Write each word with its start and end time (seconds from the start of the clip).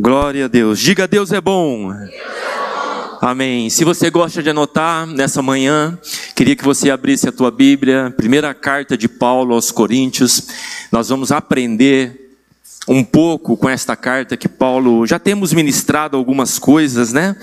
Glória 0.00 0.46
a 0.46 0.48
Deus. 0.48 0.80
Diga 0.80 1.06
Deus 1.06 1.30
é 1.30 1.42
bom. 1.42 1.92
Amém. 3.20 3.68
Se 3.68 3.84
você 3.84 4.08
gosta 4.08 4.42
de 4.42 4.48
anotar 4.48 5.06
nessa 5.06 5.42
manhã, 5.42 5.98
queria 6.34 6.56
que 6.56 6.64
você 6.64 6.90
abrisse 6.90 7.28
a 7.28 7.32
tua 7.32 7.50
Bíblia, 7.50 8.10
primeira 8.16 8.54
carta 8.54 8.96
de 8.96 9.06
Paulo 9.06 9.54
aos 9.54 9.70
Coríntios. 9.70 10.46
Nós 10.90 11.10
vamos 11.10 11.30
aprender 11.30 12.34
um 12.88 13.04
pouco 13.04 13.58
com 13.58 13.68
esta 13.68 13.94
carta 13.94 14.38
que 14.38 14.48
Paulo 14.48 15.06
já 15.06 15.18
temos 15.18 15.52
ministrado 15.52 16.16
algumas 16.16 16.58
coisas, 16.58 17.12
né? 17.12 17.36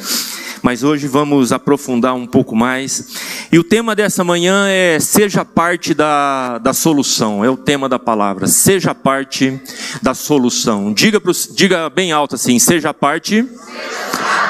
Mas 0.67 0.83
hoje 0.83 1.07
vamos 1.07 1.53
aprofundar 1.53 2.13
um 2.13 2.27
pouco 2.27 2.53
mais. 2.53 3.47
E 3.49 3.57
o 3.57 3.63
tema 3.63 3.95
dessa 3.95 4.21
manhã 4.21 4.67
é 4.67 4.99
Seja 4.99 5.45
parte 5.45 5.93
da, 5.93 6.57
da 6.57 6.73
solução, 6.73 7.41
é 7.41 7.49
o 7.49 7.55
tema 7.55 7.87
da 7.87 7.97
palavra. 7.97 8.47
Seja 8.47 8.93
parte 8.93 9.61
da 10.01 10.13
solução. 10.13 10.91
Diga, 10.91 11.21
pro, 11.21 11.31
diga 11.53 11.89
bem 11.89 12.11
alto 12.11 12.35
assim: 12.35 12.59
Seja 12.59 12.93
parte 12.93 13.47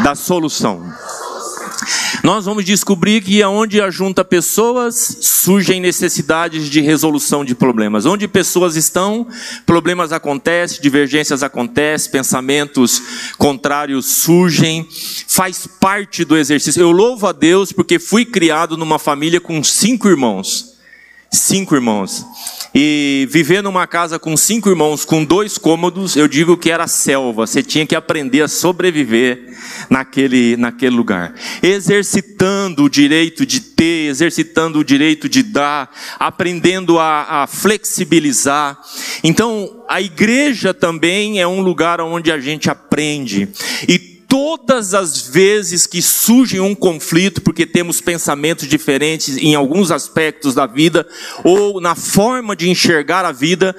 da 0.03 0.15
solução. 0.15 0.91
Nós 2.23 2.45
vamos 2.45 2.65
descobrir 2.65 3.21
que 3.21 3.41
aonde 3.41 3.81
ajunta 3.81 4.23
pessoas, 4.23 5.17
surgem 5.21 5.79
necessidades 5.79 6.69
de 6.69 6.81
resolução 6.81 7.45
de 7.45 7.53
problemas. 7.53 8.05
Onde 8.05 8.27
pessoas 8.27 8.75
estão, 8.75 9.27
problemas 9.65 10.11
acontecem, 10.11 10.81
divergências 10.81 11.43
acontecem, 11.43 12.11
pensamentos 12.11 13.01
contrários 13.37 14.21
surgem. 14.21 14.87
Faz 15.27 15.67
parte 15.79 16.23
do 16.25 16.37
exercício. 16.37 16.81
Eu 16.81 16.91
louvo 16.91 17.27
a 17.27 17.31
Deus 17.31 17.71
porque 17.71 17.99
fui 17.99 18.25
criado 18.25 18.77
numa 18.77 18.99
família 18.99 19.39
com 19.39 19.63
cinco 19.63 20.07
irmãos. 20.07 20.76
Cinco 21.31 21.75
irmãos. 21.75 22.25
E 22.73 23.27
viver 23.31 23.63
numa 23.63 23.87
casa 23.87 24.19
com 24.19 24.37
cinco 24.37 24.69
irmãos, 24.69 25.03
com 25.03 25.23
dois 25.23 25.57
cômodos, 25.57 26.15
eu 26.15 26.27
digo 26.27 26.55
que 26.57 26.69
era 26.69 26.87
selva. 26.87 27.47
Você 27.47 27.63
tinha 27.63 27.87
que 27.87 27.95
aprender 27.95 28.41
a 28.41 28.47
sobreviver 28.47 29.57
naquele, 29.89 30.55
naquele 30.57 30.95
lugar. 30.95 31.33
Exercitando 31.63 32.83
o 32.83 32.89
direito 32.89 33.45
de 33.45 33.61
ter, 33.61 34.09
exercitando 34.09 34.79
o 34.79 34.83
direito 34.83 35.27
de 35.27 35.41
dar, 35.41 35.89
aprendendo 36.19 36.99
a, 36.99 37.43
a 37.43 37.47
flexibilizar. 37.47 38.79
Então, 39.23 39.83
a 39.89 40.01
igreja 40.01 40.73
também 40.73 41.41
é 41.41 41.47
um 41.47 41.61
lugar 41.61 41.99
onde 41.99 42.31
a 42.31 42.39
gente 42.39 42.69
aprende. 42.69 43.49
E 43.87 44.16
todas 44.37 44.93
as 44.93 45.27
vezes 45.27 45.87
que 45.87 45.99
surge 45.99 46.59
um 46.59 46.75
conflito, 46.75 47.41
porque 47.41 47.65
temos 47.65 47.99
pensamentos 47.99 48.67
diferentes 48.67 49.35
em 49.35 49.55
alguns 49.55 49.89
aspectos 49.89 50.53
da 50.53 50.67
vida, 50.67 51.07
ou 51.43 51.81
na 51.81 51.95
forma 51.95 52.55
de 52.55 52.69
enxergar 52.69 53.25
a 53.25 53.31
vida, 53.31 53.75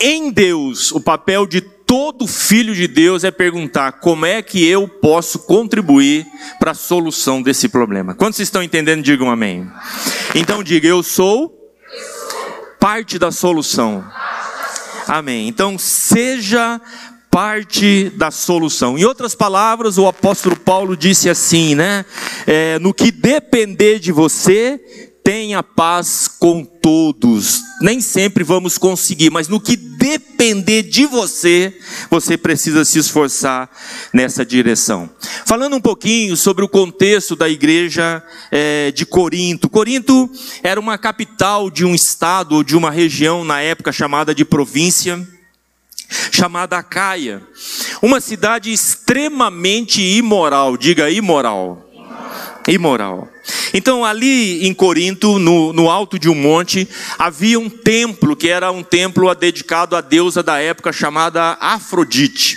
em 0.00 0.32
Deus, 0.32 0.90
o 0.90 1.00
papel 1.00 1.46
de 1.46 1.60
todo 1.60 2.26
filho 2.26 2.74
de 2.74 2.88
Deus 2.88 3.22
é 3.22 3.30
perguntar 3.30 3.92
como 3.92 4.26
é 4.26 4.42
que 4.42 4.66
eu 4.66 4.88
posso 4.88 5.38
contribuir 5.38 6.26
para 6.58 6.72
a 6.72 6.74
solução 6.74 7.40
desse 7.40 7.68
problema. 7.68 8.12
Quando 8.12 8.34
vocês 8.34 8.48
estão 8.48 8.60
entendendo, 8.60 9.04
digam 9.04 9.30
amém. 9.30 9.70
Então 10.34 10.64
diga, 10.64 10.88
eu 10.88 11.04
sou 11.04 11.56
parte 12.80 13.20
da 13.20 13.30
solução. 13.30 14.04
Amém. 15.06 15.46
Então 15.46 15.78
seja 15.78 16.80
parte 17.32 18.12
da 18.14 18.30
solução. 18.30 18.98
Em 18.98 19.06
outras 19.06 19.34
palavras, 19.34 19.96
o 19.96 20.06
apóstolo 20.06 20.54
Paulo 20.54 20.94
disse 20.94 21.30
assim, 21.30 21.74
né? 21.74 22.04
É, 22.46 22.78
no 22.78 22.92
que 22.92 23.10
depender 23.10 23.98
de 23.98 24.12
você, 24.12 24.78
tenha 25.24 25.62
paz 25.62 26.28
com 26.28 26.62
todos. 26.62 27.62
Nem 27.80 28.02
sempre 28.02 28.44
vamos 28.44 28.76
conseguir, 28.76 29.30
mas 29.30 29.48
no 29.48 29.58
que 29.58 29.76
depender 29.76 30.82
de 30.82 31.06
você, 31.06 31.74
você 32.10 32.36
precisa 32.36 32.84
se 32.84 32.98
esforçar 32.98 33.70
nessa 34.12 34.44
direção. 34.44 35.08
Falando 35.46 35.76
um 35.76 35.80
pouquinho 35.80 36.36
sobre 36.36 36.62
o 36.62 36.68
contexto 36.68 37.34
da 37.34 37.48
igreja 37.48 38.22
é, 38.50 38.90
de 38.90 39.06
Corinto. 39.06 39.70
Corinto 39.70 40.30
era 40.62 40.78
uma 40.78 40.98
capital 40.98 41.70
de 41.70 41.82
um 41.82 41.94
estado 41.94 42.56
ou 42.56 42.62
de 42.62 42.76
uma 42.76 42.90
região 42.90 43.42
na 43.42 43.62
época 43.62 43.90
chamada 43.90 44.34
de 44.34 44.44
província 44.44 45.26
chamada 46.30 46.78
Acaia, 46.78 47.42
uma 48.02 48.20
cidade 48.20 48.72
extremamente 48.72 50.02
imoral, 50.02 50.76
diga 50.76 51.10
imoral. 51.10 51.88
Imoral. 52.68 53.31
Então, 53.74 54.04
ali 54.04 54.66
em 54.66 54.74
Corinto, 54.74 55.38
no, 55.38 55.72
no 55.72 55.90
alto 55.90 56.18
de 56.18 56.28
um 56.28 56.34
monte, 56.34 56.88
havia 57.18 57.58
um 57.58 57.68
templo 57.68 58.36
que 58.36 58.48
era 58.48 58.70
um 58.70 58.82
templo 58.82 59.34
dedicado 59.34 59.96
à 59.96 60.00
deusa 60.00 60.42
da 60.42 60.58
época 60.58 60.92
chamada 60.92 61.56
Afrodite. 61.60 62.56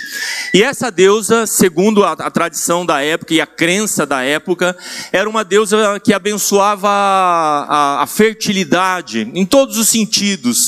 E 0.52 0.62
essa 0.62 0.90
deusa, 0.90 1.46
segundo 1.46 2.04
a, 2.04 2.12
a 2.12 2.30
tradição 2.30 2.84
da 2.84 3.02
época 3.02 3.34
e 3.34 3.40
a 3.40 3.46
crença 3.46 4.04
da 4.04 4.22
época, 4.22 4.76
era 5.10 5.28
uma 5.28 5.44
deusa 5.44 6.00
que 6.00 6.12
abençoava 6.12 6.88
a, 6.88 7.66
a, 7.68 8.02
a 8.02 8.06
fertilidade 8.06 9.30
em 9.34 9.46
todos 9.46 9.78
os 9.78 9.88
sentidos. 9.88 10.58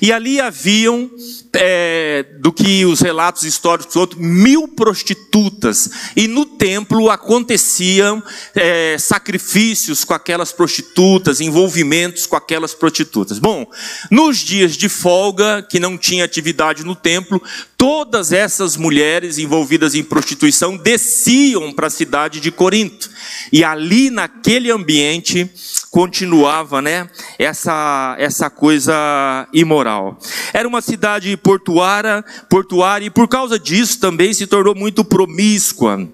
E 0.00 0.12
ali 0.12 0.40
haviam 0.40 1.10
é, 1.54 2.24
do 2.40 2.52
que 2.52 2.84
os 2.84 3.00
relatos 3.00 3.42
históricos 3.44 3.94
outros, 3.94 4.20
mil 4.20 4.66
prostitutas. 4.68 5.90
E 6.16 6.26
no 6.26 6.44
templo 6.44 7.10
aconteciam 7.10 8.22
é, 8.54 8.96
sacrifícios 8.98 9.61
com 10.06 10.14
aquelas 10.14 10.50
prostitutas, 10.50 11.40
envolvimentos 11.40 12.26
com 12.26 12.34
aquelas 12.34 12.74
prostitutas. 12.74 13.38
Bom, 13.38 13.64
nos 14.10 14.38
dias 14.38 14.76
de 14.76 14.88
folga, 14.88 15.62
que 15.62 15.78
não 15.78 15.96
tinha 15.96 16.24
atividade 16.24 16.84
no 16.84 16.96
templo, 16.96 17.40
todas 17.76 18.32
essas 18.32 18.76
mulheres 18.76 19.38
envolvidas 19.38 19.94
em 19.94 20.02
prostituição 20.02 20.76
desciam 20.76 21.72
para 21.72 21.86
a 21.86 21.90
cidade 21.90 22.40
de 22.40 22.50
Corinto. 22.50 23.08
E 23.52 23.62
ali 23.62 24.10
naquele 24.10 24.70
ambiente 24.70 25.48
continuava, 25.90 26.82
né, 26.82 27.08
essa 27.38 28.16
essa 28.18 28.50
coisa 28.50 29.46
imoral. 29.52 30.18
Era 30.52 30.66
uma 30.66 30.82
cidade 30.82 31.36
portuária, 31.36 32.24
portuária 32.48 33.06
e 33.06 33.10
por 33.10 33.28
causa 33.28 33.58
disso 33.58 34.00
também 34.00 34.34
se 34.34 34.46
tornou 34.46 34.74
muito 34.74 35.04
promíscua 35.04 36.08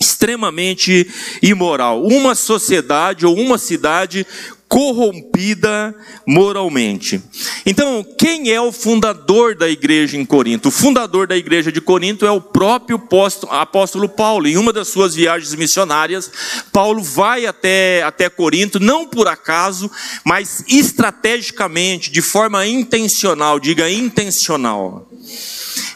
extremamente 0.00 1.06
imoral. 1.42 2.02
Uma 2.02 2.34
sociedade 2.34 3.26
ou 3.26 3.36
uma 3.36 3.58
cidade 3.58 4.26
corrompida 4.70 5.92
moralmente. 6.24 7.20
Então, 7.66 8.06
quem 8.16 8.52
é 8.52 8.60
o 8.60 8.70
fundador 8.70 9.56
da 9.56 9.68
igreja 9.68 10.16
em 10.16 10.24
Corinto? 10.24 10.68
O 10.68 10.70
fundador 10.70 11.26
da 11.26 11.36
igreja 11.36 11.72
de 11.72 11.80
Corinto 11.80 12.24
é 12.24 12.30
o 12.30 12.40
próprio 12.40 13.02
apóstolo 13.50 14.08
Paulo. 14.08 14.46
Em 14.46 14.56
uma 14.56 14.72
das 14.72 14.86
suas 14.86 15.16
viagens 15.16 15.56
missionárias, 15.56 16.30
Paulo 16.72 17.02
vai 17.02 17.46
até, 17.46 18.04
até 18.04 18.30
Corinto, 18.30 18.78
não 18.78 19.08
por 19.08 19.26
acaso, 19.26 19.90
mas 20.24 20.62
estrategicamente, 20.68 22.08
de 22.08 22.22
forma 22.22 22.64
intencional, 22.64 23.58
diga 23.58 23.90
intencional. 23.90 25.10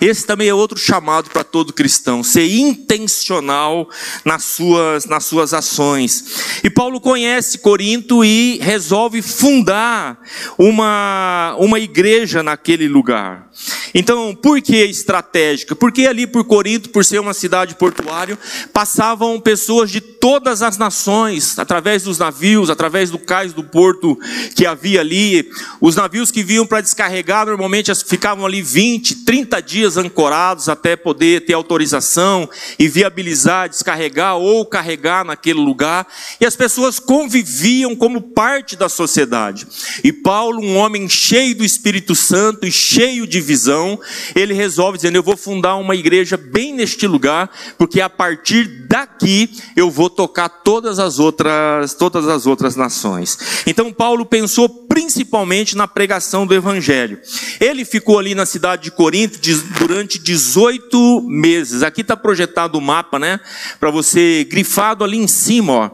Esse 0.01 0.27
também 0.27 0.49
é 0.49 0.55
outro 0.55 0.79
chamado 0.79 1.31
para 1.31 1.45
todo 1.45 1.73
cristão, 1.73 2.23
ser 2.23 2.47
intencional 2.47 3.89
nas 4.25 4.45
suas, 4.45 5.07
nas 5.07 5.25
suas 5.25 5.55
ações. 5.55 6.25
E 6.63 6.71
Paulo 6.71 7.01
conhece 7.01 7.59
Corinto 7.59 8.25
e 8.25 8.59
resolve 8.65 9.21
fundar 9.21 10.19
uma, 10.59 11.55
uma 11.59 11.79
igreja 11.79 12.43
naquele 12.43 12.89
lugar. 12.89 13.47
Então, 13.95 14.35
por 14.35 14.61
que 14.61 14.77
estratégica? 14.77 15.77
Porque 15.77 16.07
ali 16.07 16.27
por 16.27 16.45
Corinto, 16.45 16.91
por 16.91 17.05
ser 17.05 17.21
uma 17.21 17.33
cidade 17.33 17.77
portuária, 17.77 18.39
passavam 18.73 19.41
pessoas 19.41 19.91
de 19.91 20.01
todas 20.01 20.63
as 20.63 20.77
nações, 20.77 21.59
através 21.59 22.03
dos 22.03 22.19
navios, 22.19 22.71
através 22.71 23.11
do 23.11 23.19
cais 23.19 23.53
do 23.53 23.63
porto 23.63 24.19
que 24.57 24.67
havia 24.67 25.01
ali. 25.01 25.49
Os 25.81 25.97
navios 25.97 26.31
que 26.31 26.43
vinham 26.43 26.67
para 26.67 26.81
descarregar 26.81 27.47
normalmente 27.47 27.95
ficavam 28.05 28.45
ali 28.45 28.63
20, 28.63 29.25
30 29.25 29.63
dias 29.63 29.97
ancorados 29.97 30.69
até 30.69 30.97
poder 30.97 31.45
ter 31.45 31.53
autorização 31.53 32.49
e 32.79 32.89
viabilizar, 32.89 33.69
descarregar 33.69 34.37
ou 34.37 34.67
carregar 34.67 35.25
naquele 35.25 35.61
lugar. 35.61 36.07
E 36.41 36.47
as 36.47 36.57
pessoas 36.57 36.99
conviviam 36.99 37.95
como 37.95 38.21
parte 38.21 38.77
da 38.77 38.89
sociedade. 38.89 39.67
E 40.03 40.13
Paulo, 40.13 40.61
um 40.61 40.77
homem 40.77 41.09
cheio 41.09 41.55
do 41.55 41.65
Espírito 41.65 42.15
Santo 42.15 42.67
e 42.67 42.73
cheio 42.73 43.27
de 43.27 43.41
visão, 43.45 44.01
ele 44.35 44.53
resolve 44.55 44.99
dizendo: 44.99 45.17
Eu 45.17 45.23
vou 45.23 45.37
fundar 45.37 45.77
uma 45.77 45.95
igreja 45.95 46.37
bem 46.37 46.75
neste 46.75 47.07
lugar, 47.07 47.51
porque 47.79 48.01
a 48.01 48.11
partir 48.11 48.65
daqui 48.89 49.51
eu 49.77 49.91
vou 49.91 50.11
tocar 50.11 50.49
todas 50.49 50.99
as 50.99 51.19
outras, 51.19 51.95
todas 51.95 52.27
as 52.27 52.47
outras 52.47 52.75
nações. 52.75 53.39
Então 53.67 53.93
Paulo 53.93 54.27
pensou 54.27 54.69
principalmente 54.69 55.77
na 55.77 55.87
pregação 55.87 56.47
do 56.47 56.55
evangelho. 56.55 57.21
Ele 57.61 57.85
ficou 57.85 58.19
ali 58.19 58.35
na 58.35 58.47
cidade 58.47 58.85
de 58.85 58.91
Corinto 58.91 59.39
durante 59.79 60.19
18 60.19 61.23
meses. 61.23 61.83
Aqui 61.83 62.01
está 62.01 62.17
projetado 62.17 62.79
o 62.79 62.81
mapa, 62.81 63.19
né? 63.19 63.39
Para 63.79 63.91
você 63.91 64.47
grifado 64.49 65.05
ali 65.05 65.19
em 65.19 65.29
cima, 65.29 65.73
ó. 65.73 65.91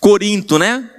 Corinto, 0.00 0.58
né? 0.58 0.90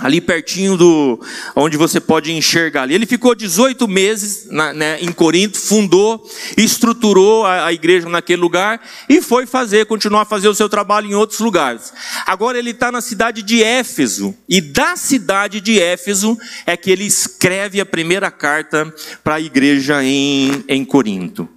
Ali 0.00 0.20
pertinho 0.20 0.76
do 0.76 1.20
onde 1.54 1.76
você 1.76 2.00
pode 2.00 2.32
enxergar 2.32 2.82
ali. 2.82 2.94
Ele 2.94 3.06
ficou 3.06 3.34
18 3.34 3.86
meses 3.86 4.46
na, 4.50 4.72
né, 4.72 4.98
em 5.00 5.12
Corinto, 5.12 5.58
fundou, 5.58 6.26
estruturou 6.56 7.44
a, 7.44 7.66
a, 7.66 7.72
igreja 7.72 8.08
naquele 8.08 8.40
lugar 8.40 8.80
e 9.08 9.20
foi 9.20 9.46
fazer, 9.46 9.86
continuar 9.86 10.22
a 10.22 10.24
fazer 10.24 10.48
o 10.48 10.54
seu 10.54 10.68
trabalho 10.68 11.08
em 11.08 11.14
outros 11.14 11.40
lugares. 11.40 11.92
Agora 12.26 12.58
ele 12.58 12.70
está 12.70 12.90
na 12.90 13.00
cidade 13.00 13.42
de 13.42 13.62
Éfeso 13.62 14.34
e 14.48 14.60
da 14.60 14.96
cidade 14.96 15.60
de 15.60 15.78
Éfeso 15.78 16.36
é 16.66 16.76
que 16.76 16.90
ele 16.90 17.04
escreve 17.04 17.80
a 17.80 17.86
primeira 17.86 18.30
carta 18.30 18.92
para 19.22 19.36
a 19.36 19.40
igreja 19.40 20.02
em, 20.02 20.64
em 20.68 20.84
Corinto. 20.84 21.48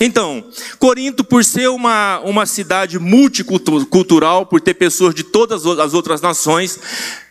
Então, 0.00 0.44
Corinto, 0.78 1.24
por 1.24 1.44
ser 1.44 1.68
uma, 1.68 2.20
uma 2.20 2.44
cidade 2.44 2.98
multicultural, 2.98 4.44
por 4.46 4.60
ter 4.60 4.74
pessoas 4.74 5.14
de 5.14 5.24
todas 5.24 5.64
as 5.64 5.94
outras 5.94 6.20
nações, 6.20 6.78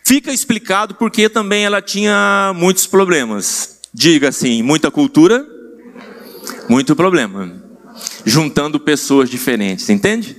Fica 0.06 0.32
explicado 0.32 0.94
porque 0.94 1.28
também 1.28 1.64
ela 1.64 1.82
tinha 1.82 2.52
muitos 2.54 2.86
problemas. 2.86 3.80
Diga 3.92 4.28
assim, 4.28 4.62
muita 4.62 4.88
cultura, 4.88 5.44
muito 6.68 6.94
problema. 6.94 7.60
Juntando 8.24 8.78
pessoas 8.78 9.28
diferentes, 9.28 9.90
entende? 9.90 10.36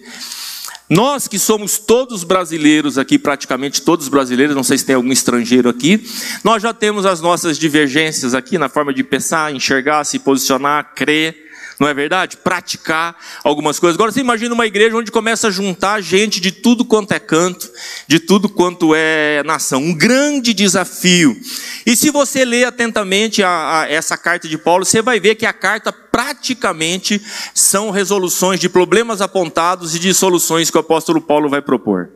Nós 0.90 1.28
que 1.28 1.38
somos 1.38 1.78
todos 1.78 2.24
brasileiros 2.24 2.98
aqui, 2.98 3.20
praticamente 3.20 3.82
todos 3.82 4.08
brasileiros, 4.08 4.56
não 4.56 4.64
sei 4.64 4.78
se 4.78 4.86
tem 4.86 4.96
algum 4.96 5.12
estrangeiro 5.12 5.68
aqui, 5.68 6.02
nós 6.46 6.64
já 6.64 6.74
temos 6.74 7.06
as 7.06 7.20
nossas 7.20 7.60
divergências 7.60 8.34
aqui 8.34 8.58
na 8.58 8.70
forma 8.70 8.94
de 8.94 9.04
pensar, 9.04 9.54
enxergar, 9.54 10.06
se 10.06 10.18
posicionar, 10.18 10.94
crer 10.96 11.47
não 11.80 11.88
é 11.88 11.94
verdade? 11.94 12.38
Praticar 12.38 13.16
algumas 13.44 13.78
coisas. 13.78 13.96
Agora 13.96 14.12
você 14.12 14.20
imagina 14.20 14.54
uma 14.54 14.66
igreja 14.66 14.96
onde 14.96 15.12
começa 15.12 15.48
a 15.48 15.52
juntar 15.52 16.02
gente 16.02 16.40
de 16.40 16.52
tudo 16.52 16.84
quanto 16.84 17.12
é 17.12 17.20
canto, 17.20 17.70
de 18.08 18.20
tudo 18.20 18.50
quanto 18.50 18.96
é 18.96 19.44
nação. 19.44 19.82
Um 19.82 19.94
grande 19.94 20.54
desafio. 20.54 21.40
E 21.86 21.96
se 21.96 22.10
você 22.10 22.44
ler 22.44 22.66
atentamente 22.66 23.44
a, 23.44 23.82
a 23.82 23.90
essa 23.90 24.18
carta 24.18 24.48
de 24.48 24.58
Paulo, 24.58 24.86
você 24.86 25.02
vai 25.02 25.20
ver 25.20 25.36
que 25.36 25.46
a 25.46 25.54
carta 25.54 25.94
praticamente 25.94 27.22
são 27.54 27.92
resoluções 27.92 28.60
de 28.60 28.68
problemas 28.68 29.22
apontados 29.22 29.96
e 29.96 30.00
de 30.00 30.14
soluções 30.16 30.72
que 30.72 30.78
o 30.78 30.82
apóstolo 30.82 31.22
Paulo 31.22 31.48
vai 31.48 31.62
propor. 31.62 32.10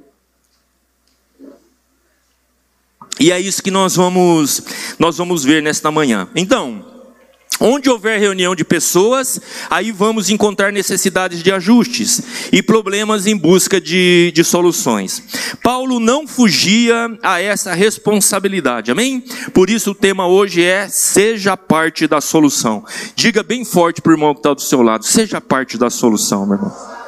E 3.20 3.32
é 3.32 3.40
isso 3.40 3.62
que 3.62 3.70
nós 3.70 3.96
vamos 3.96 4.64
nós 4.98 5.18
vamos 5.18 5.44
ver 5.44 5.62
nesta 5.62 5.92
manhã. 5.92 6.28
Então, 6.36 6.91
Onde 7.64 7.92
houver 7.92 8.20
reunião 8.20 8.56
de 8.56 8.66
pessoas, 8.66 9.40
aí 9.70 9.92
vamos 9.92 10.32
encontrar 10.32 10.72
necessidades 10.72 11.44
de 11.44 11.52
ajustes 11.52 12.22
e 12.52 12.64
problemas 12.64 13.28
em 13.28 13.38
busca 13.38 13.80
de, 13.80 14.32
de 14.34 14.44
soluções. 14.44 15.22
Paulo 15.62 16.00
não 16.00 16.28
fugia 16.28 16.96
a 17.22 17.40
essa 17.40 17.74
responsabilidade, 17.76 18.90
amém? 18.90 19.24
Por 19.54 19.70
isso 19.70 19.92
o 19.92 19.96
tema 19.96 20.26
hoje 20.26 20.64
é: 20.64 20.90
seja 20.90 21.56
parte 21.56 22.08
da 22.08 22.20
solução. 22.20 22.84
Diga 23.16 23.44
bem 23.44 23.64
forte 23.64 24.02
para 24.02 24.10
o 24.10 24.14
irmão 24.14 24.34
que 24.34 24.40
está 24.40 24.56
do 24.56 24.62
seu 24.62 24.82
lado: 24.82 25.06
seja 25.06 25.40
parte 25.40 25.78
da 25.78 25.92
solução, 25.92 26.48
meu 26.48 26.56
irmão. 26.56 27.01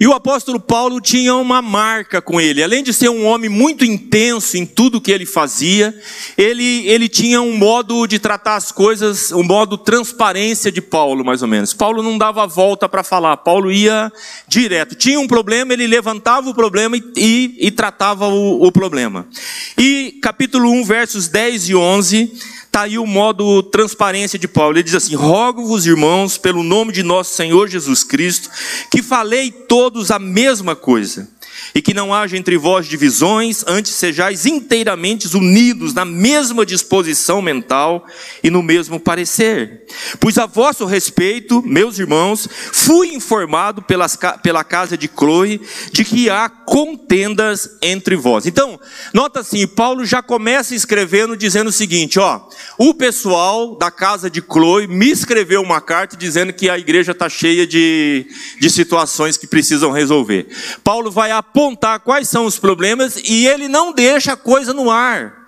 E 0.00 0.06
o 0.06 0.14
apóstolo 0.14 0.58
Paulo 0.58 0.98
tinha 0.98 1.34
uma 1.34 1.60
marca 1.60 2.22
com 2.22 2.40
ele. 2.40 2.62
Além 2.62 2.82
de 2.82 2.90
ser 2.90 3.10
um 3.10 3.26
homem 3.26 3.50
muito 3.50 3.84
intenso 3.84 4.56
em 4.56 4.64
tudo 4.64 4.98
que 4.98 5.12
ele 5.12 5.26
fazia, 5.26 5.94
ele, 6.38 6.88
ele 6.88 7.06
tinha 7.06 7.42
um 7.42 7.54
modo 7.54 8.06
de 8.06 8.18
tratar 8.18 8.56
as 8.56 8.72
coisas, 8.72 9.30
um 9.30 9.42
modo 9.42 9.76
transparência 9.76 10.72
de 10.72 10.80
Paulo, 10.80 11.22
mais 11.22 11.42
ou 11.42 11.48
menos. 11.48 11.74
Paulo 11.74 12.02
não 12.02 12.16
dava 12.16 12.46
volta 12.46 12.88
para 12.88 13.02
falar, 13.02 13.36
Paulo 13.36 13.70
ia 13.70 14.10
direto. 14.48 14.94
Tinha 14.94 15.20
um 15.20 15.26
problema, 15.26 15.74
ele 15.74 15.86
levantava 15.86 16.48
o 16.48 16.54
problema 16.54 16.96
e, 16.96 17.02
e, 17.18 17.66
e 17.66 17.70
tratava 17.70 18.26
o, 18.26 18.66
o 18.66 18.72
problema. 18.72 19.28
E 19.76 20.18
capítulo 20.22 20.70
1, 20.70 20.82
versos 20.82 21.28
10 21.28 21.68
e 21.68 21.74
11 21.74 22.32
Está 22.70 22.82
aí 22.82 22.98
o 22.98 23.04
modo 23.04 23.64
transparência 23.64 24.38
de 24.38 24.46
Paulo. 24.46 24.76
Ele 24.76 24.84
diz 24.84 24.94
assim: 24.94 25.16
Rogo-vos, 25.16 25.86
irmãos, 25.86 26.38
pelo 26.38 26.62
nome 26.62 26.92
de 26.92 27.02
nosso 27.02 27.34
Senhor 27.34 27.66
Jesus 27.66 28.04
Cristo, 28.04 28.48
que 28.92 29.02
falei 29.02 29.50
todos 29.50 30.12
a 30.12 30.20
mesma 30.20 30.76
coisa 30.76 31.28
e 31.74 31.82
que 31.82 31.92
não 31.92 32.14
haja 32.14 32.36
entre 32.36 32.56
vós 32.56 32.86
divisões, 32.86 33.64
antes 33.66 33.90
sejais 33.92 34.46
inteiramente 34.46 35.26
unidos 35.36 35.92
na 35.92 36.04
mesma 36.04 36.64
disposição 36.64 37.42
mental 37.42 38.06
e 38.40 38.50
no 38.50 38.62
mesmo 38.62 39.00
parecer. 39.00 39.79
Pois 40.18 40.38
a 40.38 40.46
vosso 40.46 40.84
respeito, 40.84 41.62
meus 41.62 41.98
irmãos, 41.98 42.48
fui 42.72 43.14
informado 43.14 43.82
pelas, 43.82 44.18
pela 44.42 44.64
casa 44.64 44.96
de 44.96 45.08
Chloe 45.08 45.60
de 45.92 46.04
que 46.04 46.28
há 46.30 46.48
contendas 46.48 47.76
entre 47.82 48.16
vós. 48.16 48.46
Então, 48.46 48.78
nota 49.12 49.40
assim, 49.40 49.66
Paulo 49.66 50.04
já 50.04 50.22
começa 50.22 50.74
escrevendo 50.74 51.36
dizendo 51.36 51.68
o 51.68 51.72
seguinte, 51.72 52.18
ó, 52.18 52.40
o 52.78 52.94
pessoal 52.94 53.76
da 53.76 53.90
casa 53.90 54.30
de 54.30 54.40
Chloe 54.40 54.86
me 54.86 55.10
escreveu 55.10 55.62
uma 55.62 55.80
carta 55.80 56.16
dizendo 56.16 56.52
que 56.52 56.68
a 56.68 56.78
igreja 56.78 57.12
está 57.12 57.28
cheia 57.28 57.66
de, 57.66 58.26
de 58.60 58.70
situações 58.70 59.36
que 59.36 59.46
precisam 59.46 59.90
resolver. 59.90 60.46
Paulo 60.82 61.10
vai 61.10 61.30
apontar 61.30 61.80
apontar 61.80 62.00
quais 62.00 62.28
são 62.28 62.46
os 62.46 62.58
problemas 62.58 63.16
e 63.16 63.46
ele 63.46 63.68
não 63.68 63.92
deixa 63.92 64.32
a 64.32 64.36
coisa 64.36 64.72
no 64.72 64.90
ar. 64.90 65.39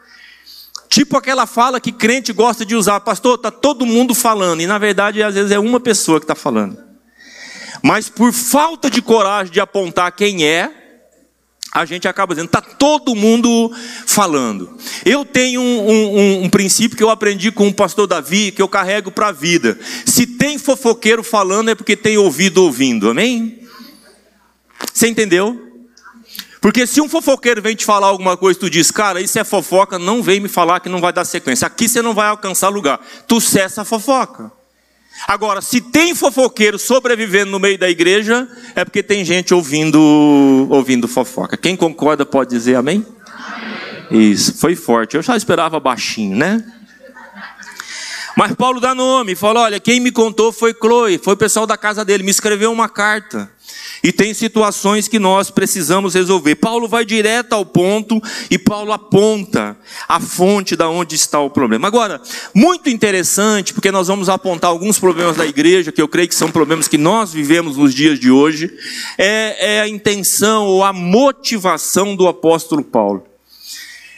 Tipo 0.92 1.16
aquela 1.16 1.46
fala 1.46 1.80
que 1.80 1.90
crente 1.90 2.34
gosta 2.34 2.66
de 2.66 2.76
usar, 2.76 3.00
pastor, 3.00 3.36
está 3.36 3.50
todo 3.50 3.86
mundo 3.86 4.14
falando, 4.14 4.60
e 4.60 4.66
na 4.66 4.76
verdade 4.76 5.22
às 5.22 5.34
vezes 5.34 5.50
é 5.50 5.58
uma 5.58 5.80
pessoa 5.80 6.20
que 6.20 6.24
está 6.24 6.34
falando. 6.34 6.76
Mas 7.82 8.10
por 8.10 8.30
falta 8.30 8.90
de 8.90 9.00
coragem 9.00 9.50
de 9.50 9.58
apontar 9.58 10.12
quem 10.12 10.44
é, 10.44 10.70
a 11.72 11.86
gente 11.86 12.06
acaba 12.06 12.34
dizendo, 12.34 12.48
está 12.48 12.60
todo 12.60 13.14
mundo 13.14 13.74
falando. 14.06 14.76
Eu 15.02 15.24
tenho 15.24 15.62
um, 15.62 15.90
um, 15.90 16.44
um, 16.44 16.50
princípio 16.50 16.94
que 16.94 17.02
eu 17.02 17.08
aprendi 17.08 17.50
com 17.50 17.68
o 17.68 17.74
pastor 17.74 18.06
Davi, 18.06 18.52
que 18.52 18.60
eu 18.60 18.68
carrego 18.68 19.10
para 19.10 19.28
a 19.28 19.32
vida. 19.32 19.80
Se 20.04 20.26
tem 20.26 20.58
fofoqueiro 20.58 21.22
falando, 21.22 21.70
é 21.70 21.74
porque 21.74 21.96
tem 21.96 22.18
ouvido 22.18 22.62
ouvindo, 22.64 23.08
amém? 23.08 23.66
Você 24.92 25.08
entendeu? 25.08 25.71
Porque 26.62 26.86
se 26.86 27.00
um 27.00 27.08
fofoqueiro 27.08 27.60
vem 27.60 27.74
te 27.74 27.84
falar 27.84 28.06
alguma 28.06 28.36
coisa, 28.36 28.58
tu 28.58 28.70
diz, 28.70 28.92
cara, 28.92 29.20
isso 29.20 29.36
é 29.36 29.42
fofoca, 29.42 29.98
não 29.98 30.22
vem 30.22 30.38
me 30.38 30.48
falar 30.48 30.78
que 30.78 30.88
não 30.88 31.00
vai 31.00 31.12
dar 31.12 31.24
sequência. 31.24 31.66
Aqui 31.66 31.88
você 31.88 32.00
não 32.00 32.14
vai 32.14 32.28
alcançar 32.28 32.68
lugar. 32.68 33.00
Tu 33.26 33.40
cessa 33.40 33.82
a 33.82 33.84
fofoca. 33.84 34.50
Agora, 35.26 35.60
se 35.60 35.80
tem 35.80 36.14
fofoqueiro 36.14 36.78
sobrevivendo 36.78 37.50
no 37.50 37.58
meio 37.58 37.76
da 37.76 37.90
igreja, 37.90 38.48
é 38.76 38.84
porque 38.84 39.02
tem 39.02 39.24
gente 39.24 39.52
ouvindo, 39.52 39.98
ouvindo 40.70 41.08
fofoca. 41.08 41.56
Quem 41.56 41.74
concorda 41.74 42.24
pode 42.24 42.50
dizer 42.50 42.76
amém? 42.76 43.04
amém? 44.08 44.30
Isso, 44.30 44.54
foi 44.54 44.76
forte. 44.76 45.16
Eu 45.16 45.22
já 45.22 45.36
esperava 45.36 45.80
baixinho, 45.80 46.36
né? 46.36 46.64
Mas 48.36 48.54
Paulo 48.54 48.80
dá 48.80 48.94
nome, 48.94 49.34
fala: 49.34 49.62
olha, 49.62 49.80
quem 49.80 50.00
me 50.00 50.10
contou 50.10 50.52
foi 50.52 50.74
Chloe, 50.74 51.18
foi 51.18 51.34
o 51.34 51.36
pessoal 51.36 51.66
da 51.66 51.76
casa 51.76 52.04
dele, 52.04 52.22
me 52.22 52.30
escreveu 52.30 52.72
uma 52.72 52.88
carta. 52.88 53.50
E 54.02 54.10
tem 54.10 54.34
situações 54.34 55.06
que 55.06 55.18
nós 55.18 55.48
precisamos 55.48 56.14
resolver. 56.14 56.56
Paulo 56.56 56.88
vai 56.88 57.04
direto 57.04 57.52
ao 57.52 57.64
ponto 57.64 58.20
e 58.50 58.58
Paulo 58.58 58.92
aponta 58.92 59.76
a 60.08 60.18
fonte 60.18 60.74
da 60.74 60.88
onde 60.88 61.14
está 61.14 61.38
o 61.38 61.48
problema. 61.48 61.86
Agora, 61.86 62.20
muito 62.52 62.90
interessante, 62.90 63.72
porque 63.72 63.92
nós 63.92 64.08
vamos 64.08 64.28
apontar 64.28 64.70
alguns 64.70 64.98
problemas 64.98 65.36
da 65.36 65.46
igreja, 65.46 65.92
que 65.92 66.02
eu 66.02 66.08
creio 66.08 66.28
que 66.28 66.34
são 66.34 66.50
problemas 66.50 66.88
que 66.88 66.98
nós 66.98 67.32
vivemos 67.32 67.76
nos 67.76 67.94
dias 67.94 68.18
de 68.18 68.30
hoje, 68.30 68.76
é, 69.16 69.76
é 69.76 69.80
a 69.80 69.88
intenção 69.88 70.66
ou 70.66 70.82
a 70.82 70.92
motivação 70.92 72.16
do 72.16 72.26
apóstolo 72.26 72.82
Paulo. 72.82 73.31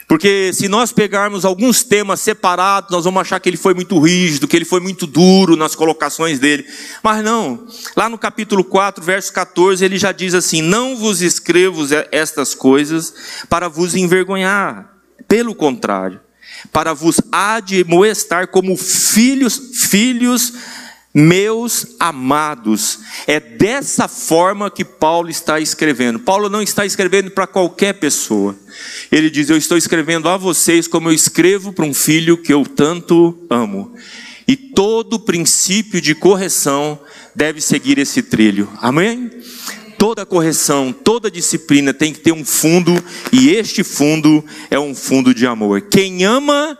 Porque 0.06 0.52
se 0.52 0.68
nós 0.68 0.92
pegarmos 0.92 1.44
alguns 1.44 1.82
temas 1.82 2.20
separados, 2.20 2.90
nós 2.90 3.04
vamos 3.04 3.22
achar 3.22 3.40
que 3.40 3.48
ele 3.48 3.56
foi 3.56 3.72
muito 3.72 3.98
rígido, 3.98 4.46
que 4.46 4.54
ele 4.54 4.64
foi 4.64 4.80
muito 4.80 5.06
duro 5.06 5.56
nas 5.56 5.74
colocações 5.74 6.38
dele. 6.38 6.66
Mas 7.02 7.24
não, 7.24 7.66
lá 7.96 8.08
no 8.08 8.18
capítulo 8.18 8.62
4, 8.62 9.02
verso 9.02 9.32
14, 9.32 9.84
ele 9.84 9.96
já 9.98 10.12
diz 10.12 10.34
assim: 10.34 10.60
Não 10.60 10.96
vos 10.96 11.22
escrevo 11.22 11.86
estas 12.12 12.54
coisas 12.54 13.14
para 13.48 13.68
vos 13.68 13.94
envergonhar, 13.94 14.92
pelo 15.26 15.54
contrário, 15.54 16.20
para 16.70 16.92
vos 16.92 17.20
admoestar 17.32 18.48
como 18.48 18.76
filhos, 18.76 19.58
filhos 19.88 20.52
meus 21.14 21.94
amados. 22.00 22.98
É 23.26 23.38
dessa 23.38 24.08
forma 24.08 24.68
que 24.70 24.84
Paulo 24.84 25.30
está 25.30 25.60
escrevendo. 25.60 26.18
Paulo 26.18 26.50
não 26.50 26.60
está 26.60 26.84
escrevendo 26.84 27.30
para 27.30 27.46
qualquer 27.46 27.94
pessoa. 27.94 28.56
Ele 29.12 29.30
diz: 29.30 29.48
Eu 29.48 29.56
estou 29.56 29.78
escrevendo 29.78 30.28
a 30.28 30.36
vocês 30.36 30.88
como 30.88 31.08
eu 31.08 31.14
escrevo 31.14 31.72
para 31.72 31.84
um 31.84 31.94
filho 31.94 32.36
que 32.36 32.52
eu 32.52 32.66
tanto 32.66 33.46
amo. 33.48 33.94
E 34.46 34.56
todo 34.56 35.20
princípio 35.20 36.00
de 36.00 36.14
correção 36.14 36.98
deve 37.34 37.60
seguir 37.60 37.98
esse 37.98 38.22
trilho. 38.22 38.68
Amém? 38.80 39.30
Toda 39.96 40.26
correção, 40.26 40.92
toda 40.92 41.30
disciplina 41.30 41.94
tem 41.94 42.12
que 42.12 42.20
ter 42.20 42.32
um 42.32 42.44
fundo, 42.44 42.92
e 43.32 43.48
este 43.50 43.82
fundo 43.82 44.44
é 44.70 44.78
um 44.78 44.94
fundo 44.94 45.32
de 45.32 45.46
amor. 45.46 45.82
Quem 45.82 46.24
ama, 46.24 46.76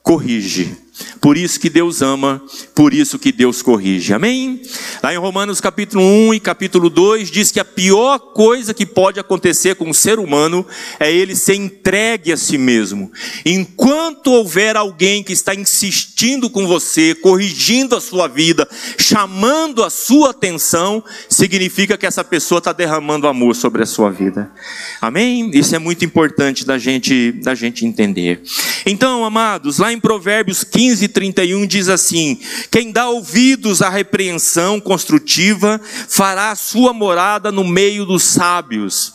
corrige. 0.00 0.76
Por 1.20 1.36
isso 1.36 1.58
que 1.58 1.68
Deus 1.68 2.02
ama, 2.02 2.42
por 2.74 2.94
isso 2.94 3.18
que 3.18 3.32
Deus 3.32 3.62
corrige. 3.62 4.12
Amém? 4.12 4.62
Lá 5.02 5.12
em 5.12 5.18
Romanos 5.18 5.60
capítulo 5.60 6.02
1 6.02 6.34
e 6.34 6.40
capítulo 6.40 6.88
2 6.88 7.30
diz 7.30 7.50
que 7.50 7.60
a 7.60 7.64
pior 7.64 8.18
coisa 8.18 8.72
que 8.72 8.86
pode 8.86 9.18
acontecer 9.18 9.74
com 9.74 9.90
o 9.90 9.94
ser 9.94 10.18
humano 10.18 10.66
é 10.98 11.12
ele 11.12 11.34
ser 11.34 11.54
entregue 11.54 12.32
a 12.32 12.36
si 12.36 12.56
mesmo. 12.56 13.10
Enquanto 13.44 14.32
houver 14.32 14.76
alguém 14.76 15.22
que 15.22 15.32
está 15.32 15.54
insistindo 15.54 16.48
com 16.48 16.66
você, 16.66 17.14
corrigindo 17.14 17.96
a 17.96 18.00
sua 18.00 18.28
vida, 18.28 18.68
chamando 18.98 19.84
a 19.84 19.90
sua 19.90 20.30
atenção, 20.30 21.02
significa 21.28 21.96
que 21.96 22.06
essa 22.06 22.24
pessoa 22.24 22.58
está 22.58 22.72
derramando 22.72 23.26
amor 23.26 23.54
sobre 23.54 23.82
a 23.82 23.86
sua 23.86 24.10
vida. 24.10 24.50
Amém? 25.00 25.50
Isso 25.52 25.74
é 25.74 25.78
muito 25.78 26.04
importante 26.04 26.64
da 26.64 26.78
gente, 26.78 27.32
da 27.32 27.54
gente 27.54 27.84
entender. 27.84 28.42
Então, 28.86 29.24
amados, 29.24 29.78
lá 29.78 29.92
em 29.92 30.00
Provérbios 30.00 30.64
15, 30.64 30.87
31 31.08 31.66
diz 31.66 31.88
assim: 31.88 32.40
Quem 32.70 32.90
dá 32.90 33.08
ouvidos 33.08 33.82
à 33.82 33.90
repreensão 33.90 34.80
construtiva 34.80 35.80
fará 36.08 36.54
sua 36.54 36.92
morada 36.92 37.52
no 37.52 37.64
meio 37.64 38.06
dos 38.06 38.22
sábios. 38.22 39.12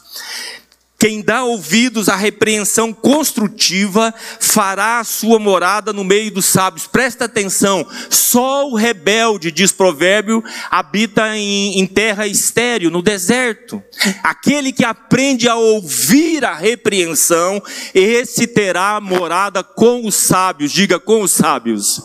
Quem 1.04 1.22
dá 1.22 1.44
ouvidos 1.44 2.08
à 2.08 2.16
repreensão 2.16 2.94
construtiva 2.94 4.14
fará 4.40 5.02
a 5.02 5.04
sua 5.04 5.38
morada 5.38 5.92
no 5.92 6.02
meio 6.02 6.32
dos 6.32 6.46
sábios. 6.46 6.88
Presta 6.88 7.26
atenção, 7.26 7.86
só 8.10 8.70
o 8.70 8.78
rebelde, 8.78 9.52
diz 9.52 9.74
provérbio, 9.74 10.42
habita 10.72 11.38
em, 11.38 11.78
em 11.78 11.86
terra 11.86 12.26
estéril, 12.26 12.90
no 12.90 13.02
deserto. 13.02 13.84
Aquele 14.24 14.72
que 14.72 14.86
aprende 14.86 15.50
a 15.50 15.58
ouvir 15.58 16.46
a 16.46 16.56
repreensão, 16.56 17.62
esse 17.94 18.48
terá 18.48 19.02
morada 19.02 19.62
com 19.62 20.08
os 20.08 20.16
sábios. 20.16 20.72
Diga 20.72 21.02
com 21.02 21.22
os 21.22 21.32
sábios. 21.32 22.02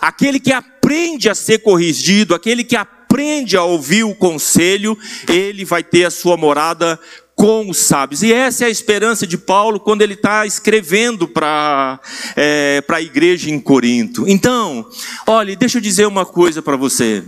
Aquele 0.00 0.38
que 0.38 0.52
aprende 0.52 1.28
a 1.28 1.34
ser 1.34 1.58
corrigido, 1.58 2.36
aquele 2.36 2.62
que 2.62 2.76
aprende 2.76 3.56
a 3.56 3.64
ouvir 3.64 4.04
o 4.04 4.14
conselho, 4.14 4.96
ele 5.28 5.64
vai 5.64 5.82
ter 5.82 6.04
a 6.04 6.10
sua 6.12 6.36
morada 6.36 7.00
com 7.36 7.68
os 7.68 7.76
sábios. 7.76 8.22
E 8.22 8.32
essa 8.32 8.64
é 8.64 8.66
a 8.66 8.70
esperança 8.70 9.26
de 9.26 9.36
Paulo 9.36 9.78
quando 9.78 10.00
ele 10.00 10.14
está 10.14 10.46
escrevendo 10.46 11.28
para 11.28 12.00
é, 12.34 12.82
a 12.88 13.00
igreja 13.00 13.50
em 13.50 13.60
Corinto. 13.60 14.26
Então, 14.26 14.88
olhe, 15.26 15.54
deixa 15.54 15.76
eu 15.76 15.82
dizer 15.82 16.06
uma 16.06 16.24
coisa 16.24 16.62
para 16.62 16.76
você. 16.76 17.22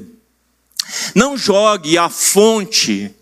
Não 1.15 1.37
jogue 1.37 1.99
a 1.99 2.09
fonte 2.09 3.15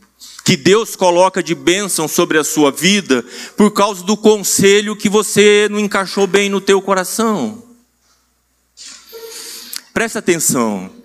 que 0.45 0.57
Deus 0.57 0.95
coloca 0.95 1.43
de 1.43 1.57
bênção 1.57 2.07
sobre 2.07 2.39
a 2.39 2.45
sua 2.45 2.71
vida 2.71 3.25
por 3.57 3.73
causa 3.73 4.05
do 4.05 4.17
conselho 4.17 4.95
que 4.95 5.09
você 5.09 5.67
não 5.69 5.81
encaixou 5.81 6.25
bem 6.25 6.49
no 6.49 6.61
teu 6.61 6.81
coração. 6.81 7.65
Presta 9.93 10.21
atenção. 10.21 10.96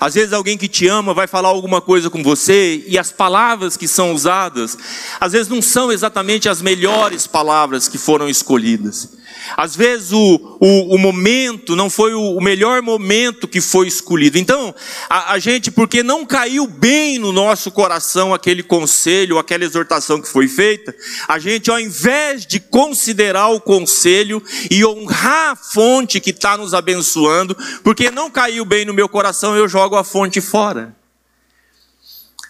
Às 0.00 0.14
vezes 0.14 0.32
alguém 0.32 0.58
que 0.58 0.68
te 0.68 0.86
ama 0.86 1.14
vai 1.14 1.26
falar 1.26 1.48
alguma 1.48 1.80
coisa 1.80 2.10
com 2.10 2.22
você 2.22 2.84
e 2.86 2.98
as 2.98 3.10
palavras 3.10 3.76
que 3.76 3.88
são 3.88 4.12
usadas, 4.12 4.76
às 5.20 5.32
vezes 5.32 5.48
não 5.48 5.62
são 5.62 5.92
exatamente 5.92 6.48
as 6.48 6.62
melhores 6.62 7.26
palavras 7.26 7.88
que 7.88 7.98
foram 7.98 8.28
escolhidas. 8.28 9.21
Às 9.56 9.76
vezes 9.76 10.12
o, 10.12 10.58
o, 10.60 10.94
o, 10.94 10.98
momento 10.98 11.76
não 11.76 11.90
foi 11.90 12.14
o, 12.14 12.40
melhor 12.40 12.82
momento 12.82 13.48
que 13.48 13.60
foi 13.60 13.86
escolhido. 13.86 14.38
Então, 14.38 14.74
a, 15.08 15.32
a, 15.32 15.38
gente, 15.38 15.70
porque 15.70 16.02
não 16.02 16.24
caiu 16.24 16.66
bem 16.66 17.18
no 17.18 17.32
nosso 17.32 17.70
coração 17.70 18.32
aquele 18.32 18.62
conselho, 18.62 19.38
aquela 19.38 19.64
exortação 19.64 20.20
que 20.20 20.28
foi 20.28 20.48
feita, 20.48 20.94
a 21.28 21.38
gente, 21.38 21.70
ao 21.70 21.80
invés 21.80 22.46
de 22.46 22.60
considerar 22.60 23.48
o 23.48 23.60
conselho 23.60 24.42
e 24.70 24.84
honrar 24.84 25.52
a 25.52 25.56
fonte 25.56 26.20
que 26.20 26.30
está 26.30 26.56
nos 26.56 26.74
abençoando, 26.74 27.56
porque 27.82 28.10
não 28.10 28.30
caiu 28.30 28.64
bem 28.64 28.84
no 28.84 28.94
meu 28.94 29.08
coração, 29.08 29.56
eu 29.56 29.68
jogo 29.68 29.96
a 29.96 30.04
fonte 30.04 30.40
fora. 30.40 30.94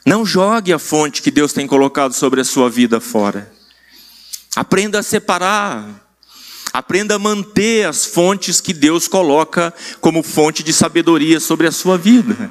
Não 0.05 0.27
jogue 0.27 0.73
a 0.73 0.79
fonte 0.79 1.23
que 1.23 1.31
Deus 1.31 1.53
tem 1.53 1.67
colocado 1.67 2.13
sobre 2.13 2.41
a 2.41 2.45
sua 2.45 2.69
vida 2.69 3.01
fora. 3.01 3.53
Aprenda 4.57 4.99
a 4.99 5.03
separar. 5.03 6.02
Aprenda 6.73 7.17
a 7.17 7.19
manter 7.19 7.87
as 7.87 8.07
fontes 8.07 8.61
que 8.61 8.73
Deus 8.73 9.07
coloca 9.07 9.75
como 10.01 10.23
fonte 10.23 10.63
de 10.63 10.73
sabedoria 10.73 11.39
sobre 11.39 11.67
a 11.67 11.73
sua 11.73 11.99
vida. 11.99 12.51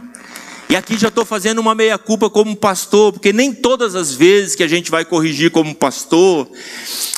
E 0.70 0.76
aqui 0.76 0.98
já 0.98 1.10
estou 1.10 1.26
fazendo 1.26 1.60
uma 1.60 1.76
meia-culpa 1.76 2.30
como 2.30 2.56
pastor, 2.56 3.12
porque 3.12 3.34
nem 3.34 3.54
todas 3.54 3.96
as 3.96 4.14
vezes 4.14 4.56
que 4.56 4.64
a 4.64 4.68
gente 4.68 4.90
vai 4.90 5.04
corrigir 5.04 5.52
como 5.52 5.76
pastor, 5.76 6.50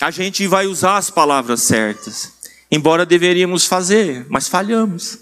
a 0.01 0.09
gente 0.09 0.47
vai 0.47 0.65
usar 0.65 0.97
as 0.97 1.11
palavras 1.11 1.61
certas. 1.61 2.31
Embora 2.71 3.05
deveríamos 3.05 3.67
fazer, 3.67 4.25
mas 4.29 4.47
falhamos. 4.47 5.19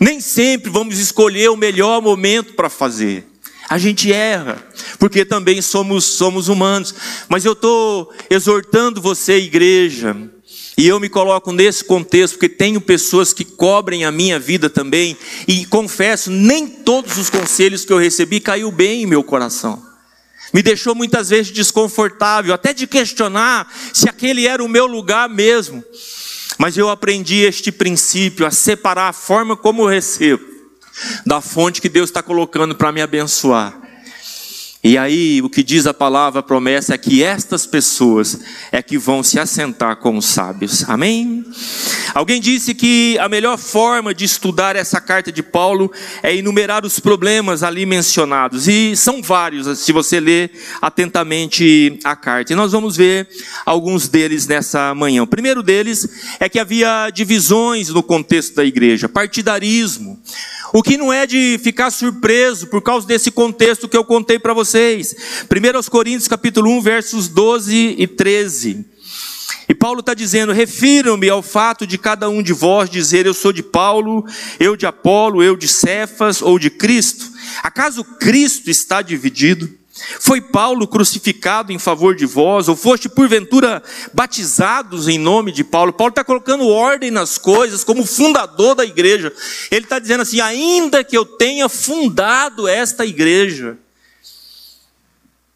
Nem 0.00 0.20
sempre 0.20 0.70
vamos 0.70 0.98
escolher 0.98 1.50
o 1.50 1.56
melhor 1.56 2.00
momento 2.00 2.54
para 2.54 2.70
fazer. 2.70 3.26
A 3.68 3.76
gente 3.76 4.10
erra, 4.10 4.56
porque 4.98 5.24
também 5.24 5.60
somos, 5.60 6.04
somos 6.04 6.48
humanos. 6.48 6.94
Mas 7.28 7.44
eu 7.44 7.52
estou 7.52 8.10
exortando 8.30 9.02
você, 9.02 9.36
igreja, 9.36 10.16
e 10.78 10.86
eu 10.86 11.00
me 11.00 11.08
coloco 11.08 11.52
nesse 11.52 11.82
contexto 11.82 12.34
porque 12.34 12.48
tenho 12.48 12.80
pessoas 12.80 13.32
que 13.32 13.44
cobrem 13.44 14.04
a 14.04 14.12
minha 14.12 14.38
vida 14.38 14.70
também 14.70 15.16
e 15.48 15.66
confesso, 15.66 16.30
nem 16.30 16.68
todos 16.68 17.18
os 17.18 17.28
conselhos 17.28 17.84
que 17.84 17.92
eu 17.92 17.98
recebi 17.98 18.38
caiu 18.38 18.70
bem 18.70 19.02
em 19.02 19.06
meu 19.06 19.24
coração. 19.24 19.84
Me 20.54 20.62
deixou 20.62 20.94
muitas 20.94 21.30
vezes 21.30 21.50
desconfortável, 21.50 22.54
até 22.54 22.72
de 22.72 22.86
questionar 22.86 23.70
se 23.92 24.08
aquele 24.08 24.46
era 24.46 24.62
o 24.62 24.68
meu 24.68 24.86
lugar 24.86 25.28
mesmo. 25.28 25.82
Mas 26.56 26.76
eu 26.76 26.88
aprendi 26.88 27.38
este 27.38 27.72
princípio, 27.72 28.46
a 28.46 28.52
separar 28.52 29.08
a 29.08 29.12
forma 29.12 29.56
como 29.56 29.82
eu 29.82 29.86
recebo 29.86 30.46
da 31.26 31.40
fonte 31.40 31.80
que 31.80 31.88
Deus 31.88 32.08
está 32.08 32.22
colocando 32.22 32.76
para 32.76 32.92
me 32.92 33.02
abençoar. 33.02 33.87
E 34.82 34.96
aí, 34.96 35.42
o 35.42 35.50
que 35.50 35.64
diz 35.64 35.88
a 35.88 35.92
palavra, 35.92 36.38
a 36.38 36.42
promessa 36.42 36.94
é 36.94 36.98
que 36.98 37.20
estas 37.20 37.66
pessoas 37.66 38.38
é 38.70 38.80
que 38.80 38.96
vão 38.96 39.24
se 39.24 39.36
assentar 39.40 39.96
com 39.96 40.16
os 40.16 40.26
sábios. 40.26 40.88
Amém? 40.88 41.44
Alguém 42.14 42.40
disse 42.40 42.72
que 42.74 43.18
a 43.18 43.28
melhor 43.28 43.58
forma 43.58 44.14
de 44.14 44.24
estudar 44.24 44.76
essa 44.76 45.00
carta 45.00 45.32
de 45.32 45.42
Paulo 45.42 45.90
é 46.22 46.34
enumerar 46.36 46.86
os 46.86 47.00
problemas 47.00 47.64
ali 47.64 47.84
mencionados. 47.84 48.68
E 48.68 48.94
são 48.94 49.20
vários, 49.20 49.80
se 49.80 49.90
você 49.90 50.20
ler 50.20 50.52
atentamente 50.80 51.98
a 52.04 52.14
carta. 52.14 52.52
E 52.52 52.56
nós 52.56 52.70
vamos 52.70 52.96
ver 52.96 53.28
alguns 53.66 54.06
deles 54.06 54.46
nessa 54.46 54.94
manhã. 54.94 55.24
O 55.24 55.26
primeiro 55.26 55.60
deles 55.60 56.08
é 56.38 56.48
que 56.48 56.60
havia 56.60 57.10
divisões 57.10 57.88
no 57.88 58.02
contexto 58.02 58.54
da 58.54 58.64
igreja, 58.64 59.08
partidarismo. 59.08 60.20
O 60.72 60.82
que 60.82 60.96
não 60.96 61.12
é 61.12 61.26
de 61.26 61.58
ficar 61.62 61.90
surpreso 61.90 62.66
por 62.66 62.82
causa 62.82 63.06
desse 63.06 63.30
contexto 63.30 63.88
que 63.88 63.96
eu 63.96 64.04
contei 64.04 64.38
para 64.38 64.52
vocês. 64.52 65.14
1 65.44 65.90
Coríntios 65.90 66.28
capítulo 66.28 66.70
1, 66.78 66.80
versos 66.82 67.28
12 67.28 67.94
e 67.98 68.06
13. 68.06 68.84
E 69.68 69.74
Paulo 69.74 70.00
está 70.00 70.14
dizendo: 70.14 70.52
refiram-me 70.52 71.28
ao 71.28 71.42
fato 71.42 71.86
de 71.86 71.98
cada 71.98 72.28
um 72.28 72.42
de 72.42 72.52
vós 72.52 72.88
dizer, 72.88 73.26
eu 73.26 73.34
sou 73.34 73.52
de 73.52 73.62
Paulo, 73.62 74.24
eu 74.58 74.76
de 74.76 74.86
Apolo, 74.86 75.42
eu 75.42 75.56
de 75.56 75.68
Cefas 75.68 76.42
ou 76.42 76.58
de 76.58 76.70
Cristo. 76.70 77.30
Acaso 77.62 78.04
Cristo 78.04 78.70
está 78.70 79.02
dividido? 79.02 79.77
Foi 80.20 80.40
Paulo 80.40 80.86
crucificado 80.86 81.72
em 81.72 81.78
favor 81.78 82.14
de 82.14 82.26
vós, 82.26 82.68
ou 82.68 82.76
foste 82.76 83.08
porventura 83.08 83.82
batizados 84.12 85.08
em 85.08 85.18
nome 85.18 85.52
de 85.52 85.64
Paulo? 85.64 85.92
Paulo 85.92 86.10
está 86.10 86.24
colocando 86.24 86.66
ordem 86.66 87.10
nas 87.10 87.38
coisas, 87.38 87.84
como 87.84 88.06
fundador 88.06 88.74
da 88.74 88.84
igreja. 88.84 89.32
Ele 89.70 89.84
está 89.84 89.98
dizendo 89.98 90.22
assim: 90.22 90.40
ainda 90.40 91.02
que 91.02 91.16
eu 91.16 91.24
tenha 91.24 91.68
fundado 91.68 92.68
esta 92.68 93.04
igreja, 93.04 93.76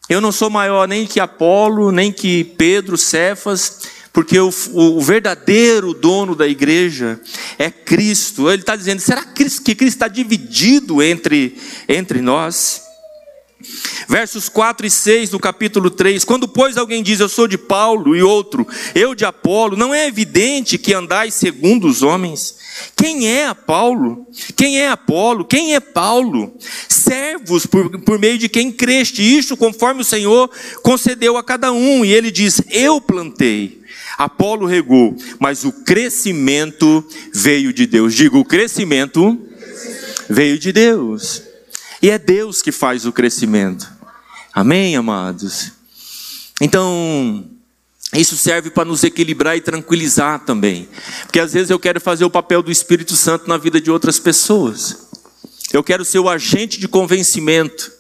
eu 0.08 0.20
não 0.20 0.32
sou 0.32 0.50
maior 0.50 0.86
nem 0.86 1.06
que 1.06 1.20
Apolo, 1.20 1.90
nem 1.90 2.12
que 2.12 2.44
Pedro, 2.44 2.98
Cefas, 2.98 3.80
porque 4.12 4.38
o, 4.38 4.52
o, 4.72 5.00
verdadeiro 5.00 5.94
dono 5.94 6.34
da 6.34 6.46
igreja 6.46 7.18
é 7.58 7.70
Cristo. 7.70 8.50
Ele 8.50 8.62
está 8.62 8.76
dizendo: 8.76 9.00
será 9.00 9.24
que 9.24 9.44
Cristo 9.44 9.82
está 9.82 10.08
dividido 10.08 11.02
entre, 11.02 11.58
entre 11.88 12.20
nós? 12.20 12.91
Versos 14.08 14.48
4 14.48 14.86
e 14.86 14.90
6 14.90 15.30
do 15.30 15.38
capítulo 15.38 15.90
3: 15.90 16.24
Quando, 16.24 16.48
pois, 16.48 16.76
alguém 16.76 17.02
diz 17.02 17.20
eu 17.20 17.28
sou 17.28 17.46
de 17.46 17.58
Paulo 17.58 18.16
e 18.16 18.22
outro 18.22 18.66
eu 18.94 19.14
de 19.14 19.24
Apolo, 19.24 19.76
não 19.76 19.94
é 19.94 20.06
evidente 20.06 20.78
que 20.78 20.94
andais 20.94 21.34
segundo 21.34 21.86
os 21.86 22.02
homens? 22.02 22.56
Quem 22.96 23.28
é 23.28 23.46
a 23.46 23.54
Paulo? 23.54 24.26
Quem 24.56 24.80
é 24.80 24.88
Apolo? 24.88 25.44
Quem 25.44 25.74
é 25.74 25.80
Paulo? 25.80 26.56
Servos 26.88 27.66
por, 27.66 28.00
por 28.00 28.18
meio 28.18 28.38
de 28.38 28.48
quem 28.48 28.72
creste, 28.72 29.22
isto 29.22 29.56
conforme 29.56 30.02
o 30.02 30.04
Senhor 30.04 30.50
concedeu 30.82 31.36
a 31.36 31.44
cada 31.44 31.72
um. 31.72 32.04
E 32.04 32.12
ele 32.12 32.30
diz: 32.30 32.62
Eu 32.70 33.00
plantei, 33.00 33.82
Apolo 34.16 34.66
regou, 34.66 35.16
mas 35.38 35.64
o 35.64 35.72
crescimento 35.72 37.04
veio 37.32 37.72
de 37.72 37.86
Deus. 37.86 38.14
Digo, 38.14 38.38
o 38.38 38.44
crescimento 38.44 39.38
veio 40.28 40.58
de 40.58 40.72
Deus. 40.72 41.51
E 42.02 42.10
é 42.10 42.18
Deus 42.18 42.60
que 42.60 42.72
faz 42.72 43.06
o 43.06 43.12
crescimento. 43.12 43.88
Amém, 44.52 44.96
amados? 44.96 45.70
Então, 46.60 47.48
isso 48.12 48.36
serve 48.36 48.70
para 48.70 48.84
nos 48.84 49.04
equilibrar 49.04 49.56
e 49.56 49.60
tranquilizar 49.60 50.40
também. 50.40 50.88
Porque 51.22 51.38
às 51.38 51.52
vezes 51.52 51.70
eu 51.70 51.78
quero 51.78 52.00
fazer 52.00 52.24
o 52.24 52.30
papel 52.30 52.60
do 52.60 52.72
Espírito 52.72 53.14
Santo 53.14 53.48
na 53.48 53.56
vida 53.56 53.80
de 53.80 53.90
outras 53.90 54.18
pessoas. 54.18 55.06
Eu 55.72 55.82
quero 55.82 56.04
ser 56.04 56.18
o 56.18 56.28
agente 56.28 56.80
de 56.80 56.88
convencimento. 56.88 57.90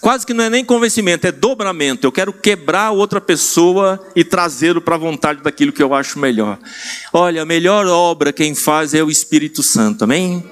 Quase 0.00 0.26
que 0.26 0.34
não 0.34 0.44
é 0.44 0.50
nem 0.50 0.64
convencimento, 0.64 1.26
é 1.26 1.32
dobramento. 1.32 2.06
Eu 2.06 2.12
quero 2.12 2.32
quebrar 2.32 2.90
outra 2.90 3.20
pessoa 3.20 3.98
e 4.14 4.22
trazê-lo 4.22 4.80
para 4.80 4.94
a 4.94 4.98
vontade 4.98 5.42
daquilo 5.42 5.72
que 5.72 5.82
eu 5.82 5.94
acho 5.94 6.18
melhor. 6.18 6.58
Olha, 7.12 7.42
a 7.42 7.46
melhor 7.46 7.86
obra 7.86 8.32
quem 8.32 8.54
faz 8.54 8.94
é 8.94 9.02
o 9.02 9.10
Espírito 9.10 9.62
Santo, 9.62 10.04
amém? 10.04 10.44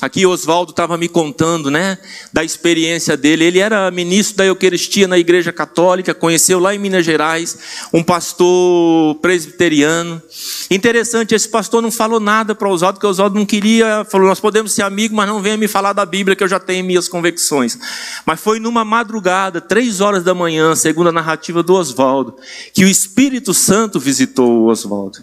Aqui 0.00 0.24
Oswaldo 0.24 0.70
estava 0.70 0.96
me 0.96 1.08
contando, 1.08 1.70
né, 1.70 1.98
da 2.32 2.44
experiência 2.44 3.16
dele. 3.16 3.44
Ele 3.44 3.58
era 3.58 3.90
ministro 3.90 4.36
da 4.36 4.46
Eucaristia 4.46 5.08
na 5.08 5.18
Igreja 5.18 5.52
Católica, 5.52 6.14
conheceu 6.14 6.58
lá 6.58 6.74
em 6.74 6.78
Minas 6.78 7.04
Gerais 7.04 7.58
um 7.92 8.02
pastor 8.02 9.16
presbiteriano. 9.16 10.22
Interessante, 10.70 11.34
esse 11.34 11.48
pastor 11.48 11.82
não 11.82 11.90
falou 11.90 12.20
nada 12.20 12.54
para 12.54 12.68
Oswaldo, 12.68 12.98
porque 12.98 13.06
Oswaldo 13.06 13.38
não 13.38 13.44
queria, 13.44 14.06
falou: 14.08 14.28
Nós 14.28 14.40
podemos 14.40 14.72
ser 14.72 14.82
amigos, 14.82 15.16
mas 15.16 15.26
não 15.26 15.42
venha 15.42 15.56
me 15.56 15.66
falar 15.66 15.92
da 15.92 16.06
Bíblia, 16.06 16.36
que 16.36 16.44
eu 16.44 16.48
já 16.48 16.60
tenho 16.60 16.84
minhas 16.84 17.08
convicções. 17.08 17.78
Mas 18.24 18.40
foi 18.40 18.60
numa 18.60 18.77
madrugada, 18.84 19.60
três 19.60 20.00
horas 20.00 20.22
da 20.22 20.34
manhã, 20.34 20.74
segundo 20.74 21.08
a 21.08 21.12
narrativa 21.12 21.62
do 21.62 21.74
Oswaldo, 21.74 22.36
que 22.72 22.84
o 22.84 22.88
Espírito 22.88 23.52
Santo 23.54 23.98
visitou 23.98 24.62
o 24.62 24.66
Oswaldo 24.66 25.18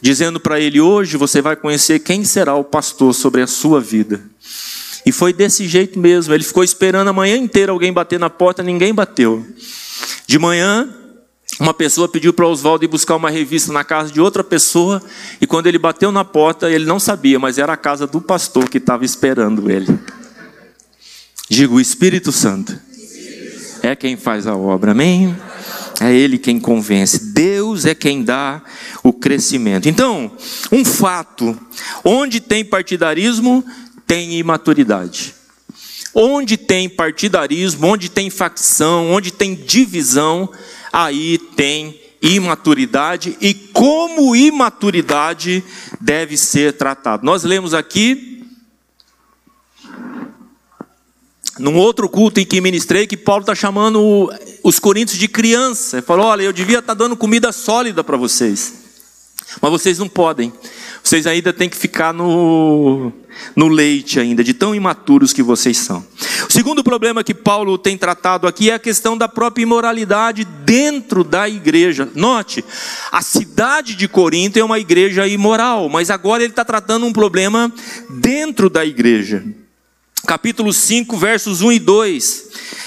dizendo 0.00 0.40
para 0.40 0.58
ele: 0.58 0.80
Hoje 0.80 1.16
você 1.16 1.42
vai 1.42 1.56
conhecer 1.56 1.98
quem 2.00 2.24
será 2.24 2.54
o 2.54 2.64
pastor 2.64 3.14
sobre 3.14 3.42
a 3.42 3.46
sua 3.46 3.80
vida. 3.80 4.20
E 5.04 5.12
foi 5.12 5.32
desse 5.32 5.66
jeito 5.66 5.98
mesmo. 5.98 6.34
Ele 6.34 6.44
ficou 6.44 6.62
esperando 6.62 7.08
a 7.08 7.12
manhã 7.12 7.36
inteira 7.36 7.72
alguém 7.72 7.92
bater 7.92 8.18
na 8.18 8.30
porta, 8.30 8.62
ninguém 8.62 8.94
bateu. 8.94 9.46
De 10.26 10.38
manhã, 10.38 10.88
uma 11.58 11.72
pessoa 11.72 12.08
pediu 12.08 12.32
para 12.32 12.46
Oswaldo 12.46 12.84
ir 12.84 12.88
buscar 12.88 13.16
uma 13.16 13.30
revista 13.30 13.72
na 13.72 13.82
casa 13.82 14.12
de 14.12 14.20
outra 14.20 14.44
pessoa, 14.44 15.02
e 15.40 15.46
quando 15.46 15.66
ele 15.66 15.78
bateu 15.78 16.12
na 16.12 16.24
porta, 16.24 16.70
ele 16.70 16.84
não 16.84 17.00
sabia, 17.00 17.38
mas 17.38 17.58
era 17.58 17.72
a 17.72 17.76
casa 17.76 18.06
do 18.06 18.20
pastor 18.20 18.68
que 18.68 18.78
estava 18.78 19.04
esperando 19.04 19.70
ele. 19.70 19.86
Digo, 21.50 21.74
o 21.74 21.80
Espírito 21.80 22.30
Santo 22.30 22.78
é 23.82 23.96
quem 23.96 24.16
faz 24.16 24.46
a 24.46 24.54
obra, 24.54 24.92
amém? 24.92 25.36
É 26.00 26.14
Ele 26.14 26.38
quem 26.38 26.60
convence. 26.60 27.32
Deus 27.32 27.84
é 27.84 27.92
quem 27.92 28.22
dá 28.22 28.62
o 29.02 29.12
crescimento. 29.12 29.88
Então, 29.88 30.30
um 30.70 30.84
fato: 30.84 31.58
onde 32.04 32.38
tem 32.38 32.64
partidarismo, 32.64 33.64
tem 34.06 34.38
imaturidade. 34.38 35.34
Onde 36.14 36.56
tem 36.56 36.88
partidarismo, 36.88 37.84
onde 37.84 38.08
tem 38.08 38.30
facção, 38.30 39.10
onde 39.10 39.32
tem 39.32 39.56
divisão, 39.56 40.48
aí 40.92 41.36
tem 41.56 42.00
imaturidade 42.22 43.36
e 43.40 43.54
como 43.54 44.36
imaturidade 44.36 45.64
deve 46.00 46.36
ser 46.36 46.74
tratado. 46.74 47.26
Nós 47.26 47.42
lemos 47.42 47.74
aqui 47.74 48.39
num 51.60 51.76
outro 51.76 52.08
culto 52.08 52.40
em 52.40 52.46
que 52.46 52.60
ministrei, 52.60 53.06
que 53.06 53.16
Paulo 53.16 53.42
está 53.42 53.54
chamando 53.54 54.32
os 54.64 54.78
coríntios 54.78 55.18
de 55.18 55.28
criança. 55.28 55.98
Ele 55.98 56.06
falou: 56.06 56.26
Olha, 56.26 56.42
eu 56.42 56.52
devia 56.52 56.78
estar 56.78 56.94
tá 56.94 57.04
dando 57.04 57.16
comida 57.16 57.52
sólida 57.52 58.02
para 58.02 58.16
vocês, 58.16 58.72
mas 59.60 59.70
vocês 59.70 59.98
não 59.98 60.08
podem. 60.08 60.52
Vocês 61.02 61.26
ainda 61.26 61.50
têm 61.50 61.68
que 61.68 61.76
ficar 61.76 62.12
no, 62.12 63.10
no 63.56 63.68
leite 63.68 64.20
ainda, 64.20 64.44
de 64.44 64.52
tão 64.52 64.74
imaturos 64.74 65.32
que 65.32 65.42
vocês 65.42 65.78
são. 65.78 66.04
O 66.46 66.52
segundo 66.52 66.84
problema 66.84 67.24
que 67.24 67.32
Paulo 67.32 67.78
tem 67.78 67.96
tratado 67.96 68.46
aqui 68.46 68.70
é 68.70 68.74
a 68.74 68.78
questão 68.78 69.16
da 69.16 69.26
própria 69.26 69.62
imoralidade 69.62 70.44
dentro 70.44 71.24
da 71.24 71.48
igreja. 71.48 72.06
Note, 72.14 72.62
a 73.10 73.22
cidade 73.22 73.94
de 73.94 74.06
Corinto 74.08 74.58
é 74.58 74.64
uma 74.64 74.78
igreja 74.78 75.26
imoral, 75.26 75.88
mas 75.88 76.10
agora 76.10 76.42
ele 76.42 76.52
está 76.52 76.66
tratando 76.66 77.06
um 77.06 77.12
problema 77.12 77.72
dentro 78.10 78.68
da 78.68 78.84
igreja 78.84 79.42
capítulo 80.26 80.72
5, 80.72 81.16
versos 81.16 81.62
1 81.62 81.72
e 81.72 81.78
2. 81.78 82.44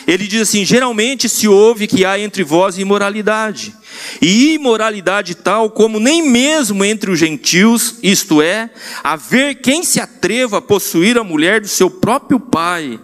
Ele 0.07 0.27
diz 0.27 0.41
assim: 0.41 0.65
Geralmente 0.65 1.27
se 1.29 1.47
ouve 1.47 1.87
que 1.87 2.05
há 2.05 2.19
entre 2.19 2.43
vós 2.43 2.77
imoralidade, 2.77 3.73
e 4.21 4.53
imoralidade 4.53 5.35
tal 5.35 5.69
como 5.69 5.99
nem 5.99 6.21
mesmo 6.27 6.83
entre 6.83 7.11
os 7.11 7.19
gentios, 7.19 7.95
isto 8.03 8.41
é, 8.41 8.69
haver 9.03 9.55
quem 9.55 9.83
se 9.83 9.99
atreva 9.99 10.57
a 10.57 10.61
possuir 10.61 11.17
a 11.17 11.23
mulher 11.23 11.61
do 11.61 11.67
seu 11.67 11.89
próprio 11.89 12.39
pai. 12.39 12.99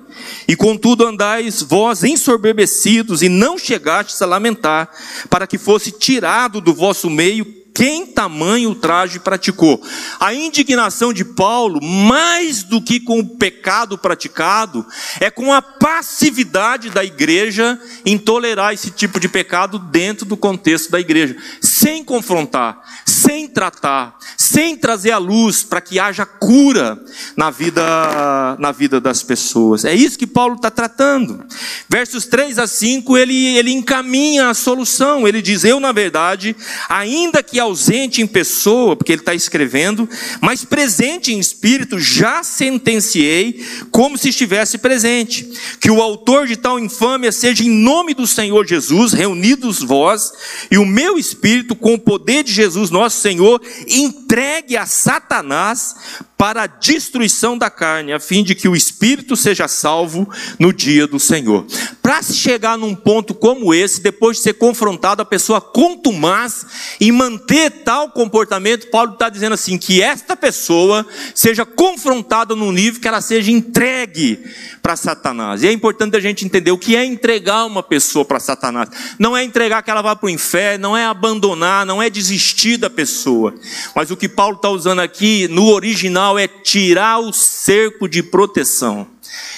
E 0.48 0.56
contudo 0.56 1.06
andais 1.06 1.62
vós 1.62 2.04
ensoberbecidos 2.04 3.22
e 3.22 3.30
não 3.30 3.58
chegastes 3.58 4.22
a 4.22 4.26
lamentar, 4.26 4.90
para 5.30 5.48
que 5.48 5.58
fosse 5.58 5.92
tirado 5.92 6.60
do 6.60 6.74
vosso 6.74 7.10
meio 7.10 7.59
quem 7.74 8.06
tamanho 8.06 8.70
ultraje 8.70 9.20
praticou. 9.20 9.82
A 10.20 10.34
indignação 10.34 11.14
de 11.14 11.24
Paulo, 11.24 11.80
mais 11.82 12.64
do 12.64 12.82
que 12.82 13.00
com 13.00 13.20
o 13.20 13.38
pecado 13.38 13.98
praticado, 13.98 14.86
é 15.20 15.30
com 15.30 15.54
a 15.54 15.62
passividade 15.62 16.90
da 16.90 17.04
igreja 17.04 17.80
em 18.06 18.18
tolerar 18.18 18.74
esse 18.74 18.92
tipo 18.92 19.20
de 19.20 19.30
pecado 19.30 19.80
dentro 19.80 20.26
do 20.26 20.36
contexto 20.36 20.92
da 20.92 21.00
igreja, 21.00 21.38
sem 21.62 22.04
confrontar, 22.04 22.82
sem 23.06 23.48
tratar, 23.48 24.18
sem 24.38 24.76
trazer 24.76 25.12
a 25.12 25.18
luz 25.18 25.64
para 25.64 25.82
que 25.82 26.00
haja 26.00 26.26
cura 26.26 27.00
na 27.36 27.50
vida, 27.50 28.58
na 28.60 28.72
vida 28.72 29.00
das 29.00 29.22
pessoas. 29.24 29.86
É 29.86 29.94
isso 29.94 30.18
que 30.18 30.28
Paulo 30.28 30.56
está 30.56 30.72
tratando. 30.72 31.46
Versos 31.88 32.26
3 32.26 32.60
a 32.60 32.68
5, 32.68 33.18
ele, 33.18 33.58
ele 33.58 33.72
encaminha 33.72 34.50
a 34.50 34.54
solução. 34.54 35.28
Ele 35.28 35.42
diz: 35.42 35.64
Eu, 35.64 35.80
na 35.80 35.92
verdade, 35.92 36.56
ainda 36.88 37.44
que 37.44 37.59
ausente 37.60 38.22
em 38.22 38.28
pessoa, 38.28 38.96
porque 38.96 39.12
ele 39.12 39.22
está 39.22 39.34
escrevendo, 39.34 40.08
mas 40.42 40.64
presente 40.64 41.34
em 41.34 41.40
espírito, 41.40 42.00
já 42.00 42.44
sentenciei 42.44 43.66
como 43.92 44.18
se 44.18 44.30
estivesse 44.30 44.78
presente. 44.78 45.50
Que 45.80 45.92
o 45.92 46.02
autor 46.02 46.48
de 46.48 46.56
tal 46.56 46.80
infâmia 46.80 47.32
seja 47.32 47.64
em 47.64 47.70
nome 47.70 48.14
do 48.14 48.28
Senhor 48.28 48.66
Jesus, 48.66 49.14
reunidos 49.14 49.80
vós, 49.80 50.32
e 50.72 50.78
o 50.78 50.86
meu 50.86 51.18
espírito, 51.18 51.76
com 51.76 51.94
o 51.94 52.00
poder 52.00 52.44
de 52.44 52.54
Jesus, 52.54 52.90
nosso 52.90 53.22
Senhor, 53.22 53.62
entregue 53.88 54.78
a 54.78 54.86
Satanás 54.86 55.96
para 56.40 56.64
a 56.64 56.68
destruição 56.68 57.58
da 57.58 57.70
carne, 57.70 58.14
a 58.14 58.20
fim 58.20 58.46
de 58.46 58.56
que 58.56 58.70
o 58.70 58.74
espírito 58.74 59.36
seja 59.36 59.68
salvo 59.68 60.26
no 60.58 60.72
dia 60.72 61.06
do 61.06 61.20
Senhor. 61.20 61.68
Para 62.02 62.24
se 62.24 62.34
chegar 62.34 62.78
num 62.78 62.96
ponto 62.96 63.34
como 63.34 63.74
esse, 63.74 64.00
depois 64.00 64.38
de 64.38 64.44
ser 64.44 64.54
confrontado, 64.54 65.22
a 65.22 65.26
pessoa 65.26 65.60
contumaz 65.60 66.66
e 66.98 67.12
manter 67.12 67.84
tal 67.84 68.12
comportamento, 68.12 68.90
Paulo 68.90 69.12
está 69.12 69.28
dizendo 69.28 69.52
assim: 69.52 69.78
que 69.78 70.02
esta 70.02 70.34
pessoa 70.34 71.06
seja 71.36 71.66
confrontada 71.66 72.56
num 72.56 72.72
nível 72.72 73.02
que 73.02 73.08
ela 73.10 73.20
seja 73.20 73.52
entregue 73.52 74.42
para 74.90 74.96
Satanás. 74.96 75.62
E 75.62 75.68
é 75.68 75.72
importante 75.72 76.18
a 76.18 76.20
gente 76.20 76.44
entender 76.44 76.72
o 76.72 76.78
que 76.78 76.96
é 76.96 77.06
entregar 77.06 77.64
uma 77.66 77.84
pessoa 77.84 78.26
para 78.26 78.40
Satanás. 78.40 78.90
Não 79.20 79.38
é 79.38 79.44
entregar 79.44 79.84
que 79.84 79.92
ela 79.92 80.02
vá 80.02 80.16
para 80.16 80.26
o 80.26 80.30
inferno, 80.32 80.82
não 80.82 80.98
é 80.98 81.06
abandonar, 81.06 81.86
não 81.86 82.02
é 82.02 82.10
desistir 82.10 82.78
da 82.78 82.90
pessoa. 82.90 83.54
Mas 83.96 84.10
o 84.10 84.18
que 84.18 84.28
Paulo 84.28 84.56
está 84.56 84.68
usando 84.68 84.98
aqui 84.98 85.48
no 85.48 85.68
original 85.68 86.40
é 86.40 86.48
tirar 86.48 87.20
o 87.20 87.32
cerco 87.32 88.10
de 88.10 88.24
proteção. 88.24 89.06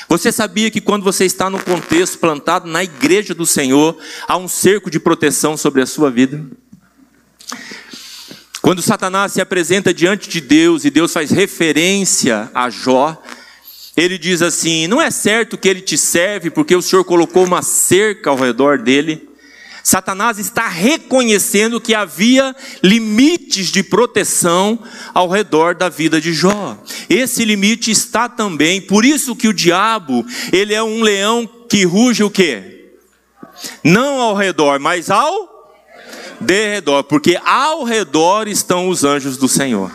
Você 0.10 0.34
sabia 0.34 0.70
que 0.70 0.82
quando 0.82 1.04
você 1.04 1.24
está 1.24 1.50
no 1.50 1.64
contexto 1.64 2.20
plantado 2.20 2.68
na 2.68 2.84
igreja 2.84 3.34
do 3.34 3.46
Senhor, 3.46 3.98
há 4.28 4.36
um 4.36 4.50
cerco 4.50 4.92
de 4.92 5.00
proteção 5.00 5.56
sobre 5.56 5.82
a 5.82 5.86
sua 5.86 6.12
vida? 6.12 6.46
Quando 8.62 8.82
Satanás 8.82 9.32
se 9.32 9.40
apresenta 9.40 9.94
diante 9.94 10.28
de 10.28 10.42
Deus 10.42 10.84
e 10.84 10.90
Deus 10.90 11.14
faz 11.14 11.32
referência 11.32 12.52
a 12.54 12.70
Jó, 12.70 13.18
ele 13.96 14.18
diz 14.18 14.42
assim: 14.42 14.88
Não 14.88 15.02
é 15.02 15.12
certo 15.12 15.58
que 15.58 15.68
ele 15.68 15.82
te 15.82 15.98
serve 15.98 16.50
porque 16.50 16.76
o 16.76 16.82
Senhor 16.82 17.04
colocou 17.04 17.44
uma 17.44 17.62
cerca 17.62 18.30
ao 18.30 18.38
redor 18.38 18.78
dele. 18.78 19.30
Satanás 19.84 20.38
está 20.38 20.68
reconhecendo 20.68 21.82
que 21.82 21.96
havia 21.96 22.56
limites 22.84 23.72
de 23.72 23.82
proteção 23.82 24.80
ao 25.14 25.28
redor 25.28 25.74
da 25.74 25.90
vida 25.90 26.22
de 26.22 26.34
Jó. 26.34 26.78
Esse 27.10 27.44
limite 27.44 27.90
está 27.90 28.30
também, 28.30 28.80
por 28.80 29.04
isso 29.04 29.36
que 29.36 29.48
o 29.48 29.54
diabo, 29.54 30.24
ele 30.54 30.74
é 30.76 30.84
um 30.84 31.02
leão 31.02 31.50
que 31.68 31.84
ruge 31.84 32.24
o 32.24 32.30
quê? 32.30 32.92
Não 33.84 34.22
ao 34.22 34.36
redor, 34.36 34.80
mas 34.80 35.10
ao 35.10 35.50
derredor, 36.40 37.04
porque 37.04 37.40
ao 37.44 37.84
redor 37.84 38.48
estão 38.48 38.88
os 38.88 39.04
anjos 39.04 39.36
do 39.36 39.48
Senhor. 39.48 39.92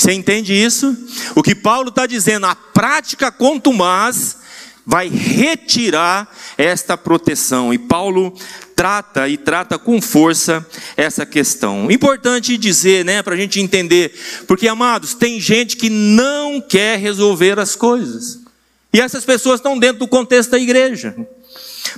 Você 0.00 0.14
entende 0.14 0.54
isso? 0.54 0.96
O 1.34 1.42
que 1.42 1.54
Paulo 1.54 1.90
está 1.90 2.06
dizendo, 2.06 2.46
a 2.46 2.54
prática 2.54 3.30
contumaz 3.30 4.38
vai 4.86 5.08
retirar 5.08 6.26
esta 6.56 6.96
proteção. 6.96 7.74
E 7.74 7.76
Paulo 7.76 8.34
trata 8.74 9.28
e 9.28 9.36
trata 9.36 9.78
com 9.78 10.00
força 10.00 10.66
essa 10.96 11.26
questão. 11.26 11.90
Importante 11.90 12.56
dizer, 12.56 13.04
né, 13.04 13.22
para 13.22 13.34
a 13.34 13.36
gente 13.36 13.60
entender, 13.60 14.18
porque 14.48 14.66
amados, 14.68 15.12
tem 15.12 15.38
gente 15.38 15.76
que 15.76 15.90
não 15.90 16.62
quer 16.62 16.98
resolver 16.98 17.58
as 17.58 17.76
coisas, 17.76 18.40
e 18.94 19.00
essas 19.02 19.22
pessoas 19.22 19.60
estão 19.60 19.78
dentro 19.78 19.98
do 19.98 20.08
contexto 20.08 20.52
da 20.52 20.58
igreja. 20.58 21.14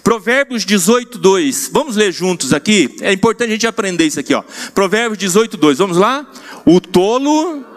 Provérbios 0.03 0.65
18, 0.65 1.19
2. 1.19 1.71
Vamos 1.73 1.95
ler 1.95 2.11
juntos 2.11 2.53
aqui? 2.53 2.97
É 3.01 3.13
importante 3.13 3.51
a 3.51 3.53
gente 3.53 3.67
aprender 3.67 4.07
isso 4.07 4.19
aqui, 4.19 4.35
ó. 4.35 4.43
Provérbios 4.75 5.19
18, 5.19 5.57
2. 5.57 5.79
Vamos 5.79 5.97
lá? 5.97 6.29
O 6.67 6.81
tolo. 6.81 7.71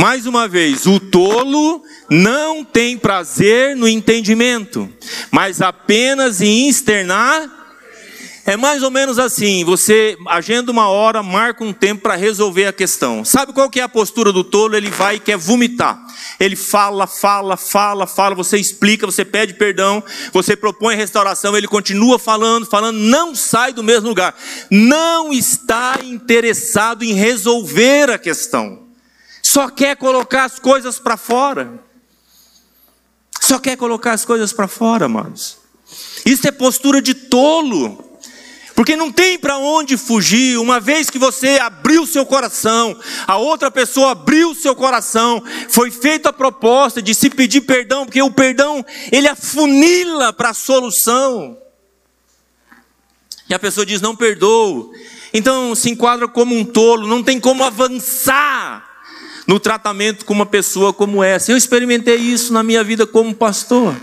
Mais 0.00 0.24
uma 0.24 0.48
vez, 0.48 0.86
o 0.86 0.98
tolo 0.98 1.82
não 2.08 2.64
tem 2.64 2.96
prazer 2.96 3.76
no 3.76 3.86
entendimento, 3.86 4.88
mas 5.30 5.60
apenas 5.60 6.40
em 6.40 6.70
externar 6.70 7.46
é 8.46 8.56
mais 8.56 8.82
ou 8.82 8.90
menos 8.90 9.18
assim, 9.18 9.62
você 9.62 10.16
agenda 10.26 10.72
uma 10.72 10.88
hora, 10.88 11.22
marca 11.22 11.62
um 11.62 11.72
tempo 11.74 12.00
para 12.00 12.16
resolver 12.16 12.64
a 12.64 12.72
questão. 12.72 13.26
Sabe 13.26 13.52
qual 13.52 13.68
que 13.68 13.78
é 13.78 13.82
a 13.82 13.90
postura 13.90 14.32
do 14.32 14.42
tolo? 14.42 14.74
Ele 14.74 14.88
vai 14.88 15.16
e 15.16 15.20
quer 15.20 15.36
vomitar. 15.36 16.02
Ele 16.40 16.56
fala, 16.56 17.06
fala, 17.06 17.58
fala, 17.58 18.06
fala, 18.06 18.34
você 18.34 18.56
explica, 18.56 19.04
você 19.04 19.22
pede 19.22 19.52
perdão, 19.52 20.02
você 20.32 20.56
propõe 20.56 20.96
restauração, 20.96 21.54
ele 21.54 21.68
continua 21.68 22.18
falando, 22.18 22.64
falando, 22.64 22.96
não 22.96 23.34
sai 23.34 23.74
do 23.74 23.84
mesmo 23.84 24.08
lugar. 24.08 24.34
Não 24.70 25.30
está 25.30 25.98
interessado 26.02 27.04
em 27.04 27.12
resolver 27.12 28.08
a 28.08 28.18
questão. 28.18 28.79
Só 29.42 29.68
quer 29.68 29.96
colocar 29.96 30.44
as 30.44 30.58
coisas 30.58 30.98
para 30.98 31.16
fora. 31.16 31.82
Só 33.40 33.58
quer 33.58 33.76
colocar 33.76 34.12
as 34.12 34.24
coisas 34.24 34.52
para 34.52 34.68
fora, 34.68 35.06
amados. 35.06 35.58
Isso 36.24 36.46
é 36.46 36.52
postura 36.52 37.00
de 37.00 37.14
tolo. 37.14 38.04
Porque 38.74 38.96
não 38.96 39.12
tem 39.12 39.38
para 39.38 39.58
onde 39.58 39.96
fugir, 39.96 40.58
uma 40.58 40.80
vez 40.80 41.10
que 41.10 41.18
você 41.18 41.58
abriu 41.58 42.06
seu 42.06 42.24
coração, 42.24 42.98
a 43.26 43.36
outra 43.36 43.70
pessoa 43.70 44.12
abriu 44.12 44.54
seu 44.54 44.74
coração, 44.74 45.42
foi 45.68 45.90
feita 45.90 46.30
a 46.30 46.32
proposta 46.32 47.02
de 47.02 47.14
se 47.14 47.28
pedir 47.28 47.60
perdão, 47.62 48.06
porque 48.06 48.22
o 48.22 48.30
perdão, 48.30 48.82
ele 49.12 49.28
afunila 49.28 50.32
para 50.32 50.50
a 50.50 50.54
solução. 50.54 51.58
E 53.50 53.52
a 53.52 53.58
pessoa 53.58 53.84
diz: 53.84 54.00
Não 54.00 54.16
perdoo. 54.16 54.92
Então 55.34 55.74
se 55.74 55.90
enquadra 55.90 56.26
como 56.26 56.56
um 56.56 56.64
tolo, 56.64 57.06
não 57.06 57.22
tem 57.22 57.38
como 57.38 57.62
avançar 57.62 58.89
no 59.50 59.58
tratamento 59.58 60.24
com 60.24 60.32
uma 60.32 60.46
pessoa 60.46 60.92
como 60.92 61.24
essa. 61.24 61.50
Eu 61.50 61.56
experimentei 61.56 62.14
isso 62.14 62.52
na 62.52 62.62
minha 62.62 62.84
vida 62.84 63.04
como 63.04 63.34
pastor 63.34 63.96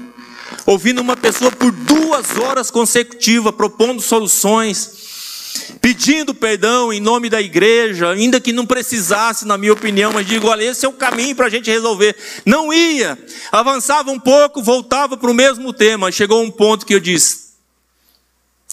ouvindo 0.66 1.00
uma 1.00 1.16
pessoa 1.16 1.50
por 1.50 1.72
duas 1.72 2.38
horas 2.38 2.70
consecutivas, 2.70 3.56
propondo 3.56 4.02
soluções, 4.02 5.72
pedindo 5.80 6.36
perdão 6.36 6.92
em 6.92 7.00
nome 7.00 7.30
da 7.30 7.42
igreja, 7.42 8.10
ainda 8.10 8.42
que 8.42 8.52
não 8.52 8.66
precisasse, 8.66 9.48
na 9.48 9.58
minha 9.58 9.72
opinião, 9.72 10.12
mas 10.12 10.28
digo, 10.28 10.48
olha, 10.48 10.64
esse 10.64 10.86
é 10.86 10.90
o 10.90 10.94
caminho 10.94 11.34
para 11.34 11.46
a 11.46 11.50
gente 11.50 11.72
resolver. 11.72 12.14
Não 12.46 12.74
ia, 12.74 13.18
avançava 13.50 14.12
um 14.12 14.20
pouco, 14.20 14.62
voltava 14.62 15.16
para 15.16 15.32
o 15.32 15.34
mesmo 15.34 15.72
tema. 15.72 16.12
Chegou 16.12 16.44
um 16.44 16.52
ponto 16.52 16.86
que 16.86 16.94
eu 16.94 17.00
disse: 17.00 17.54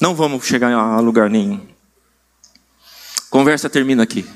não 0.00 0.12
vamos 0.12 0.44
chegar 0.44 0.72
a 0.72 0.98
lugar 0.98 1.30
nenhum. 1.30 1.60
Conversa 3.30 3.70
termina 3.70 4.02
aqui. 4.02 4.26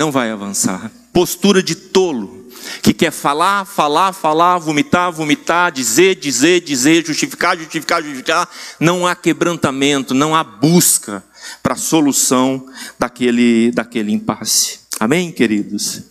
Não 0.00 0.10
vai 0.10 0.30
avançar. 0.30 0.90
Postura 1.12 1.62
de 1.62 1.74
tolo 1.74 2.48
que 2.82 2.94
quer 2.94 3.10
falar, 3.10 3.66
falar, 3.66 4.14
falar, 4.14 4.56
vomitar, 4.56 5.12
vomitar, 5.12 5.70
dizer, 5.70 6.14
dizer, 6.14 6.62
dizer, 6.62 7.04
justificar, 7.04 7.54
justificar, 7.58 8.02
justificar, 8.02 8.48
não 8.80 9.06
há 9.06 9.14
quebrantamento, 9.14 10.14
não 10.14 10.34
há 10.34 10.42
busca 10.42 11.22
para 11.62 11.74
a 11.74 11.76
solução 11.76 12.66
daquele, 12.98 13.72
daquele 13.72 14.10
impasse. 14.10 14.80
Amém, 14.98 15.30
queridos? 15.30 16.02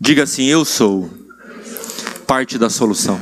Diga 0.00 0.24
assim: 0.24 0.46
Eu 0.46 0.64
sou 0.64 1.08
parte 2.26 2.58
da 2.58 2.68
solução. 2.68 3.20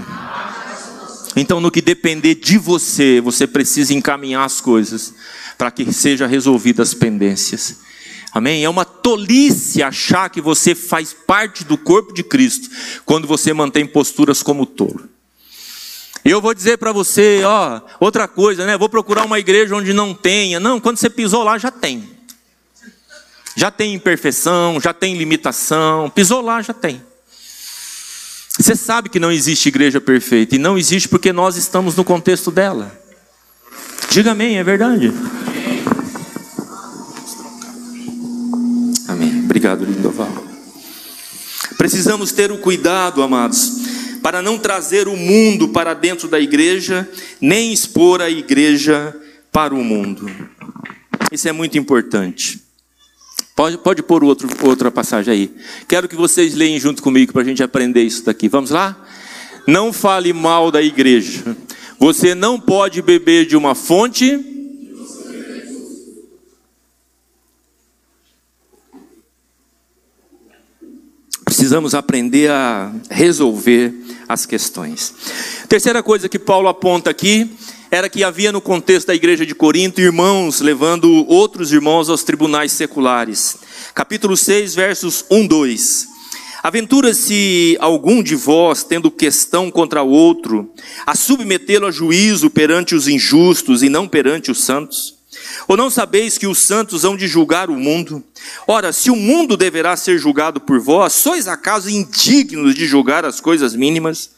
Então, 1.36 1.60
no 1.60 1.70
que 1.70 1.82
depender 1.82 2.36
de 2.36 2.56
você, 2.56 3.20
você 3.20 3.46
precisa 3.46 3.92
encaminhar 3.92 4.46
as 4.46 4.62
coisas 4.62 5.12
para 5.58 5.70
que 5.70 5.92
sejam 5.92 6.26
resolvidas 6.26 6.88
as 6.88 6.94
pendências. 6.94 7.91
Amém? 8.32 8.64
É 8.64 8.68
uma 8.68 8.84
tolice 8.84 9.82
achar 9.82 10.30
que 10.30 10.40
você 10.40 10.74
faz 10.74 11.12
parte 11.12 11.64
do 11.64 11.76
corpo 11.76 12.14
de 12.14 12.22
Cristo 12.22 12.70
quando 13.04 13.26
você 13.26 13.52
mantém 13.52 13.86
posturas 13.86 14.42
como 14.42 14.64
tolo. 14.64 15.08
Eu 16.24 16.40
vou 16.40 16.54
dizer 16.54 16.78
para 16.78 16.92
você, 16.92 17.42
ó, 17.44 17.80
outra 18.00 18.26
coisa, 18.28 18.64
né? 18.64 18.78
Vou 18.78 18.88
procurar 18.88 19.24
uma 19.24 19.38
igreja 19.38 19.74
onde 19.74 19.92
não 19.92 20.14
tenha. 20.14 20.58
Não, 20.60 20.80
quando 20.80 20.96
você 20.96 21.10
pisou 21.10 21.42
lá, 21.42 21.58
já 21.58 21.70
tem. 21.70 22.08
Já 23.56 23.70
tem 23.70 23.92
imperfeição, 23.92 24.80
já 24.80 24.94
tem 24.94 25.16
limitação. 25.16 26.08
Pisou 26.08 26.40
lá, 26.40 26.62
já 26.62 26.72
tem. 26.72 27.02
Você 28.58 28.76
sabe 28.76 29.08
que 29.08 29.18
não 29.18 29.32
existe 29.32 29.68
igreja 29.68 30.00
perfeita. 30.00 30.54
E 30.54 30.58
não 30.58 30.78
existe 30.78 31.08
porque 31.08 31.32
nós 31.32 31.56
estamos 31.56 31.96
no 31.96 32.04
contexto 32.04 32.50
dela. 32.50 32.96
Diga 34.08 34.30
amém, 34.30 34.58
é 34.58 34.64
verdade. 34.64 35.12
Obrigado, 39.62 39.84
Lindoval. 39.84 40.44
Precisamos 41.78 42.32
ter 42.32 42.50
o 42.50 42.58
cuidado, 42.58 43.22
amados, 43.22 44.18
para 44.20 44.42
não 44.42 44.58
trazer 44.58 45.06
o 45.06 45.16
mundo 45.16 45.68
para 45.68 45.94
dentro 45.94 46.26
da 46.26 46.40
igreja, 46.40 47.08
nem 47.40 47.72
expor 47.72 48.20
a 48.20 48.28
igreja 48.28 49.16
para 49.52 49.72
o 49.72 49.84
mundo. 49.84 50.28
Isso 51.30 51.48
é 51.48 51.52
muito 51.52 51.78
importante. 51.78 52.60
Pode, 53.54 53.78
pode 53.78 54.02
pôr 54.02 54.24
outro, 54.24 54.48
outra 54.66 54.90
passagem 54.90 55.32
aí. 55.32 55.54
Quero 55.86 56.08
que 56.08 56.16
vocês 56.16 56.54
leiam 56.54 56.80
junto 56.80 57.00
comigo 57.00 57.32
para 57.32 57.42
a 57.42 57.44
gente 57.44 57.62
aprender 57.62 58.02
isso 58.02 58.24
daqui. 58.24 58.48
Vamos 58.48 58.70
lá? 58.70 59.00
Não 59.64 59.92
fale 59.92 60.32
mal 60.32 60.72
da 60.72 60.82
igreja. 60.82 61.56
Você 62.00 62.34
não 62.34 62.58
pode 62.58 63.00
beber 63.00 63.46
de 63.46 63.56
uma 63.56 63.76
fonte 63.76 64.51
Precisamos 71.62 71.94
aprender 71.94 72.50
a 72.50 72.92
resolver 73.08 73.94
as 74.28 74.44
questões. 74.44 75.14
Terceira 75.68 76.02
coisa 76.02 76.28
que 76.28 76.36
Paulo 76.36 76.66
aponta 76.66 77.08
aqui 77.08 77.52
era 77.88 78.08
que 78.08 78.24
havia 78.24 78.50
no 78.50 78.60
contexto 78.60 79.06
da 79.06 79.14
igreja 79.14 79.46
de 79.46 79.54
Corinto 79.54 80.00
irmãos 80.00 80.60
levando 80.60 81.24
outros 81.28 81.72
irmãos 81.72 82.08
aos 82.08 82.24
tribunais 82.24 82.72
seculares. 82.72 83.58
Capítulo 83.94 84.36
6, 84.36 84.74
versos 84.74 85.24
1, 85.30 85.46
2. 85.46 86.08
Aventura-se 86.64 87.76
algum 87.78 88.24
de 88.24 88.34
vós, 88.34 88.82
tendo 88.82 89.08
questão 89.08 89.70
contra 89.70 90.02
o 90.02 90.10
outro, 90.10 90.68
a 91.06 91.14
submetê-lo 91.14 91.86
a 91.86 91.92
juízo 91.92 92.50
perante 92.50 92.96
os 92.96 93.06
injustos 93.06 93.84
e 93.84 93.88
não 93.88 94.08
perante 94.08 94.50
os 94.50 94.64
santos? 94.64 95.21
Ou 95.66 95.76
não 95.76 95.90
sabeis 95.90 96.36
que 96.36 96.46
os 96.46 96.66
santos 96.66 97.04
hão 97.04 97.16
de 97.16 97.26
julgar 97.26 97.70
o 97.70 97.74
mundo? 97.76 98.22
Ora, 98.66 98.92
se 98.92 99.10
o 99.10 99.16
mundo 99.16 99.56
deverá 99.56 99.96
ser 99.96 100.18
julgado 100.18 100.60
por 100.60 100.78
vós, 100.78 101.12
sois 101.14 101.48
acaso 101.48 101.88
indignos 101.88 102.74
de 102.74 102.86
julgar 102.86 103.24
as 103.24 103.40
coisas 103.40 103.74
mínimas? 103.74 104.30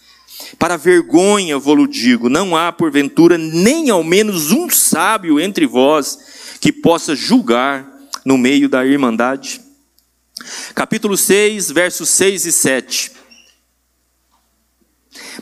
Para 0.59 0.77
vergonha 0.77 1.59
vou-lo 1.59 1.87
digo, 1.87 2.29
não 2.29 2.57
há 2.57 2.73
porventura 2.73 3.39
nem 3.39 3.91
ao 3.91 4.03
menos 4.03 4.51
um 4.51 4.69
sábio 4.69 5.41
entre 5.41 5.67
vós 5.67 6.19
que 6.61 6.73
possa 6.73 7.15
julgar 7.15 7.87
no 8.25 8.39
meio 8.39 8.69
da 8.69 8.85
irmandade. 8.85 9.61
Capítulo 10.75 11.17
6, 11.17 11.71
versos 11.71 12.09
6 12.11 12.47
e 12.47 12.53
7. 12.53 13.13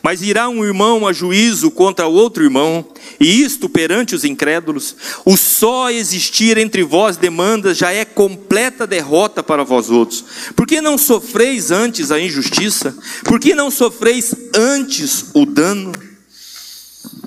Mas 0.03 0.23
irá 0.23 0.49
um 0.49 0.65
irmão 0.65 1.07
a 1.07 1.13
juízo 1.13 1.71
contra 1.71 2.07
outro 2.07 2.43
irmão, 2.45 2.87
e 3.23 3.43
isto 3.43 3.69
perante 3.69 4.15
os 4.15 4.25
incrédulos, 4.25 4.97
o 5.25 5.37
só 5.37 5.91
existir 5.91 6.59
entre 6.59 6.83
vós 6.83 7.17
demandas 7.17 7.79
já 7.79 7.93
é 7.93 8.05
completa 8.05 8.87
derrota 8.87 9.43
para 9.43 9.63
vós 9.63 9.91
outros. 9.91 10.25
Por 10.57 10.67
que 10.67 10.81
não 10.81 10.99
sofreis 10.99 11.71
antes 11.71 12.11
a 12.11 12.19
injustiça? 12.19 12.97
Por 13.25 13.39
que 13.39 13.55
não 13.55 13.71
sofreis 13.71 14.35
antes 14.55 15.27
o 15.35 15.47
dano? 15.47 15.93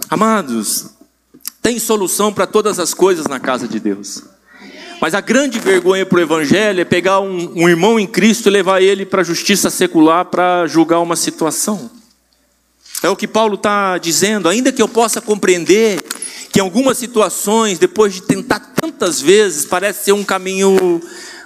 Amados, 0.10 0.88
tem 1.62 1.80
solução 1.80 2.34
para 2.34 2.46
todas 2.46 2.78
as 2.78 2.94
coisas 2.94 3.26
na 3.26 3.40
casa 3.40 3.68
de 3.68 3.80
Deus. 3.80 4.22
Mas 5.00 5.14
a 5.14 5.22
grande 5.22 5.60
vergonha 5.60 6.06
para 6.06 6.18
o 6.18 6.22
Evangelho 6.22 6.82
é 6.82 6.86
pegar 6.86 7.22
um, 7.22 7.54
um 7.56 7.70
irmão 7.70 8.00
em 8.00 8.08
Cristo 8.08 8.50
e 8.50 8.52
levar 8.52 8.82
ele 8.82 9.06
para 9.06 9.22
a 9.22 9.26
justiça 9.26 9.70
secular 9.70 10.26
para 10.26 10.68
julgar 10.68 11.00
uma 11.00 11.16
situação. 11.16 11.90
É 13.04 13.10
o 13.10 13.16
que 13.16 13.28
Paulo 13.28 13.56
está 13.56 13.98
dizendo, 13.98 14.50
ainda 14.50 14.72
que 14.72 14.82
eu 14.82 14.88
possa 14.88 15.22
compreender 15.22 16.02
que 16.52 16.60
em 16.60 16.62
algumas 16.62 16.98
situações, 16.98 17.78
depois 17.78 18.14
de 18.14 18.22
tentar 18.22 18.60
tantas 18.60 19.22
vezes, 19.22 19.66
parece 19.66 20.06
ser 20.06 20.12
um 20.14 20.24
caminho 20.24 21.02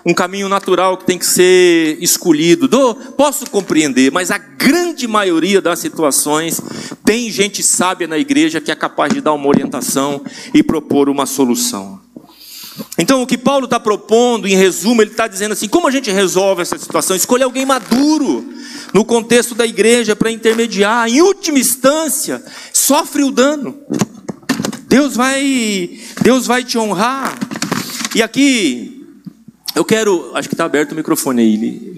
um 0.05 0.13
caminho 0.13 0.47
natural 0.47 0.97
que 0.97 1.05
tem 1.05 1.17
que 1.17 1.25
ser 1.25 1.97
escolhido. 2.01 2.67
Do, 2.67 2.95
posso 2.95 3.49
compreender, 3.49 4.11
mas 4.11 4.31
a 4.31 4.37
grande 4.37 5.07
maioria 5.07 5.61
das 5.61 5.79
situações 5.79 6.61
tem 7.03 7.29
gente 7.29 7.61
sábia 7.61 8.07
na 8.07 8.17
igreja 8.17 8.61
que 8.61 8.71
é 8.71 8.75
capaz 8.75 9.13
de 9.13 9.21
dar 9.21 9.33
uma 9.33 9.47
orientação 9.47 10.23
e 10.53 10.63
propor 10.63 11.09
uma 11.09 11.25
solução. 11.25 11.99
Então, 12.97 13.21
o 13.21 13.27
que 13.27 13.37
Paulo 13.37 13.65
está 13.65 13.79
propondo, 13.79 14.47
em 14.47 14.55
resumo, 14.55 15.01
ele 15.01 15.11
está 15.11 15.27
dizendo 15.27 15.51
assim: 15.51 15.67
como 15.67 15.87
a 15.87 15.91
gente 15.91 16.09
resolve 16.11 16.61
essa 16.61 16.77
situação? 16.77 17.15
Escolha 17.15 17.45
alguém 17.45 17.65
maduro 17.65 18.45
no 18.93 19.05
contexto 19.05 19.55
da 19.55 19.65
igreja 19.65 20.15
para 20.15 20.31
intermediar. 20.31 21.07
Em 21.07 21.21
última 21.21 21.59
instância, 21.59 22.43
sofre 22.73 23.23
o 23.23 23.31
dano. 23.31 23.77
Deus 24.87 25.15
vai, 25.15 25.99
Deus 26.21 26.47
vai 26.47 26.63
te 26.63 26.77
honrar. 26.77 27.37
E 28.15 28.23
aqui, 28.23 29.05
eu 29.75 29.85
quero, 29.85 30.31
acho 30.33 30.49
que 30.49 30.55
está 30.55 30.65
aberto 30.65 30.93
o 30.93 30.95
microfone 30.95 31.41
aí, 31.41 31.93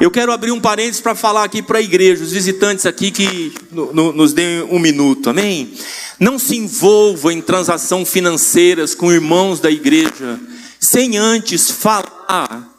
Eu 0.00 0.10
quero 0.10 0.32
abrir 0.32 0.50
um 0.50 0.60
parênteses 0.60 1.00
para 1.00 1.14
falar 1.14 1.44
aqui 1.44 1.62
para 1.62 1.78
a 1.78 1.82
igreja, 1.82 2.24
os 2.24 2.32
visitantes 2.32 2.84
aqui 2.84 3.12
que 3.12 3.54
nos 3.70 4.32
deem 4.32 4.62
um 4.64 4.78
minuto, 4.78 5.30
amém? 5.30 5.72
Não 6.18 6.38
se 6.38 6.56
envolva 6.56 7.32
em 7.32 7.40
transações 7.40 8.08
financeiras 8.08 8.94
com 8.94 9.12
irmãos 9.12 9.60
da 9.60 9.70
igreja, 9.70 10.40
sem 10.80 11.16
antes 11.16 11.70
falar 11.70 12.73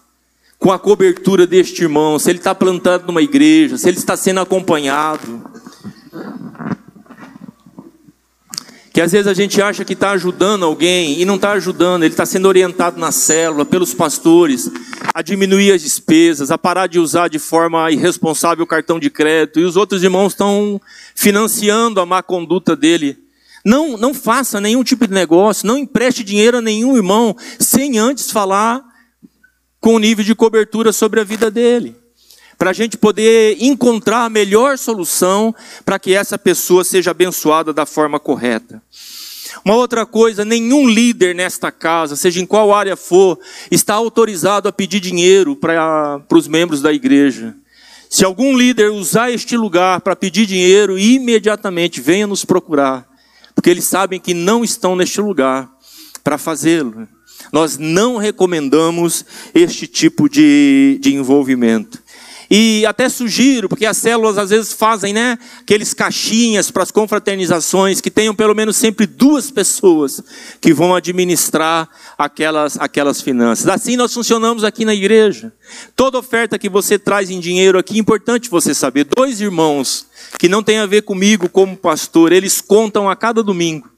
com 0.60 0.72
a 0.72 0.80
cobertura 0.80 1.46
deste 1.46 1.84
irmão, 1.84 2.18
se 2.18 2.30
ele 2.30 2.40
está 2.40 2.56
plantado 2.56 3.06
numa 3.08 3.22
igreja, 3.22 3.78
se 3.78 3.88
ele 3.88 3.98
está 3.98 4.16
sendo 4.16 4.40
acompanhado. 4.40 5.44
Que 8.96 9.02
às 9.02 9.12
vezes 9.12 9.28
a 9.28 9.34
gente 9.34 9.62
acha 9.62 9.84
que 9.84 9.92
está 9.92 10.12
ajudando 10.12 10.64
alguém 10.64 11.20
e 11.20 11.26
não 11.26 11.36
está 11.36 11.52
ajudando, 11.52 12.04
ele 12.04 12.14
está 12.14 12.26
sendo 12.26 12.48
orientado 12.48 12.98
na 12.98 13.12
célula, 13.12 13.66
pelos 13.66 13.94
pastores, 13.94 14.72
a 15.14 15.22
diminuir 15.22 15.74
as 15.74 15.82
despesas, 15.82 16.50
a 16.50 16.58
parar 16.58 16.88
de 16.88 16.98
usar 16.98 17.28
de 17.28 17.38
forma 17.38 17.92
irresponsável 17.92 18.64
o 18.64 18.68
cartão 18.68 18.98
de 18.98 19.10
crédito, 19.10 19.60
e 19.60 19.66
os 19.66 19.76
outros 19.76 20.02
irmãos 20.02 20.32
estão 20.32 20.80
financiando 21.14 22.00
a 22.00 22.06
má 22.06 22.24
conduta 22.24 22.74
dele. 22.74 23.18
Não, 23.66 23.98
não 23.98 24.14
faça 24.14 24.62
nenhum 24.62 24.82
tipo 24.82 25.06
de 25.06 25.14
negócio, 25.14 25.68
não 25.68 25.78
empreste 25.78 26.24
dinheiro 26.24 26.60
a 26.60 26.62
nenhum 26.62 26.96
irmão 26.96 27.36
sem 27.60 28.00
antes 28.00 28.32
falar 28.32 28.82
com 29.86 29.94
o 29.94 30.00
nível 30.00 30.26
de 30.26 30.34
cobertura 30.34 30.92
sobre 30.92 31.20
a 31.20 31.24
vida 31.24 31.52
dele. 31.52 31.96
Para 32.58 32.72
a 32.72 32.74
gente 32.74 32.98
poder 32.98 33.56
encontrar 33.60 34.26
a 34.26 34.30
melhor 34.32 34.80
solução 34.80 35.54
para 35.86 36.00
que 36.00 36.16
essa 36.16 36.40
pessoa 36.40 36.84
seja 36.84 37.12
abençoada 37.12 37.72
da 37.72 37.86
forma 37.86 38.20
correta. 38.20 38.82
Uma 39.64 39.76
outra 39.76 40.04
coisa, 40.04 40.44
nenhum 40.44 40.90
líder 40.90 41.36
nesta 41.36 41.72
casa, 41.72 42.16
seja 42.16 42.42
em 42.42 42.48
qual 42.48 42.74
área 42.74 42.96
for, 42.96 43.38
está 43.70 43.94
autorizado 43.94 44.68
a 44.68 44.72
pedir 44.72 45.00
dinheiro 45.00 45.56
para 45.56 46.20
os 46.34 46.48
membros 46.48 46.82
da 46.82 46.92
igreja. 46.92 47.54
Se 48.10 48.26
algum 48.26 48.58
líder 48.58 48.90
usar 48.90 49.30
este 49.30 49.56
lugar 49.56 50.02
para 50.02 50.16
pedir 50.16 50.48
dinheiro, 50.48 50.98
imediatamente 50.98 52.02
venha 52.02 52.26
nos 52.26 52.44
procurar 52.44 53.08
porque 53.54 53.70
eles 53.70 53.86
sabem 53.86 54.20
que 54.20 54.34
não 54.34 54.64
estão 54.64 54.96
neste 54.96 55.22
lugar 55.22 55.70
para 56.24 56.40
fazê-lo. 56.40 57.08
Nós 57.52 57.78
não 57.78 58.18
recomendamos 58.18 59.26
este 59.54 59.88
tipo 59.88 60.30
de, 60.30 60.98
de 61.02 61.14
envolvimento. 61.14 62.06
E 62.50 62.86
até 62.86 63.10
sugiro, 63.10 63.68
porque 63.68 63.86
as 63.86 63.98
células 63.98 64.38
às 64.38 64.50
vezes 64.50 64.74
fazem, 64.74 65.14
né, 65.14 65.38
aqueles 65.62 65.94
caixinhas 65.94 66.70
para 66.70 66.84
as 66.84 66.92
confraternizações, 66.92 68.02
que 68.02 68.12
tenham 68.12 68.36
pelo 68.36 68.54
menos 68.54 68.78
sempre 68.78 69.08
duas 69.08 69.50
pessoas 69.50 70.22
que 70.62 70.74
vão 70.74 70.94
administrar 70.94 71.90
aquelas, 72.18 72.78
aquelas 72.80 73.22
finanças. 73.22 73.68
Assim 73.68 73.98
nós 73.98 74.14
funcionamos 74.14 74.64
aqui 74.64 74.86
na 74.86 74.94
igreja. 74.94 75.52
Toda 75.96 76.20
oferta 76.20 76.60
que 76.60 76.70
você 76.70 77.00
traz 77.00 77.30
em 77.30 77.40
dinheiro 77.40 77.80
aqui, 77.80 77.96
é 77.96 78.00
importante 78.00 78.50
você 78.50 78.74
saber. 78.74 79.06
Dois 79.06 79.42
irmãos 79.42 80.06
que 80.38 80.48
não 80.48 80.62
tem 80.62 80.78
a 80.78 80.86
ver 80.86 81.02
comigo 81.02 81.50
como 81.50 81.76
pastor, 81.76 82.32
eles 82.32 82.62
contam 82.62 83.10
a 83.10 83.16
cada 83.16 83.42
domingo, 83.42 83.90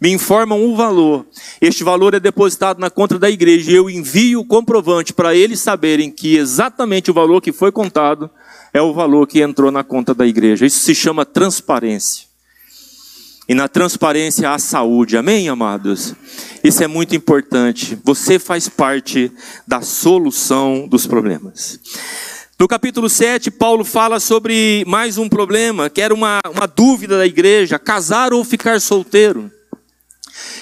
me 0.00 0.10
informam 0.10 0.62
o 0.62 0.76
valor. 0.76 1.26
Este 1.60 1.84
valor 1.84 2.14
é 2.14 2.20
depositado 2.20 2.78
na 2.78 2.90
conta 2.90 3.18
da 3.18 3.30
igreja 3.30 3.70
e 3.70 3.74
eu 3.74 3.88
envio 3.90 4.40
o 4.40 4.44
comprovante 4.44 5.12
para 5.12 5.34
eles 5.34 5.60
saberem 5.60 6.10
que 6.10 6.36
exatamente 6.36 7.10
o 7.10 7.14
valor 7.14 7.40
que 7.40 7.52
foi 7.52 7.72
contado 7.72 8.30
é 8.72 8.82
o 8.82 8.92
valor 8.92 9.26
que 9.26 9.40
entrou 9.40 9.70
na 9.70 9.84
conta 9.84 10.14
da 10.14 10.26
igreja. 10.26 10.66
Isso 10.66 10.80
se 10.80 10.94
chama 10.94 11.24
transparência. 11.24 12.26
E 13.46 13.54
na 13.54 13.68
transparência 13.68 14.50
há 14.50 14.58
saúde, 14.58 15.18
amém, 15.18 15.50
amados? 15.50 16.14
Isso 16.62 16.82
é 16.82 16.86
muito 16.86 17.14
importante. 17.14 17.98
Você 18.02 18.38
faz 18.38 18.70
parte 18.70 19.30
da 19.66 19.82
solução 19.82 20.88
dos 20.88 21.06
problemas. 21.06 21.78
No 22.58 22.66
capítulo 22.66 23.10
7, 23.10 23.50
Paulo 23.50 23.84
fala 23.84 24.18
sobre 24.18 24.82
mais 24.86 25.18
um 25.18 25.28
problema, 25.28 25.90
que 25.90 26.00
era 26.00 26.14
uma, 26.14 26.40
uma 26.50 26.66
dúvida 26.66 27.18
da 27.18 27.26
igreja: 27.26 27.78
casar 27.78 28.32
ou 28.32 28.42
ficar 28.44 28.80
solteiro. 28.80 29.50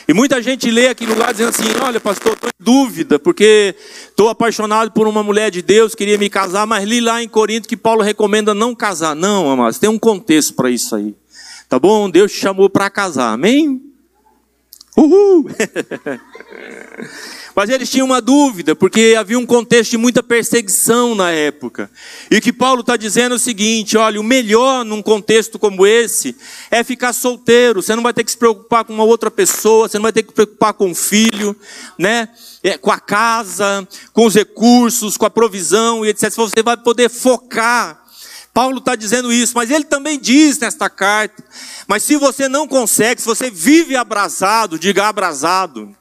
E 0.07 0.13
muita 0.13 0.43
gente 0.43 0.71
lê 0.71 0.89
aqui 0.89 1.07
no 1.07 1.15
lugar 1.15 1.33
dizendo 1.33 1.51
assim: 1.51 1.65
Olha, 1.83 2.01
pastor, 2.01 2.35
estou 2.35 2.49
em 2.51 2.65
dúvida, 2.65 3.19
porque 3.19 3.75
estou 4.09 4.29
apaixonado 4.29 4.91
por 4.93 5.07
uma 5.07 5.23
mulher 5.23 5.51
de 5.51 5.63
Deus, 5.63 5.95
queria 5.95 6.19
me 6.19 6.29
casar, 6.29 6.67
mas 6.67 6.85
li 6.85 7.01
lá 7.01 7.23
em 7.23 7.29
Corinto 7.29 7.69
que 7.69 7.77
Paulo 7.77 8.03
recomenda 8.03 8.55
não 8.55 8.75
casar. 8.75 9.15
Não, 9.15 9.51
amados, 9.51 9.79
tem 9.79 9.89
um 9.89 9.99
contexto 9.99 10.55
para 10.55 10.71
isso 10.71 10.95
aí. 10.97 11.15
Tá 11.69 11.79
bom? 11.79 12.11
Deus 12.11 12.33
te 12.33 12.39
chamou 12.39 12.69
para 12.69 12.91
casar, 12.91 13.33
amém? 13.33 13.81
Uhul! 14.97 15.49
Mas 17.55 17.69
eles 17.69 17.91
tinham 17.91 18.07
uma 18.07 18.21
dúvida, 18.21 18.75
porque 18.75 19.15
havia 19.19 19.39
um 19.39 19.45
contexto 19.45 19.91
de 19.93 19.99
muita 19.99 20.23
perseguição 20.23 21.15
na 21.15 21.31
época. 21.31 21.91
E 22.31 22.37
o 22.37 22.41
que 22.41 22.53
Paulo 22.53 22.81
está 22.81 22.97
dizendo 22.97 23.35
é 23.35 23.37
o 23.37 23.41
seguinte: 23.41 23.97
olha, 23.97 24.21
o 24.21 24.25
melhor 24.25 24.85
num 24.85 25.03
contexto 25.03 25.59
como 25.59 25.87
esse 25.87 26.35
é 26.71 26.83
ficar 26.83 27.13
solteiro. 27.13 27.83
Você 27.83 27.95
não 27.95 28.03
vai 28.03 28.15
ter 28.15 28.25
que 28.25 28.31
se 28.31 28.39
preocupar 28.39 28.85
com 28.85 28.95
uma 28.95 29.05
outra 29.05 29.31
pessoa, 29.31 29.89
você 29.89 29.99
não 29.99 30.05
vai 30.05 30.13
ter 30.13 30.23
que 30.23 30.31
se 30.31 30.35
preocupar 30.35 30.73
com 30.73 30.91
o 30.91 30.95
filho, 30.95 31.55
né? 31.99 32.29
É, 32.63 32.79
com 32.79 32.91
a 32.91 33.01
casa, 33.01 33.87
com 34.13 34.25
os 34.25 34.35
recursos, 34.35 35.17
com 35.17 35.27
a 35.27 35.31
provisão 35.31 36.07
e 36.07 36.09
etc. 36.09 36.33
Você 36.35 36.63
vai 36.63 36.77
poder 36.77 37.11
focar. 37.11 38.01
Paulo 38.55 38.79
está 38.79 38.95
dizendo 38.95 39.33
isso, 39.33 39.55
mas 39.55 39.71
ele 39.71 39.85
também 39.85 40.19
diz 40.19 40.59
nesta 40.59 40.89
carta: 40.89 41.45
mas 41.87 42.03
se 42.03 42.17
você 42.17 42.49
não 42.49 42.67
consegue, 42.67 43.21
se 43.21 43.27
você 43.27 43.51
vive 43.51 43.95
abrasado, 43.95 44.79
diga 44.79 45.07
abrasado 45.07 45.95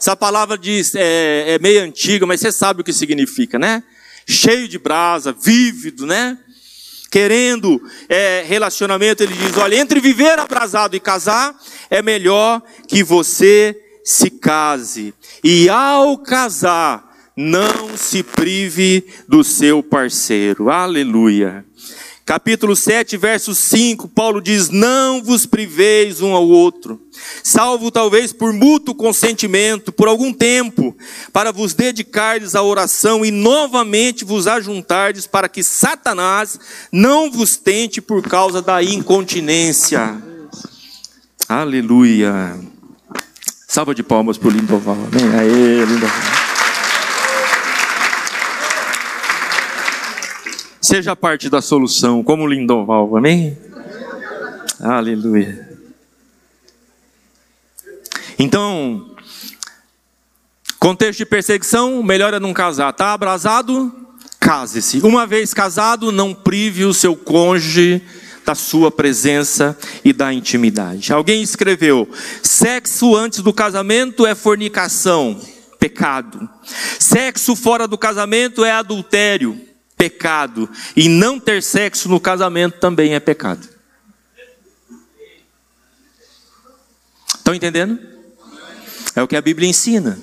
essa 0.00 0.16
palavra 0.16 0.56
diz, 0.56 0.94
é, 0.94 1.56
é 1.56 1.58
meio 1.58 1.82
antiga, 1.82 2.24
mas 2.24 2.40
você 2.40 2.50
sabe 2.50 2.80
o 2.80 2.84
que 2.84 2.92
significa, 2.92 3.58
né? 3.58 3.82
Cheio 4.26 4.66
de 4.66 4.78
brasa, 4.78 5.30
vívido, 5.30 6.06
né? 6.06 6.38
Querendo 7.10 7.78
é, 8.08 8.42
relacionamento, 8.46 9.22
ele 9.22 9.34
diz: 9.34 9.58
olha, 9.58 9.76
entre 9.76 10.00
viver 10.00 10.38
abrasado 10.38 10.96
e 10.96 11.00
casar, 11.00 11.54
é 11.90 12.00
melhor 12.00 12.62
que 12.88 13.02
você 13.02 13.78
se 14.02 14.30
case. 14.30 15.12
E 15.44 15.68
ao 15.68 16.16
casar, 16.16 17.14
não 17.36 17.94
se 17.94 18.22
prive 18.22 19.06
do 19.28 19.44
seu 19.44 19.82
parceiro. 19.82 20.70
Aleluia. 20.70 21.62
Capítulo 22.30 22.76
7, 22.76 23.16
verso 23.16 23.52
5, 23.56 24.06
Paulo 24.06 24.40
diz: 24.40 24.68
Não 24.68 25.20
vos 25.20 25.46
priveis 25.46 26.20
um 26.20 26.32
ao 26.32 26.46
outro, 26.46 27.02
salvo 27.42 27.90
talvez 27.90 28.32
por 28.32 28.52
mútuo 28.52 28.94
consentimento, 28.94 29.90
por 29.90 30.06
algum 30.06 30.32
tempo, 30.32 30.96
para 31.32 31.50
vos 31.50 31.74
dedicardes 31.74 32.54
à 32.54 32.62
oração 32.62 33.24
e 33.24 33.32
novamente 33.32 34.24
vos 34.24 34.46
ajuntardes, 34.46 35.26
para 35.26 35.48
que 35.48 35.64
Satanás 35.64 36.56
não 36.92 37.32
vos 37.32 37.56
tente 37.56 38.00
por 38.00 38.22
causa 38.22 38.62
da 38.62 38.80
incontinência. 38.80 40.16
Aleluia. 41.48 42.56
Salva 43.66 43.92
de 43.92 44.04
palmas 44.04 44.38
para 44.38 44.50
o 44.50 44.52
Lindoval. 44.52 44.94
Amém. 44.94 45.34
Aê, 45.36 45.84
Lindoval. 45.84 46.39
Seja 50.80 51.14
parte 51.14 51.50
da 51.50 51.60
solução, 51.60 52.22
como 52.24 52.46
Lindoval, 52.46 53.14
amém? 53.14 53.56
Aleluia. 54.80 55.68
Então, 58.38 59.14
contexto 60.78 61.18
de 61.18 61.26
perseguição, 61.26 62.02
melhor 62.02 62.32
é 62.32 62.40
não 62.40 62.54
casar. 62.54 62.94
Tá 62.94 63.12
abrasado? 63.12 63.94
Case-se. 64.40 65.00
Uma 65.00 65.26
vez 65.26 65.52
casado, 65.52 66.10
não 66.10 66.32
prive 66.32 66.86
o 66.86 66.94
seu 66.94 67.14
cônjuge 67.14 68.02
da 68.46 68.54
sua 68.54 68.90
presença 68.90 69.76
e 70.02 70.14
da 70.14 70.32
intimidade. 70.32 71.12
Alguém 71.12 71.42
escreveu: 71.42 72.08
sexo 72.42 73.14
antes 73.14 73.40
do 73.40 73.52
casamento 73.52 74.24
é 74.24 74.34
fornicação, 74.34 75.38
pecado. 75.78 76.48
Sexo 76.98 77.54
fora 77.54 77.86
do 77.86 77.98
casamento 77.98 78.64
é 78.64 78.72
adultério 78.72 79.69
pecado. 80.00 80.66
E 80.96 81.10
não 81.10 81.38
ter 81.38 81.62
sexo 81.62 82.08
no 82.08 82.18
casamento 82.18 82.78
também 82.78 83.14
é 83.14 83.20
pecado. 83.20 83.68
Estão 87.36 87.54
entendendo? 87.54 88.00
É 89.14 89.22
o 89.22 89.28
que 89.28 89.36
a 89.36 89.42
Bíblia 89.42 89.68
ensina. 89.68 90.18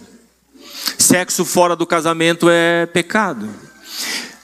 Sexo 0.98 1.46
fora 1.46 1.76
do 1.76 1.86
casamento 1.86 2.50
é 2.50 2.88
pecado. 2.88 3.48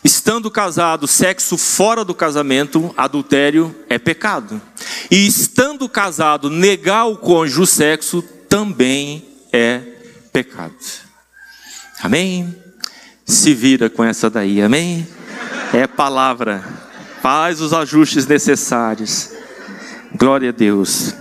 Estando 0.03 0.51
casado, 0.51 1.07
sexo 1.07 1.57
fora 1.57 2.05
do 2.05 2.13
casamento, 2.13 2.93
adultério 2.95 3.75
é 3.89 3.97
pecado. 3.97 4.61
E 5.09 5.25
estando 5.25 5.89
casado, 5.89 6.47
negar 6.47 7.05
o 7.05 7.17
cônjuge 7.17 7.61
o 7.61 7.65
sexo 7.65 8.21
também 8.47 9.25
é 9.51 9.79
pecado. 10.31 10.75
Amém? 12.01 12.55
Se 13.25 13.55
vira 13.55 13.89
com 13.89 14.03
essa 14.03 14.29
daí, 14.29 14.61
amém? 14.61 15.07
É 15.73 15.87
palavra. 15.87 16.63
Faz 17.23 17.59
os 17.59 17.73
ajustes 17.73 18.27
necessários. 18.27 19.31
Glória 20.15 20.49
a 20.49 20.51
Deus. 20.51 21.15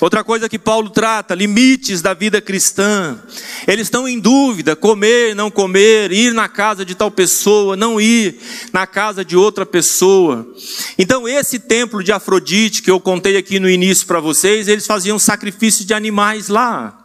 Outra 0.00 0.24
coisa 0.24 0.48
que 0.48 0.58
Paulo 0.58 0.88
trata, 0.88 1.34
limites 1.34 2.00
da 2.00 2.14
vida 2.14 2.40
cristã. 2.40 3.20
Eles 3.68 3.88
estão 3.88 4.08
em 4.08 4.18
dúvida: 4.18 4.74
comer, 4.74 5.34
não 5.34 5.50
comer, 5.50 6.12
ir 6.12 6.32
na 6.32 6.48
casa 6.48 6.82
de 6.82 6.94
tal 6.94 7.10
pessoa, 7.10 7.76
não 7.76 8.00
ir 8.00 8.40
na 8.72 8.86
casa 8.86 9.22
de 9.22 9.36
outra 9.36 9.66
pessoa. 9.66 10.50
Então, 10.98 11.28
esse 11.28 11.58
templo 11.58 12.02
de 12.02 12.10
Afrodite 12.10 12.80
que 12.80 12.90
eu 12.90 12.98
contei 12.98 13.36
aqui 13.36 13.60
no 13.60 13.68
início 13.68 14.06
para 14.06 14.18
vocês, 14.18 14.66
eles 14.66 14.86
faziam 14.86 15.18
sacrifício 15.18 15.84
de 15.84 15.92
animais 15.92 16.48
lá. 16.48 16.99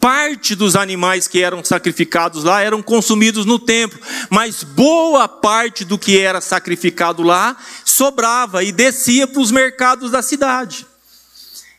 Parte 0.00 0.54
dos 0.54 0.76
animais 0.76 1.26
que 1.26 1.42
eram 1.42 1.64
sacrificados 1.64 2.44
lá 2.44 2.62
eram 2.62 2.80
consumidos 2.80 3.44
no 3.44 3.58
templo, 3.58 3.98
mas 4.30 4.62
boa 4.62 5.26
parte 5.26 5.84
do 5.84 5.98
que 5.98 6.18
era 6.18 6.40
sacrificado 6.40 7.22
lá 7.22 7.56
sobrava 7.84 8.62
e 8.62 8.70
descia 8.70 9.26
para 9.26 9.40
os 9.40 9.50
mercados 9.50 10.12
da 10.12 10.22
cidade. 10.22 10.86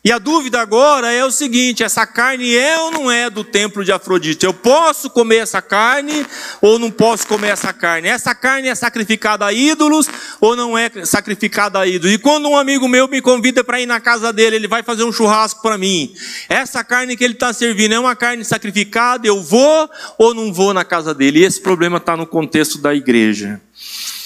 E 0.01 0.13
a 0.13 0.17
dúvida 0.17 0.61
agora 0.61 1.11
é 1.11 1.25
o 1.25 1.31
seguinte: 1.31 1.83
essa 1.83 2.07
carne 2.07 2.55
é 2.55 2.79
ou 2.79 2.91
não 2.91 3.11
é 3.11 3.29
do 3.29 3.43
templo 3.43 3.83
de 3.83 3.91
Afrodite? 3.91 4.45
Eu 4.45 4.53
posso 4.53 5.09
comer 5.09 5.37
essa 5.37 5.61
carne 5.61 6.25
ou 6.61 6.79
não 6.79 6.89
posso 6.89 7.27
comer 7.27 7.49
essa 7.49 7.73
carne? 7.73 8.07
Essa 8.07 8.33
carne 8.33 8.69
é 8.69 8.75
sacrificada 8.75 9.45
a 9.45 9.51
ídolos 9.51 10.07
ou 10.39 10.55
não 10.55 10.77
é 10.77 10.89
sacrificada 11.03 11.79
a 11.79 11.85
ídolos? 11.85 12.15
E 12.15 12.17
quando 12.17 12.47
um 12.47 12.57
amigo 12.57 12.87
meu 12.87 13.09
me 13.09 13.21
convida 13.21 13.61
para 13.61 13.81
ir 13.81 13.85
na 13.85 13.99
casa 13.99 14.31
dele, 14.31 14.55
ele 14.55 14.69
vai 14.69 14.83
fazer 14.83 15.03
um 15.03 15.11
churrasco 15.11 15.61
para 15.61 15.77
mim. 15.77 16.13
Essa 16.47 16.81
carne 16.81 17.17
que 17.17 17.23
ele 17.23 17.33
está 17.33 17.51
servindo 17.51 17.93
é 17.93 17.99
uma 17.99 18.15
carne 18.15 18.45
sacrificada? 18.45 19.27
Eu 19.27 19.43
vou 19.43 19.89
ou 20.17 20.33
não 20.33 20.53
vou 20.53 20.73
na 20.73 20.85
casa 20.85 21.13
dele? 21.13 21.39
E 21.39 21.43
esse 21.43 21.59
problema 21.59 21.97
está 21.97 22.15
no 22.15 22.25
contexto 22.25 22.77
da 22.77 22.95
igreja. 22.95 23.59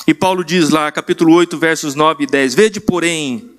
E 0.05 0.13
Paulo 0.13 0.43
diz 0.43 0.69
lá, 0.69 0.91
capítulo 0.91 1.33
8, 1.33 1.57
versos 1.57 1.95
9 1.95 2.25
e 2.25 2.27
10: 2.27 2.55
Vede, 2.55 2.81
porém, 2.81 3.51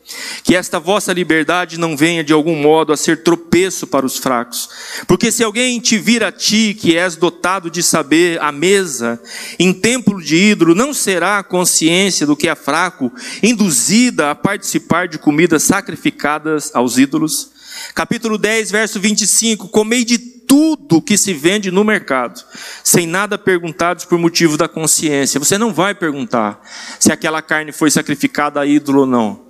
que 0.42 0.54
esta 0.54 0.78
vossa 0.78 1.10
liberdade 1.10 1.78
não 1.78 1.96
venha 1.96 2.22
de 2.22 2.34
algum 2.34 2.54
modo 2.54 2.92
a 2.92 2.96
ser 2.98 3.22
tropeço 3.22 3.86
para 3.86 4.04
os 4.04 4.18
fracos. 4.18 4.68
Porque 5.06 5.32
se 5.32 5.42
alguém 5.42 5.80
te 5.80 5.96
vir 5.96 6.22
a 6.22 6.30
ti, 6.30 6.76
que 6.78 6.98
és 6.98 7.16
dotado 7.16 7.70
de 7.70 7.82
saber 7.82 8.38
a 8.42 8.52
mesa, 8.52 9.18
em 9.58 9.72
templo 9.72 10.22
de 10.22 10.36
ídolo, 10.36 10.74
não 10.74 10.92
será 10.92 11.38
a 11.38 11.42
consciência 11.42 12.26
do 12.26 12.36
que 12.36 12.48
é 12.48 12.54
fraco, 12.54 13.10
induzida 13.42 14.30
a 14.30 14.34
participar 14.34 15.08
de 15.08 15.18
comidas 15.18 15.62
sacrificadas 15.62 16.70
aos 16.74 16.98
ídolos? 16.98 17.52
Capítulo 17.94 18.36
10, 18.36 18.70
verso 18.70 19.00
25: 19.00 19.68
Comei 19.68 20.04
de 20.04 20.18
tudo 20.18 20.83
que 21.02 21.16
se 21.16 21.32
vende 21.32 21.70
no 21.70 21.84
mercado, 21.84 22.42
sem 22.82 23.06
nada 23.06 23.38
perguntados 23.38 24.04
por 24.04 24.18
motivo 24.18 24.56
da 24.56 24.68
consciência. 24.68 25.38
Você 25.38 25.58
não 25.58 25.72
vai 25.72 25.94
perguntar 25.94 26.60
se 26.98 27.12
aquela 27.12 27.42
carne 27.42 27.72
foi 27.72 27.90
sacrificada 27.90 28.60
a 28.60 28.66
ídolo 28.66 29.00
ou 29.00 29.06
não. 29.06 29.44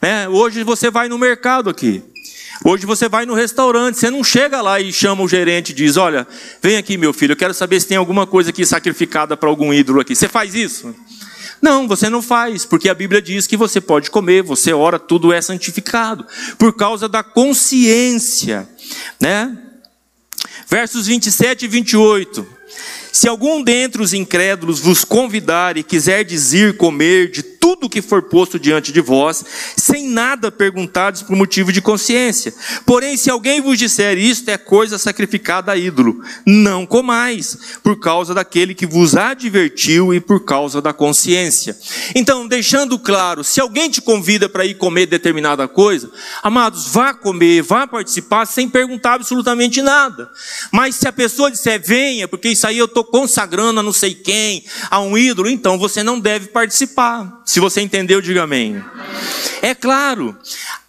É, 0.00 0.28
hoje 0.28 0.62
você 0.62 0.90
vai 0.90 1.08
no 1.08 1.18
mercado 1.18 1.70
aqui. 1.70 2.02
Hoje 2.64 2.86
você 2.86 3.08
vai 3.08 3.26
no 3.26 3.34
restaurante, 3.34 3.98
você 3.98 4.10
não 4.10 4.24
chega 4.24 4.62
lá 4.62 4.80
e 4.80 4.92
chama 4.92 5.22
o 5.22 5.28
gerente 5.28 5.70
e 5.70 5.74
diz: 5.74 5.96
Olha, 5.96 6.26
vem 6.62 6.76
aqui, 6.76 6.96
meu 6.96 7.12
filho, 7.12 7.32
eu 7.32 7.36
quero 7.36 7.52
saber 7.52 7.80
se 7.80 7.86
tem 7.86 7.96
alguma 7.96 8.26
coisa 8.26 8.50
aqui 8.50 8.64
sacrificada 8.64 9.36
para 9.36 9.48
algum 9.48 9.72
ídolo 9.72 10.00
aqui. 10.00 10.16
Você 10.16 10.28
faz 10.28 10.54
isso? 10.54 10.94
Não, 11.60 11.88
você 11.88 12.08
não 12.08 12.22
faz, 12.22 12.64
porque 12.64 12.88
a 12.88 12.94
Bíblia 12.94 13.20
diz 13.20 13.46
que 13.46 13.56
você 13.56 13.80
pode 13.80 14.10
comer, 14.10 14.42
você 14.42 14.72
ora, 14.72 14.98
tudo 14.98 15.32
é 15.32 15.40
santificado, 15.40 16.26
por 16.58 16.74
causa 16.74 17.08
da 17.08 17.22
consciência, 17.22 18.68
né? 19.20 19.65
Versos 20.66 21.06
27 21.06 21.64
e 21.64 21.68
28. 21.68 22.55
Se 23.12 23.28
algum 23.28 23.62
dentre 23.62 24.02
os 24.02 24.12
incrédulos 24.12 24.80
vos 24.80 25.04
convidar 25.04 25.76
e 25.76 25.82
quiser 25.82 26.24
dizer 26.24 26.76
comer 26.76 27.30
de 27.30 27.56
tudo 27.66 27.90
que 27.90 28.00
for 28.00 28.22
posto 28.22 28.60
diante 28.60 28.92
de 28.92 29.00
vós, 29.00 29.44
sem 29.76 30.08
nada 30.08 30.52
perguntados 30.52 31.22
por 31.22 31.34
motivo 31.34 31.72
de 31.72 31.82
consciência. 31.82 32.54
Porém, 32.86 33.16
se 33.16 33.28
alguém 33.28 33.60
vos 33.60 33.76
disser 33.76 34.16
isto 34.16 34.48
é 34.48 34.56
coisa 34.56 34.98
sacrificada 34.98 35.72
a 35.72 35.76
ídolo, 35.76 36.22
não 36.46 36.86
comais, 36.86 37.58
por 37.82 37.98
causa 37.98 38.32
daquele 38.32 38.72
que 38.72 38.86
vos 38.86 39.16
advertiu 39.16 40.14
e 40.14 40.20
por 40.20 40.44
causa 40.44 40.80
da 40.80 40.92
consciência. 40.92 41.76
Então, 42.14 42.46
deixando 42.46 42.98
claro, 43.00 43.42
se 43.42 43.60
alguém 43.60 43.90
te 43.90 44.00
convida 44.00 44.48
para 44.48 44.64
ir 44.64 44.74
comer 44.74 45.06
determinada 45.06 45.66
coisa, 45.66 46.08
amados, 46.44 46.86
vá 46.86 47.14
comer, 47.14 47.62
vá 47.62 47.84
participar 47.84 48.46
sem 48.46 48.68
perguntar 48.68 49.14
absolutamente 49.14 49.82
nada. 49.82 50.30
Mas 50.70 50.94
se 50.94 51.08
a 51.08 51.12
pessoa 51.12 51.50
disser 51.50 51.82
venha, 51.84 52.28
porque 52.28 52.48
isso 52.48 52.64
aí 52.64 52.78
eu 52.78 52.86
estou 52.86 53.02
consagrando 53.10 53.80
a 53.80 53.82
não 53.82 53.92
sei 53.92 54.14
quem, 54.14 54.64
a 54.90 55.00
um 55.00 55.16
ídolo, 55.16 55.48
então 55.48 55.78
você 55.78 56.02
não 56.02 56.18
deve 56.18 56.48
participar. 56.48 57.42
Se 57.44 57.60
você 57.60 57.80
entendeu, 57.80 58.20
diga 58.20 58.42
amém. 58.42 58.82
É 59.62 59.74
claro, 59.74 60.36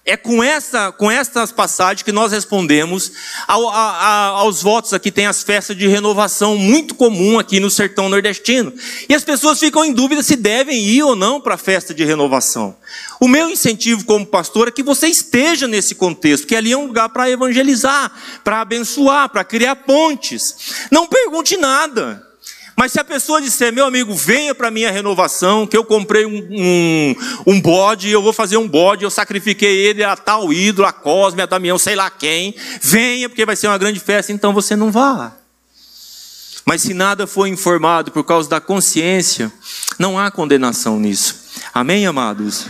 é 0.07 0.15
com, 0.15 0.41
essa, 0.41 0.89
com 0.93 1.11
essas 1.11 1.51
passagens 1.51 2.01
que 2.01 2.13
nós 2.13 2.31
respondemos 2.31 3.11
ao, 3.45 3.67
a, 3.67 3.73
a, 3.73 4.25
aos 4.27 4.63
votos. 4.63 4.93
Aqui 4.93 5.11
tem 5.11 5.27
as 5.27 5.43
festas 5.43 5.75
de 5.75 5.85
renovação, 5.85 6.57
muito 6.57 6.95
comum 6.95 7.37
aqui 7.37 7.59
no 7.59 7.69
sertão 7.69 8.07
nordestino. 8.07 8.73
E 9.09 9.13
as 9.13 9.25
pessoas 9.25 9.59
ficam 9.59 9.83
em 9.83 9.91
dúvida 9.91 10.23
se 10.23 10.37
devem 10.37 10.81
ir 10.81 11.03
ou 11.03 11.13
não 11.13 11.41
para 11.41 11.55
a 11.55 11.57
festa 11.57 11.93
de 11.93 12.05
renovação. 12.05 12.77
O 13.19 13.27
meu 13.27 13.49
incentivo 13.49 14.05
como 14.05 14.25
pastor 14.25 14.69
é 14.69 14.71
que 14.71 14.81
você 14.81 15.07
esteja 15.07 15.67
nesse 15.67 15.93
contexto, 15.93 16.47
que 16.47 16.55
ali 16.55 16.71
é 16.71 16.77
um 16.77 16.87
lugar 16.87 17.09
para 17.09 17.29
evangelizar, 17.29 18.09
para 18.45 18.61
abençoar, 18.61 19.27
para 19.27 19.43
criar 19.43 19.75
pontes. 19.75 20.87
Não 20.89 21.05
pergunte 21.05 21.57
nada. 21.57 22.26
Mas 22.79 22.91
se 22.91 22.99
a 22.99 23.03
pessoa 23.03 23.41
disser, 23.41 23.73
meu 23.73 23.87
amigo, 23.87 24.13
venha 24.13 24.53
para 24.53 24.69
minha 24.69 24.91
renovação, 24.91 25.65
que 25.65 25.75
eu 25.75 25.83
comprei 25.83 26.27
um, 26.27 26.47
um, 26.51 27.15
um 27.47 27.59
bode, 27.59 28.07
eu 28.07 28.21
vou 28.21 28.31
fazer 28.31 28.57
um 28.57 28.67
bode, 28.67 29.03
eu 29.03 29.09
sacrifiquei 29.09 29.87
ele 29.87 30.03
a 30.03 30.15
tal 30.15 30.53
ídolo, 30.53 30.87
a 30.87 30.93
Cosme, 30.93 31.41
a 31.41 31.47
Damião, 31.47 31.79
sei 31.79 31.95
lá 31.95 32.07
quem, 32.11 32.53
venha, 32.79 33.27
porque 33.27 33.47
vai 33.47 33.55
ser 33.55 33.67
uma 33.67 33.79
grande 33.79 33.99
festa, 33.99 34.31
então 34.31 34.53
você 34.53 34.75
não 34.75 34.91
vá. 34.91 35.35
Mas 36.63 36.83
se 36.83 36.93
nada 36.93 37.25
for 37.25 37.47
informado 37.47 38.11
por 38.11 38.23
causa 38.23 38.47
da 38.47 38.61
consciência, 38.61 39.51
não 39.97 40.19
há 40.19 40.29
condenação 40.29 40.99
nisso. 40.99 41.35
Amém, 41.73 42.05
amados? 42.05 42.67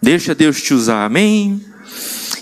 Deixa 0.00 0.32
Deus 0.32 0.62
te 0.62 0.72
usar, 0.72 1.04
amém? 1.04 1.60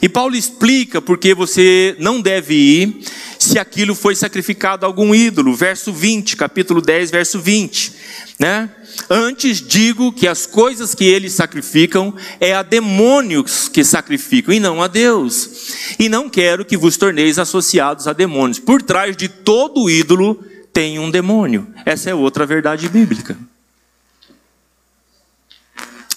E 0.02 0.10
Paulo 0.10 0.36
explica 0.36 1.00
porque 1.00 1.32
você 1.32 1.96
não 1.98 2.20
deve 2.20 2.54
ir 2.54 3.04
se 3.52 3.58
aquilo 3.58 3.94
foi 3.94 4.16
sacrificado 4.16 4.86
a 4.86 4.88
algum 4.88 5.14
ídolo. 5.14 5.54
Verso 5.54 5.92
20, 5.92 6.36
capítulo 6.36 6.80
10, 6.80 7.10
verso 7.10 7.38
20, 7.38 7.92
né? 8.38 8.70
Antes 9.10 9.60
digo 9.60 10.10
que 10.10 10.26
as 10.26 10.46
coisas 10.46 10.94
que 10.94 11.04
eles 11.04 11.34
sacrificam 11.34 12.14
é 12.40 12.54
a 12.54 12.62
demônios 12.62 13.68
que 13.68 13.84
sacrificam 13.84 14.54
e 14.54 14.60
não 14.60 14.82
a 14.82 14.86
Deus. 14.86 15.96
E 15.98 16.08
não 16.08 16.30
quero 16.30 16.64
que 16.64 16.78
vos 16.78 16.96
torneis 16.96 17.38
associados 17.38 18.06
a 18.06 18.14
demônios. 18.14 18.58
Por 18.58 18.80
trás 18.80 19.14
de 19.16 19.28
todo 19.28 19.90
ídolo 19.90 20.42
tem 20.72 20.98
um 20.98 21.10
demônio. 21.10 21.66
Essa 21.84 22.08
é 22.08 22.14
outra 22.14 22.46
verdade 22.46 22.88
bíblica. 22.88 23.36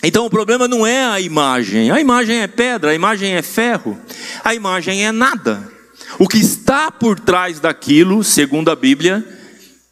Então 0.02 0.26
o 0.26 0.30
problema 0.30 0.68
não 0.70 0.88
é 0.88 1.04
a 1.06 1.20
imagem. 1.20 1.92
A 1.92 2.00
imagem 2.00 2.38
é 2.38 2.48
pedra, 2.48 2.92
a 2.92 2.96
imagem 2.96 3.34
é 3.34 3.42
ferro, 3.42 4.00
a 4.44 4.54
imagem 4.54 5.06
é 5.06 5.12
nada. 5.12 5.75
O 6.20 6.28
que 6.28 6.38
está 6.38 6.92
por 6.92 7.20
trás 7.20 7.60
daquilo, 7.60 8.24
segundo 8.24 8.70
a 8.70 8.76
Bíblia, 8.76 9.26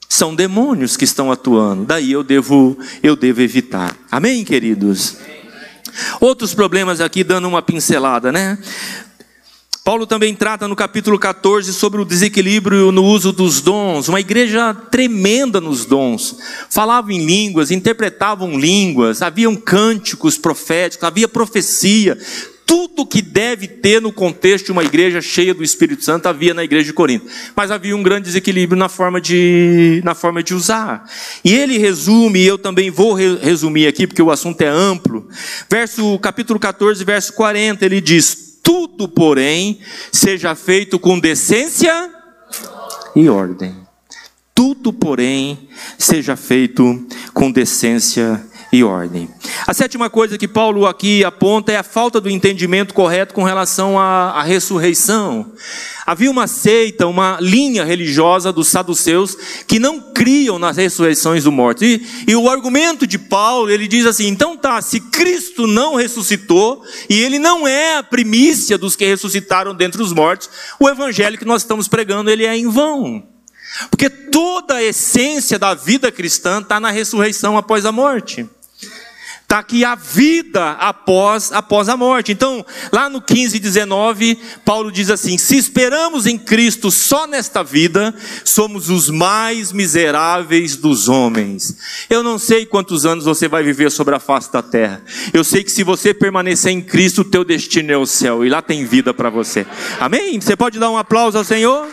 são 0.08 0.36
demônios 0.36 0.96
que 0.96 1.04
estão 1.04 1.32
atuando. 1.32 1.86
Daí 1.86 2.12
eu 2.12 2.24
devo, 2.24 2.78
eu 3.02 3.16
devo 3.16 3.42
evitar. 3.42 3.96
Amém, 4.12 4.44
queridos? 4.44 5.18
Outros 6.20 6.54
problemas 6.54 7.02
aqui, 7.02 7.24
dando 7.24 7.48
uma 7.48 7.62
pincelada, 7.62 8.32
né? 8.32 8.58
Paulo 9.84 10.08
também 10.08 10.34
trata 10.34 10.66
no 10.66 10.78
capítulo 10.78 11.20
14 11.20 11.74
sobre 11.74 12.00
o 12.00 12.06
desequilíbrio 12.06 12.90
no 12.90 13.04
uso 13.04 13.34
dos 13.34 13.60
dons, 13.60 14.08
uma 14.08 14.22
igreja 14.22 14.74
tremenda 14.74 15.60
nos 15.60 15.84
dons. 15.84 16.38
Falavam 16.70 17.12
em 17.12 17.26
línguas, 17.26 17.70
interpretavam 17.70 18.58
línguas, 18.58 19.22
haviam 19.22 19.58
cânticos 19.58 20.38
proféticos, 20.38 21.06
havia 21.06 21.28
profecia, 21.28 22.18
tudo 22.66 23.06
que 23.06 23.22
deve 23.22 23.68
ter 23.68 24.02
no 24.02 24.12
contexto 24.12 24.68
de 24.68 24.72
uma 24.72 24.84
igreja 24.84 25.22
cheia 25.22 25.54
do 25.54 25.64
Espírito 25.64 26.04
Santo 26.04 26.28
havia 26.28 26.54
na 26.54 26.64
igreja 26.64 26.86
de 26.86 26.94
Corinto. 26.94 27.26
Mas 27.56 27.72
havia 27.72 27.96
um 27.96 28.04
grande 28.04 28.26
desequilíbrio 28.26 28.78
na 28.78 28.90
forma 28.90 29.20
de, 29.20 30.02
na 30.04 30.16
forma 30.16 30.42
de 30.42 30.54
usar. 30.54 31.10
E 31.44 31.54
ele 31.54 31.78
resume, 31.78 32.40
e 32.40 32.48
eu 32.48 32.58
também 32.58 32.90
vou 32.90 33.14
resumir 33.14 33.88
aqui, 33.88 34.08
porque 34.08 34.22
o 34.22 34.32
assunto 34.32 34.62
é 34.62 34.68
amplo. 34.68 35.28
Verso, 35.70 36.18
capítulo 36.20 36.60
14, 36.60 37.04
verso 37.04 37.34
40, 37.34 37.86
ele 37.86 38.02
diz: 38.02 38.60
Tudo, 38.64 39.08
porém, 39.08 39.80
seja 40.12 40.56
feito 40.56 40.98
com 40.98 41.20
decência 41.20 42.10
e 43.16 43.30
ordem. 43.30 43.76
Tudo, 44.56 44.94
porém, 44.94 45.68
seja 45.98 46.36
feito 46.36 47.08
com 47.34 47.52
decência 47.52 48.40
e 48.40 48.53
ordem. 48.82 49.30
A 49.68 49.74
sétima 49.74 50.10
coisa 50.10 50.38
que 50.38 50.48
Paulo 50.48 50.86
aqui 50.86 51.24
aponta 51.24 51.72
é 51.72 51.78
a 51.78 51.84
falta 51.84 52.22
do 52.22 52.30
entendimento 52.30 52.94
correto 52.94 53.34
com 53.34 53.44
relação 53.44 54.00
à, 54.00 54.32
à 54.32 54.42
ressurreição. 54.42 55.52
Havia 56.06 56.32
uma 56.32 56.48
seita, 56.48 57.08
uma 57.08 57.38
linha 57.40 57.84
religiosa 57.84 58.52
dos 58.52 58.70
saduceus 58.70 59.38
que 59.68 59.80
não 59.80 60.14
criam 60.14 60.58
nas 60.58 60.78
ressurreições 60.78 61.44
do 61.44 61.52
morto. 61.52 61.86
E, 61.86 62.06
e, 62.28 62.36
o 62.36 62.50
argumento 62.50 63.06
de 63.06 63.18
Paulo, 63.18 63.70
ele 63.70 63.88
diz 63.88 64.06
assim: 64.06 64.28
então 64.28 64.58
tá, 64.58 64.82
se 64.82 65.00
Cristo 65.00 65.68
não 65.68 65.96
ressuscitou 65.96 66.84
e 67.10 67.22
ele 67.22 67.40
não 67.40 67.68
é 67.68 67.98
a 67.98 68.04
primícia 68.04 68.78
dos 68.78 68.96
que 68.96 69.06
ressuscitaram 69.06 69.76
dentre 69.76 70.02
os 70.02 70.12
mortos, 70.12 70.50
o 70.80 70.90
evangelho 70.90 71.38
que 71.38 71.46
nós 71.46 71.62
estamos 71.62 71.88
pregando 71.88 72.30
ele 72.30 72.46
é 72.46 72.58
em 72.58 72.68
vão. 72.68 73.24
Porque 73.90 74.10
toda 74.10 74.76
a 74.76 74.84
essência 74.84 75.58
da 75.58 75.74
vida 75.74 76.12
cristã 76.12 76.60
está 76.60 76.80
na 76.80 76.92
ressurreição 76.92 77.58
após 77.58 77.86
a 77.86 77.92
morte 77.92 78.48
está 79.54 79.60
aqui 79.60 79.86
a 79.86 79.94
vida 79.94 80.72
após, 80.72 81.52
após 81.52 81.88
a 81.88 81.96
morte. 81.96 82.32
Então, 82.32 82.66
lá 82.92 83.08
no 83.08 83.22
15, 83.22 83.60
19, 83.60 84.36
Paulo 84.66 84.92
diz 84.92 85.12
assim: 85.12 85.38
Se 85.38 85.56
esperamos 85.56 86.26
em 86.26 86.40
Cristo 86.40 86.90
só 86.90 87.28
nesta 87.28 87.64
vida, 87.64 88.16
somos 88.44 88.90
os 88.90 89.10
mais 89.10 89.72
miseráveis 89.72 90.76
dos 90.76 91.08
homens. 91.08 91.78
Eu 92.10 92.24
não 92.24 92.40
sei 92.40 92.66
quantos 92.66 93.06
anos 93.06 93.26
você 93.26 93.48
vai 93.48 93.62
viver 93.62 93.92
sobre 93.92 94.16
a 94.16 94.20
face 94.20 94.52
da 94.52 94.64
terra. 94.64 95.04
Eu 95.32 95.44
sei 95.44 95.64
que 95.64 95.72
se 95.72 95.84
você 95.84 96.16
permanecer 96.16 96.72
em 96.72 96.82
Cristo, 96.82 97.22
o 97.22 97.26
teu 97.26 97.44
destino 97.44 97.92
é 97.92 97.98
o 97.98 98.08
céu 98.08 98.44
e 98.44 98.50
lá 98.50 98.62
tem 98.62 98.86
vida 98.86 99.14
para 99.14 99.30
você. 99.30 99.68
Amém? 100.00 100.42
Você 100.42 100.56
pode 100.56 100.80
dar 100.80 100.90
um 100.90 100.98
aplauso 100.98 101.38
ao 101.38 101.44
Senhor? 101.44 101.88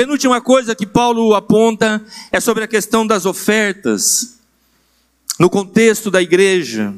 Penúltima 0.00 0.40
coisa 0.40 0.74
que 0.74 0.86
Paulo 0.86 1.34
aponta 1.34 2.02
é 2.32 2.40
sobre 2.40 2.64
a 2.64 2.66
questão 2.66 3.06
das 3.06 3.26
ofertas, 3.26 4.38
no 5.38 5.50
contexto 5.50 6.10
da 6.10 6.22
igreja. 6.22 6.94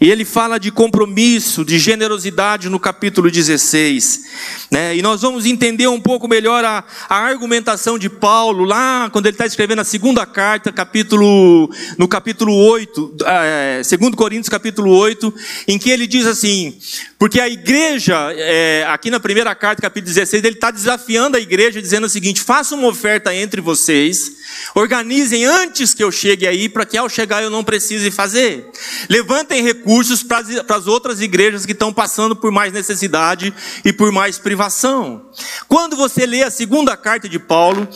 E 0.00 0.10
ele 0.10 0.24
fala 0.24 0.58
de 0.58 0.70
compromisso, 0.70 1.64
de 1.64 1.78
generosidade 1.78 2.68
no 2.68 2.80
capítulo 2.80 3.30
16. 3.30 4.24
Né? 4.70 4.96
E 4.96 5.02
nós 5.02 5.20
vamos 5.20 5.44
entender 5.44 5.86
um 5.88 6.00
pouco 6.00 6.26
melhor 6.26 6.64
a, 6.64 6.84
a 7.08 7.16
argumentação 7.16 7.98
de 7.98 8.08
Paulo, 8.08 8.64
lá 8.64 9.10
quando 9.10 9.26
ele 9.26 9.34
está 9.34 9.44
escrevendo 9.44 9.80
a 9.80 9.84
segunda 9.84 10.24
carta, 10.24 10.72
capítulo, 10.72 11.70
no 11.98 12.08
capítulo 12.08 12.54
8, 12.54 13.16
é, 13.26 13.82
2 13.82 14.14
Coríntios 14.14 14.48
capítulo 14.48 14.90
8, 14.90 15.34
em 15.68 15.78
que 15.78 15.90
ele 15.90 16.06
diz 16.06 16.26
assim: 16.26 16.78
porque 17.18 17.38
a 17.38 17.48
igreja, 17.48 18.32
é, 18.34 18.86
aqui 18.88 19.10
na 19.10 19.20
primeira 19.20 19.54
carta, 19.54 19.82
capítulo 19.82 20.14
16, 20.14 20.42
ele 20.42 20.54
está 20.54 20.70
desafiando 20.70 21.36
a 21.36 21.40
igreja, 21.40 21.82
dizendo 21.82 22.06
o 22.06 22.08
seguinte: 22.08 22.40
faça 22.40 22.74
uma 22.74 22.88
oferta 22.88 23.34
entre 23.34 23.60
vocês, 23.60 24.39
organizem 24.74 25.44
antes 25.44 25.94
que 25.94 26.02
eu 26.02 26.10
chegue 26.10 26.46
aí, 26.46 26.68
para 26.68 26.84
que 26.84 26.96
ao 26.96 27.08
chegar 27.08 27.42
eu 27.42 27.50
não 27.50 27.64
precise 27.64 28.10
fazer. 28.10 28.68
Levantem 29.08 29.62
recursos 29.62 30.22
para 30.22 30.76
as 30.76 30.86
outras 30.86 31.20
igrejas 31.20 31.66
que 31.66 31.72
estão 31.72 31.92
passando 31.92 32.34
por 32.36 32.50
mais 32.50 32.72
necessidade 32.72 33.52
e 33.84 33.92
por 33.92 34.12
mais 34.12 34.38
privação. 34.38 35.30
Quando 35.68 35.96
você 35.96 36.26
lê 36.26 36.42
a 36.42 36.50
segunda 36.50 36.96
carta 36.96 37.28
de 37.28 37.38
Paulo, 37.38 37.88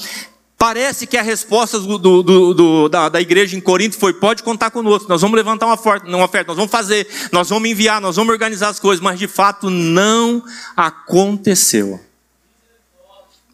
Parece 0.56 1.06
que 1.06 1.18
a 1.18 1.22
resposta 1.22 1.78
do, 1.78 1.98
do, 1.98 2.54
do, 2.54 2.88
da, 2.88 3.10
da, 3.10 3.20
igreja 3.20 3.54
em 3.54 3.60
Corinto 3.60 3.98
foi: 3.98 4.14
pode 4.14 4.42
contar 4.42 4.70
conosco, 4.70 5.08
nós 5.08 5.20
vamos 5.20 5.36
levantar 5.36 5.66
uma 5.66 5.74
oferta, 5.74 6.06
uma 6.06 6.24
oferta, 6.24 6.48
nós 6.48 6.56
vamos 6.56 6.70
fazer, 6.70 7.06
nós 7.30 7.50
vamos 7.50 7.68
enviar, 7.68 8.00
nós 8.00 8.16
vamos 8.16 8.32
organizar 8.32 8.68
as 8.68 8.78
coisas, 8.78 9.02
mas 9.02 9.18
de 9.18 9.26
fato 9.26 9.68
não 9.68 10.42
aconteceu. 10.74 12.00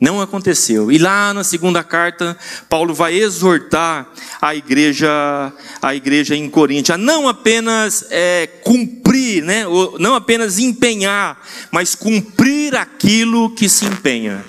Não 0.01 0.20
aconteceu. 0.20 0.90
E 0.90 0.96
lá 0.96 1.34
na 1.34 1.44
segunda 1.44 1.84
carta, 1.84 2.36
Paulo 2.68 2.94
vai 2.94 3.14
exortar 3.14 4.09
a 4.40 4.55
igreja, 4.55 5.53
a 5.82 5.94
igreja 5.94 6.34
em 6.34 6.48
Corinto 6.48 6.92
a 6.92 6.96
não 6.96 7.28
apenas 7.28 8.07
é, 8.11 8.46
cumprir, 8.64 9.42
né, 9.44 9.64
não 9.98 10.14
apenas 10.14 10.59
empenhar, 10.59 11.38
mas 11.70 11.94
cumprir 11.94 12.74
aquilo 12.74 13.55
que 13.55 13.68
se 13.68 13.84
empenha 13.84 14.44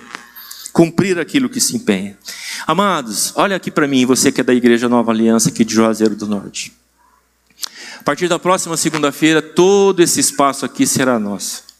cumprir 0.71 1.19
aquilo 1.19 1.49
que 1.49 1.59
se 1.59 1.75
empenha. 1.75 2.17
Amados, 2.65 3.33
olha 3.35 3.55
aqui 3.55 3.69
para 3.69 3.87
mim, 3.87 4.05
você 4.05 4.31
que 4.31 4.41
é 4.41 4.43
da 4.43 4.53
Igreja 4.53 4.87
Nova 4.87 5.11
Aliança 5.11 5.49
aqui 5.49 5.65
de 5.65 5.73
Juazeiro 5.73 6.15
do 6.15 6.25
Norte. 6.27 6.71
A 7.99 8.03
partir 8.03 8.27
da 8.27 8.39
próxima 8.39 8.77
segunda-feira, 8.77 9.41
todo 9.41 10.01
esse 10.01 10.19
espaço 10.19 10.65
aqui 10.65 10.87
será 10.87 11.19
nosso. 11.19 11.70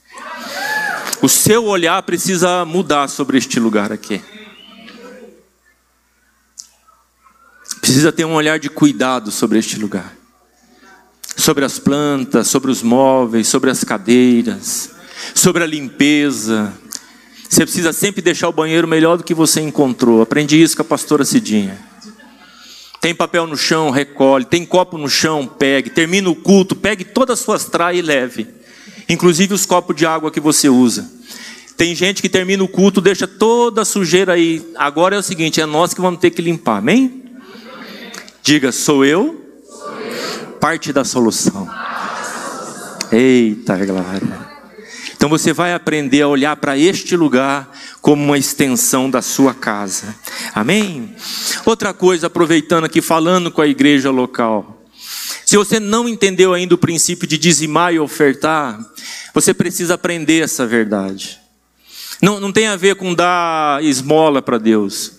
O 1.22 1.30
seu 1.30 1.66
olhar 1.66 2.02
precisa 2.04 2.66
mudar 2.66 3.08
sobre 3.08 3.38
este 3.38 3.60
lugar 3.60 3.92
aqui. 3.92 4.22
Precisa 7.80 8.12
ter 8.12 8.26
um 8.26 8.34
olhar 8.34 8.60
de 8.60 8.70
cuidado 8.70 9.32
sobre 9.32 9.60
este 9.60 9.78
lugar. 9.78 10.16
Sobre 11.36 11.64
as 11.64 11.80
plantas, 11.80 12.48
sobre 12.48 12.72
os 12.72 12.82
móveis, 12.82 13.48
sobre 13.48 13.70
as 13.70 13.84
cadeiras, 13.84 14.92
sobre 15.36 15.64
a 15.64 15.68
limpeza, 15.68 16.74
você 17.52 17.66
precisa 17.66 17.92
sempre 17.92 18.22
deixar 18.22 18.48
o 18.48 18.54
banheiro 18.54 18.88
melhor 18.88 19.18
do 19.18 19.26
que 19.26 19.34
você 19.34 19.60
encontrou. 19.60 20.22
Aprendi 20.22 20.62
isso 20.62 20.74
com 20.74 20.84
a 20.84 20.86
pastora 20.86 21.26
Cidinha. 21.26 21.78
Tem 23.02 23.14
papel 23.14 23.46
no 23.46 23.58
chão, 23.58 23.90
recolhe. 23.90 24.46
Tem 24.46 24.66
copo 24.66 24.98
no 24.98 25.10
chão, 25.10 25.46
pegue. 25.46 25.90
Termina 25.90 26.30
o 26.30 26.36
culto, 26.36 26.78
pegue 26.78 27.04
todas 27.04 27.40
as 27.40 27.46
suas 27.46 27.66
traias 27.66 28.00
e 28.00 28.08
leve. 28.08 28.48
Inclusive 29.12 29.54
os 29.54 29.66
copos 29.66 29.94
de 29.94 30.06
água 30.06 30.32
que 30.32 30.40
você 30.40 30.70
usa. 30.70 31.12
Tem 31.76 31.94
gente 31.94 32.22
que 32.22 32.30
termina 32.30 32.64
o 32.64 32.68
culto, 32.68 33.02
deixa 33.02 33.28
toda 33.28 33.82
a 33.82 33.86
sujeira 33.86 34.34
aí. 34.34 34.66
Agora 34.78 35.18
é 35.18 35.20
o 35.20 35.22
seguinte: 35.22 35.60
é 35.60 35.66
nós 35.66 35.94
que 35.94 36.00
vamos 36.00 36.22
ter 36.22 36.32
que 36.32 36.42
limpar, 36.42 36.78
amém? 36.78 37.22
Diga, 38.42 38.72
sou 38.72 39.04
eu, 39.04 39.46
parte 40.62 40.94
da 40.94 41.04
solução. 41.04 41.70
Eita, 43.12 43.86
glória. 43.86 44.50
Então 45.14 45.28
você 45.28 45.52
vai 45.52 45.74
aprender 45.74 46.22
a 46.22 46.30
olhar 46.30 46.56
para 46.56 46.78
este 46.78 47.18
lugar 47.18 47.70
como 48.02 48.24
uma 48.24 48.38
extensão 48.38 49.10
da 49.10 49.22
sua 49.22 49.54
casa. 49.54 50.16
Amém? 50.56 51.14
Outra 51.66 51.94
coisa, 51.94 52.28
aproveitando 52.28 52.86
aqui, 52.86 53.02
falando 53.02 53.52
com 53.52 53.62
a 53.62 53.68
igreja 53.68 54.10
local. 54.10 54.81
Se 55.52 55.58
você 55.58 55.82
não 55.82 56.08
entendeu 56.08 56.54
ainda 56.54 56.76
o 56.76 56.78
princípio 56.78 57.28
de 57.28 57.38
dizimar 57.38 57.94
e 57.94 58.00
ofertar, 58.00 58.80
você 59.34 59.54
precisa 59.54 59.96
aprender 59.96 60.42
essa 60.42 60.66
verdade. 60.66 61.42
Não, 62.22 62.40
não 62.40 62.54
tem 62.54 62.68
a 62.68 62.78
ver 62.78 62.96
com 62.96 63.14
dar 63.14 63.84
esmola 63.84 64.42
para 64.42 64.58
Deus. 64.58 65.12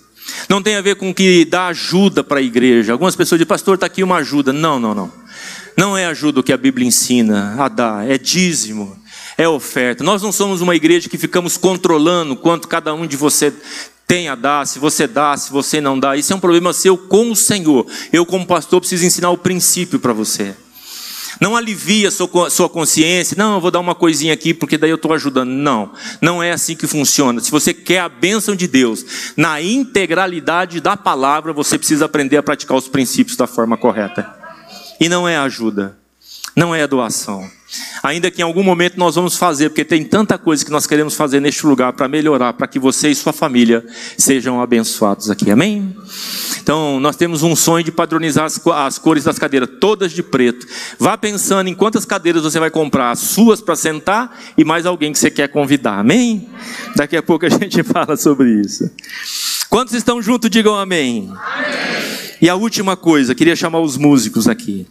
Não 0.49 0.59
tem 0.59 0.75
a 0.75 0.81
ver 0.81 0.95
com 0.95 1.13
que 1.13 1.45
dar 1.45 1.67
ajuda 1.67 2.23
para 2.23 2.39
a 2.39 2.41
igreja. 2.41 2.93
Algumas 2.93 3.15
pessoas 3.15 3.37
dizem, 3.37 3.47
pastor, 3.47 3.75
está 3.75 3.85
aqui 3.85 4.01
uma 4.01 4.15
ajuda. 4.15 4.51
Não, 4.51 4.79
não, 4.79 4.95
não. 4.95 5.13
Não 5.77 5.95
é 5.95 6.07
ajuda 6.07 6.39
o 6.39 6.43
que 6.43 6.51
a 6.51 6.57
Bíblia 6.57 6.87
ensina 6.87 7.55
a 7.63 7.67
dar, 7.67 8.09
é 8.09 8.17
dízimo 8.17 9.03
é 9.37 9.47
oferta. 9.47 10.03
Nós 10.03 10.21
não 10.21 10.31
somos 10.31 10.61
uma 10.61 10.75
igreja 10.75 11.09
que 11.09 11.17
ficamos 11.17 11.57
controlando 11.57 12.35
quanto 12.35 12.67
cada 12.67 12.93
um 12.93 13.07
de 13.07 13.17
você 13.17 13.53
tem 14.13 14.29
a 14.29 14.35
dar, 14.35 14.67
se 14.67 14.77
você 14.77 15.07
dá, 15.07 15.35
se 15.35 15.51
você 15.51 15.81
não 15.81 15.97
dá. 15.97 16.15
Isso 16.15 16.31
é 16.31 16.35
um 16.35 16.39
problema 16.39 16.71
seu 16.71 16.95
com 16.95 17.31
o 17.31 17.35
Senhor. 17.35 17.87
Eu, 18.11 18.27
como 18.27 18.45
pastor, 18.45 18.79
preciso 18.79 19.03
ensinar 19.03 19.31
o 19.31 19.37
princípio 19.39 19.99
para 19.99 20.13
você. 20.13 20.55
Não 21.41 21.57
alivia 21.57 22.09
a 22.09 22.11
sua 22.11 22.69
consciência, 22.69 23.35
não, 23.35 23.55
eu 23.55 23.59
vou 23.59 23.71
dar 23.71 23.79
uma 23.79 23.95
coisinha 23.95 24.31
aqui 24.31 24.53
porque 24.53 24.77
daí 24.77 24.91
eu 24.91 24.97
estou 24.97 25.13
ajudando. 25.13 25.49
Não, 25.49 25.93
não 26.21 26.43
é 26.43 26.51
assim 26.51 26.75
que 26.75 26.85
funciona. 26.85 27.41
Se 27.41 27.49
você 27.49 27.73
quer 27.73 28.01
a 28.01 28.07
bênção 28.07 28.55
de 28.55 28.67
Deus 28.67 29.33
na 29.35 29.59
integralidade 29.59 30.79
da 30.79 30.95
palavra, 30.95 31.51
você 31.51 31.75
precisa 31.75 32.05
aprender 32.05 32.37
a 32.37 32.43
praticar 32.43 32.77
os 32.77 32.87
princípios 32.87 33.35
da 33.35 33.47
forma 33.47 33.77
correta. 33.77 34.31
E 34.99 35.09
não 35.09 35.27
é 35.27 35.37
ajuda, 35.37 35.97
não 36.55 36.75
é 36.75 36.85
doação. 36.85 37.49
Ainda 38.01 38.29
que 38.29 38.41
em 38.41 38.43
algum 38.43 38.63
momento 38.63 38.97
nós 38.97 39.15
vamos 39.15 39.37
fazer, 39.37 39.69
porque 39.69 39.85
tem 39.85 40.03
tanta 40.03 40.37
coisa 40.37 40.63
que 40.63 40.71
nós 40.71 40.85
queremos 40.85 41.15
fazer 41.15 41.39
neste 41.39 41.65
lugar 41.65 41.93
para 41.93 42.07
melhorar, 42.07 42.53
para 42.53 42.67
que 42.67 42.77
você 42.77 43.09
e 43.09 43.15
sua 43.15 43.33
família 43.33 43.85
sejam 44.17 44.61
abençoados 44.61 45.29
aqui. 45.29 45.49
Amém? 45.49 45.95
Então, 46.61 46.99
nós 46.99 47.15
temos 47.15 47.43
um 47.43 47.55
sonho 47.55 47.83
de 47.83 47.91
padronizar 47.91 48.45
as, 48.45 48.59
as 48.67 48.97
cores 48.97 49.23
das 49.23 49.39
cadeiras, 49.39 49.69
todas 49.79 50.11
de 50.11 50.21
preto. 50.21 50.65
Vá 50.99 51.17
pensando 51.17 51.67
em 51.67 51.73
quantas 51.73 52.05
cadeiras 52.05 52.43
você 52.43 52.59
vai 52.59 52.69
comprar, 52.69 53.11
as 53.11 53.19
suas 53.19 53.61
para 53.61 53.75
sentar 53.75 54.37
e 54.57 54.63
mais 54.63 54.85
alguém 54.85 55.11
que 55.11 55.19
você 55.19 55.31
quer 55.31 55.47
convidar. 55.47 55.99
Amém? 55.99 56.49
Daqui 56.95 57.17
a 57.17 57.23
pouco 57.23 57.45
a 57.45 57.49
gente 57.51 57.83
fala 57.83 58.15
sobre 58.15 58.61
isso. 58.61 58.89
Quantos 59.69 59.93
estão 59.93 60.21
juntos, 60.21 60.49
digam 60.49 60.75
amém. 60.75 61.31
amém. 61.31 62.13
E 62.41 62.49
a 62.49 62.55
última 62.55 62.95
coisa, 62.95 63.33
queria 63.33 63.55
chamar 63.55 63.79
os 63.79 63.97
músicos 63.97 64.47
aqui. 64.47 64.85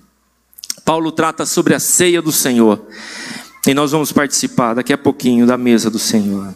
Paulo 0.84 1.12
trata 1.12 1.46
sobre 1.46 1.74
a 1.74 1.80
ceia 1.80 2.20
do 2.20 2.32
Senhor. 2.32 2.84
E 3.66 3.74
nós 3.74 3.92
vamos 3.92 4.12
participar 4.12 4.74
daqui 4.74 4.92
a 4.92 4.98
pouquinho 4.98 5.46
da 5.46 5.56
mesa 5.56 5.88
do 5.88 5.98
Senhor. 5.98 6.54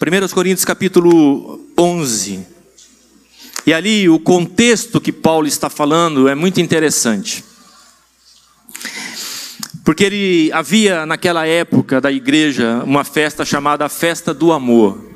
1 0.00 0.28
Coríntios 0.34 0.64
capítulo 0.64 1.60
11. 1.78 2.46
E 3.66 3.72
ali 3.72 4.08
o 4.08 4.18
contexto 4.18 5.00
que 5.00 5.12
Paulo 5.12 5.46
está 5.46 5.68
falando 5.68 6.28
é 6.28 6.34
muito 6.34 6.60
interessante. 6.60 7.44
Porque 9.84 10.04
ele 10.04 10.50
havia 10.52 11.04
naquela 11.04 11.46
época 11.46 12.00
da 12.00 12.10
igreja 12.10 12.82
uma 12.84 13.04
festa 13.04 13.44
chamada 13.44 13.88
festa 13.88 14.32
do 14.32 14.52
amor. 14.52 15.09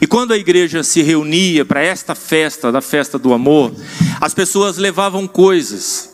E 0.00 0.06
quando 0.06 0.32
a 0.32 0.36
igreja 0.36 0.82
se 0.82 1.02
reunia 1.02 1.64
para 1.64 1.82
esta 1.82 2.14
festa, 2.14 2.72
da 2.72 2.80
festa 2.80 3.18
do 3.18 3.32
amor, 3.32 3.72
as 4.20 4.32
pessoas 4.32 4.78
levavam 4.78 5.26
coisas, 5.26 6.10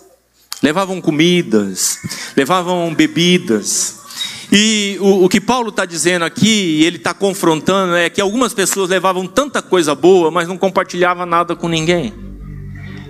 levavam 0.62 1.00
comidas, 1.00 1.98
levavam 2.36 2.94
bebidas. 2.94 4.00
E 4.50 4.96
o, 5.00 5.24
o 5.24 5.28
que 5.28 5.40
Paulo 5.40 5.70
está 5.70 5.84
dizendo 5.84 6.24
aqui, 6.24 6.82
ele 6.84 6.96
está 6.96 7.14
confrontando, 7.14 7.94
é 7.94 8.10
que 8.10 8.20
algumas 8.20 8.52
pessoas 8.54 8.90
levavam 8.90 9.26
tanta 9.26 9.62
coisa 9.62 9.94
boa, 9.94 10.30
mas 10.30 10.48
não 10.48 10.58
compartilhavam 10.58 11.26
nada 11.26 11.54
com 11.54 11.68
ninguém 11.68 12.35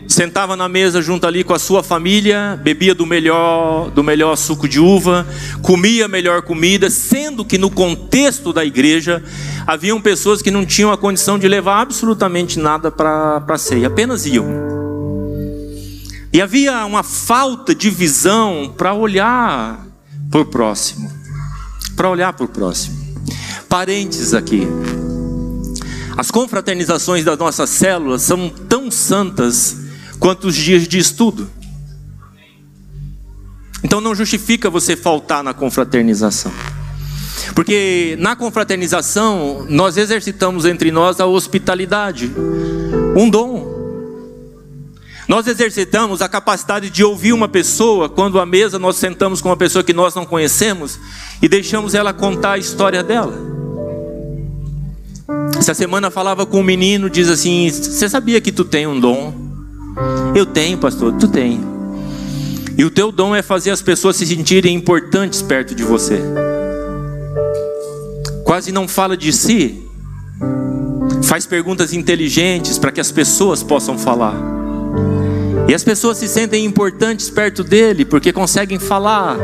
sentava 0.08 0.56
na 0.56 0.68
mesa 0.68 1.02
junto 1.02 1.26
ali 1.26 1.42
com 1.42 1.52
a 1.52 1.58
sua 1.58 1.82
família, 1.82 2.58
bebia 2.62 2.94
do 2.94 3.04
melhor, 3.04 3.90
do 3.90 4.02
melhor 4.02 4.36
suco 4.36 4.68
de 4.68 4.78
uva, 4.78 5.26
comia 5.62 6.04
a 6.04 6.08
melhor 6.08 6.42
comida, 6.42 6.88
sendo 6.90 7.44
que 7.44 7.58
no 7.58 7.70
contexto 7.70 8.52
da 8.52 8.64
igreja 8.64 9.22
haviam 9.66 10.00
pessoas 10.00 10.40
que 10.40 10.50
não 10.50 10.64
tinham 10.64 10.92
a 10.92 10.96
condição 10.96 11.38
de 11.38 11.48
levar 11.48 11.80
absolutamente 11.80 12.58
nada 12.58 12.90
para 12.90 13.42
a 13.46 13.58
ceia, 13.58 13.88
apenas 13.88 14.26
iam. 14.26 14.46
E 16.32 16.40
havia 16.40 16.84
uma 16.84 17.02
falta 17.02 17.74
de 17.74 17.88
visão 17.88 18.72
para 18.76 18.92
olhar 18.92 19.86
para 20.30 20.40
o 20.40 20.44
próximo, 20.44 21.10
para 21.96 22.10
olhar 22.10 22.32
para 22.32 22.44
o 22.44 22.48
próximo. 22.48 22.96
Parênteses 23.68 24.34
aqui. 24.34 24.66
As 26.16 26.30
confraternizações 26.30 27.24
das 27.24 27.38
nossas 27.38 27.68
células 27.70 28.22
são 28.22 28.48
tão 28.48 28.90
santas 28.90 29.85
quantos 30.18 30.54
dias 30.54 30.86
de 30.86 30.98
estudo. 30.98 31.50
Então 33.82 34.00
não 34.00 34.14
justifica 34.14 34.68
você 34.68 34.96
faltar 34.96 35.42
na 35.44 35.54
confraternização. 35.54 36.52
Porque 37.54 38.16
na 38.18 38.34
confraternização 38.34 39.66
nós 39.68 39.96
exercitamos 39.96 40.64
entre 40.64 40.90
nós 40.90 41.20
a 41.20 41.26
hospitalidade, 41.26 42.30
um 43.16 43.30
dom. 43.30 43.76
Nós 45.28 45.46
exercitamos 45.46 46.22
a 46.22 46.28
capacidade 46.28 46.88
de 46.88 47.02
ouvir 47.02 47.32
uma 47.32 47.48
pessoa 47.48 48.08
quando 48.08 48.38
à 48.38 48.46
mesa 48.46 48.78
nós 48.78 48.96
sentamos 48.96 49.40
com 49.40 49.48
uma 49.48 49.56
pessoa 49.56 49.82
que 49.82 49.92
nós 49.92 50.14
não 50.14 50.24
conhecemos 50.24 50.98
e 51.42 51.48
deixamos 51.48 51.94
ela 51.94 52.12
contar 52.12 52.52
a 52.52 52.58
história 52.58 53.02
dela. 53.02 53.36
Essa 55.58 55.74
semana 55.74 56.10
falava 56.10 56.46
com 56.46 56.60
um 56.60 56.62
menino, 56.62 57.10
diz 57.10 57.28
assim: 57.28 57.68
Você 57.70 58.08
sabia 58.08 58.40
que 58.40 58.52
tu 58.52 58.64
tem 58.64 58.86
um 58.86 58.98
dom? 59.00 59.45
Eu 60.34 60.44
tenho, 60.44 60.78
pastor, 60.78 61.12
tu 61.14 61.28
tem. 61.28 61.60
E 62.76 62.84
o 62.84 62.90
teu 62.90 63.10
dom 63.10 63.34
é 63.34 63.42
fazer 63.42 63.70
as 63.70 63.80
pessoas 63.80 64.16
se 64.16 64.26
sentirem 64.26 64.74
importantes 64.74 65.40
perto 65.40 65.74
de 65.74 65.82
você. 65.82 66.20
Quase 68.44 68.70
não 68.70 68.86
fala 68.86 69.16
de 69.16 69.32
si. 69.32 69.82
Faz 71.22 71.46
perguntas 71.46 71.92
inteligentes 71.92 72.78
para 72.78 72.92
que 72.92 73.00
as 73.00 73.10
pessoas 73.10 73.62
possam 73.62 73.98
falar. 73.98 74.34
E 75.68 75.74
as 75.74 75.82
pessoas 75.82 76.18
se 76.18 76.28
sentem 76.28 76.64
importantes 76.64 77.28
perto 77.28 77.64
dele 77.64 78.04
porque 78.04 78.32
conseguem 78.32 78.78
falar. 78.78 79.36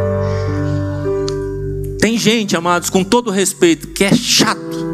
Tem 1.99 2.19
gente, 2.19 2.57
amados, 2.57 2.91
com 2.91 3.03
todo 3.03 3.31
respeito, 3.31 3.89
que 3.89 4.05
é 4.05 4.15
chato. 4.15 4.92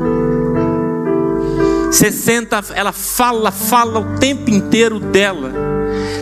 Você 1.90 2.12
senta, 2.12 2.62
ela 2.74 2.92
fala, 2.92 3.50
fala 3.50 3.98
o 3.98 4.18
tempo 4.18 4.50
inteiro 4.50 5.00
dela. 5.00 5.52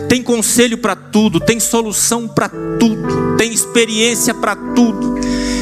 Tem 0.07 0.23
conselho 0.23 0.77
para 0.77 0.95
tudo, 0.95 1.39
tem 1.39 1.59
solução 1.59 2.27
para 2.27 2.47
tudo, 2.47 3.35
tem 3.37 3.53
experiência 3.53 4.33
para 4.33 4.55
tudo. 4.55 5.17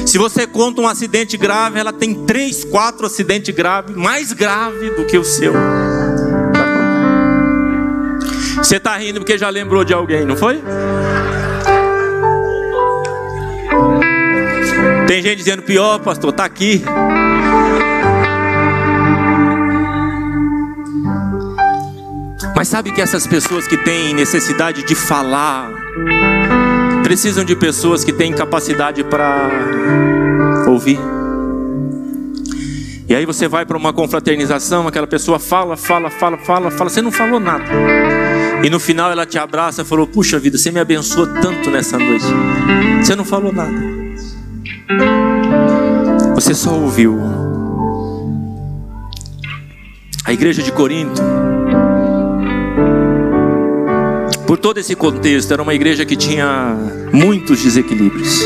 Se 0.06 0.20
você 0.20 0.46
conta 0.46 0.82
um 0.82 0.88
acidente 0.88 1.36
grave, 1.36 1.80
ela 1.80 1.92
tem 1.92 2.26
três, 2.26 2.64
quatro 2.64 3.08
acidentes 3.08 3.54
graves, 3.54 3.96
mais 3.96 4.32
grave 4.32 4.92
do 4.92 5.06
que 5.06 5.18
o 5.18 5.24
seu. 5.24 5.54
Você 8.58 8.78
está 8.78 8.96
rindo 8.98 9.20
porque 9.20 9.38
já 9.38 9.50
lembrou 9.50 9.84
de 9.84 9.94
alguém, 9.94 10.26
não 10.26 10.38
foi? 10.38 10.62
Tem 15.08 15.22
gente 15.22 15.38
dizendo 15.38 15.64
pior, 15.64 16.00
pastor, 16.00 16.30
está 16.30 16.46
aqui. 16.46 16.84
Mas 22.56 22.70
sabe 22.70 22.92
que 22.92 23.02
essas 23.02 23.28
pessoas 23.28 23.68
que 23.68 23.78
têm 23.78 24.14
necessidade 24.14 24.84
de 24.84 24.96
falar, 24.96 25.70
precisam 27.04 27.44
de 27.44 27.56
pessoas 27.56 28.04
que 28.04 28.14
têm 28.14 28.32
capacidade 28.32 29.04
para 29.04 29.50
ouvir. 30.66 31.00
E 33.08 33.14
aí 33.14 33.26
você 33.26 33.48
vai 33.48 33.66
para 33.66 33.78
uma 33.78 33.94
confraternização, 33.94 34.88
aquela 34.88 35.06
pessoa 35.06 35.38
fala, 35.38 35.76
fala, 35.76 36.10
fala, 36.10 36.38
fala, 36.38 36.72
fala, 36.72 36.90
você 36.90 37.02
não 37.02 37.12
falou 37.12 37.40
nada. 37.40 37.66
E 38.64 38.70
no 38.70 38.80
final 38.80 39.12
ela 39.12 39.26
te 39.26 39.38
abraça 39.38 39.84
e 39.84 39.86
falou: 39.86 40.08
Puxa 40.08 40.40
vida, 40.40 40.58
você 40.58 40.72
me 40.72 40.80
abençoou 40.80 41.28
tanto 41.28 41.70
nessa 41.70 42.00
noite. 42.00 42.26
Você 43.00 43.16
não 43.16 43.24
falou 43.24 43.54
nada. 43.54 43.78
Você 46.34 46.56
só 46.56 46.74
ouviu. 46.74 47.20
A 50.26 50.34
igreja 50.34 50.64
de 50.64 50.72
Corinto 50.72 51.22
por 54.46 54.58
todo 54.58 54.78
esse 54.78 54.96
contexto, 54.96 55.52
era 55.52 55.62
uma 55.62 55.74
igreja 55.74 56.06
que 56.06 56.16
tinha 56.16 56.76
muitos 57.12 57.62
desequilíbrios. 57.62 58.42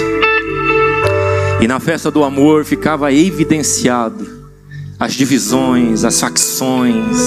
E 1.61 1.67
na 1.67 1.79
festa 1.79 2.09
do 2.09 2.23
amor 2.23 2.63
ficava 2.63 3.11
evidenciado 3.11 4.39
as 4.97 5.13
divisões, 5.13 6.05
as 6.05 6.19
facções, 6.19 7.17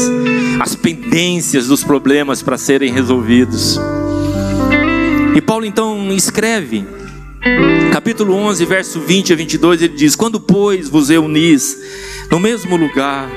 as 0.61 0.75
pendências 0.75 1.67
dos 1.67 1.85
problemas 1.85 2.43
para 2.43 2.57
serem 2.57 2.93
resolvidos. 2.93 3.79
E 5.35 5.41
Paulo 5.41 5.67
então 5.67 6.11
escreve, 6.13 6.85
capítulo 7.93 8.35
11, 8.35 8.65
verso 8.65 9.01
20 9.01 9.33
a 9.33 9.37
22, 9.37 9.83
ele 9.83 9.95
diz: 9.95 10.17
Quando, 10.17 10.41
pois, 10.41 10.89
vos 10.89 11.11
reunis 11.11 11.77
no 12.31 12.39
mesmo 12.41 12.77
lugar, 12.77 13.29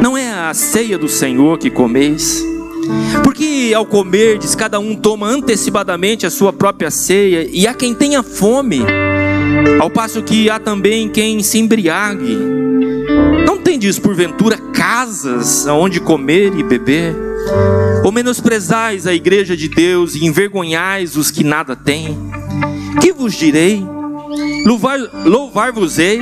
não 0.00 0.16
é 0.16 0.32
a 0.32 0.54
ceia 0.54 0.96
do 0.96 1.08
Senhor 1.08 1.58
que 1.58 1.70
comeis? 1.70 2.44
Porque 3.22 3.72
ao 3.74 3.86
comerdes, 3.86 4.54
cada 4.54 4.78
um 4.78 4.94
toma 4.94 5.26
antecipadamente 5.26 6.26
a 6.26 6.30
sua 6.30 6.52
própria 6.52 6.90
ceia, 6.90 7.48
e 7.50 7.66
há 7.66 7.74
quem 7.74 7.94
tenha 7.94 8.22
fome, 8.22 8.80
ao 9.80 9.90
passo 9.90 10.22
que 10.22 10.50
há 10.50 10.58
também 10.58 11.08
quem 11.08 11.42
se 11.42 11.58
embriague. 11.58 12.38
Não 13.46 13.58
tendes 13.58 13.98
porventura 13.98 14.56
casas 14.56 15.66
aonde 15.66 16.00
comer 16.00 16.52
e 16.56 16.62
beber? 16.62 17.14
Ou 18.04 18.12
menosprezais 18.12 19.06
a 19.06 19.14
igreja 19.14 19.56
de 19.56 19.68
Deus 19.68 20.14
e 20.14 20.24
envergonhais 20.24 21.16
os 21.16 21.30
que 21.30 21.44
nada 21.44 21.76
têm? 21.76 22.16
Que 23.00 23.12
vos 23.12 23.34
direi? 23.34 23.84
Louvar-vos-ei? 25.24 26.20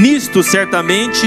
Nisto 0.00 0.42
certamente 0.42 1.26